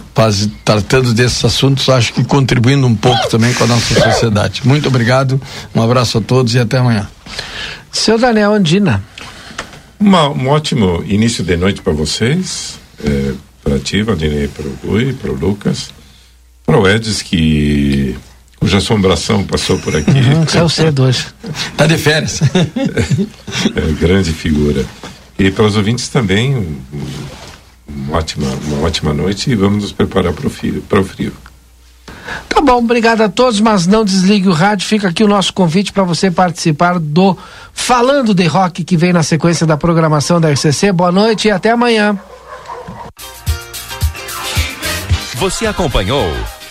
tratando 0.64 1.14
desses 1.14 1.44
assuntos, 1.44 1.90
acho 1.90 2.14
que 2.14 2.24
contribuindo 2.24 2.88
um 2.88 2.96
pouco 2.96 3.30
também 3.30 3.54
com 3.54 3.66
a 3.66 3.68
nossa 3.68 3.94
sociedade. 4.02 4.62
Muito 4.64 4.88
obrigado, 4.88 5.42
um 5.76 5.82
abraço 5.82 6.20
a 6.20 6.22
todos 6.22 6.56
e 6.56 6.60
até 6.60 6.78
amanhã. 6.78 7.06
Seu 7.92 8.18
Daniel 8.18 8.54
Andina. 8.54 9.04
Uma, 10.00 10.30
um 10.30 10.48
ótimo 10.48 11.04
início 11.06 11.44
de 11.44 11.58
noite 11.58 11.82
para 11.82 11.92
vocês, 11.92 12.80
é, 13.04 13.34
para 13.62 13.78
ti, 13.78 14.04
Valdinei, 14.04 14.48
para 14.48 14.66
o 14.66 14.78
Rui, 14.88 15.12
para 15.12 15.32
o 15.32 15.36
Lucas, 15.36 15.90
para 16.66 16.80
o 16.80 16.88
Edis, 16.88 17.22
que 17.22 18.16
cuja 18.68 18.80
assombração 18.80 19.46
passou 19.46 19.80
por 19.80 19.96
aqui. 19.96 20.12
Uhum, 20.12 20.46
saiu 20.46 20.68
cedo 20.68 21.04
hoje. 21.04 21.28
Tá 21.78 21.88
de 21.88 21.98
férias. 21.98 22.42
é, 22.44 23.92
grande 23.98 24.34
figura. 24.34 24.86
E 25.40 25.50
para 25.50 25.64
os 25.64 25.78
ouvintes 25.78 26.10
também, 26.10 26.54
um, 26.54 26.76
uma, 27.88 28.18
ótima, 28.18 28.46
uma 28.66 28.86
ótima 28.86 29.14
noite 29.14 29.50
e 29.50 29.56
vamos 29.56 29.84
nos 29.84 29.92
preparar 29.94 30.34
para 30.34 30.48
o 30.48 30.50
frio, 30.50 30.84
o 30.92 31.04
frio. 31.06 31.32
Tá 32.50 32.60
bom, 32.60 32.80
obrigado 32.80 33.22
a 33.22 33.30
todos, 33.30 33.62
mas 33.62 33.88
não 33.88 34.04
desligue 34.04 34.50
o 34.50 34.54
rádio. 34.54 34.86
Fica 34.86 35.08
aqui 35.08 35.24
o 35.24 35.30
nosso 35.30 35.54
convite 35.54 35.94
para 35.94 36.04
você 36.04 36.30
participar 36.30 37.00
do 37.00 37.38
Falando 37.72 38.34
de 38.34 38.48
Rock 38.48 38.84
que 38.84 38.98
vem 38.98 39.14
na 39.14 39.24
sequência 39.24 39.66
da 39.66 39.78
programação 39.78 40.42
da 40.42 40.52
RCC. 40.52 40.92
Boa 40.92 41.12
noite 41.12 41.48
e 41.48 41.52
até 41.52 41.72
amanhã. 41.72 42.20
Você 45.36 45.66
acompanhou 45.66 46.30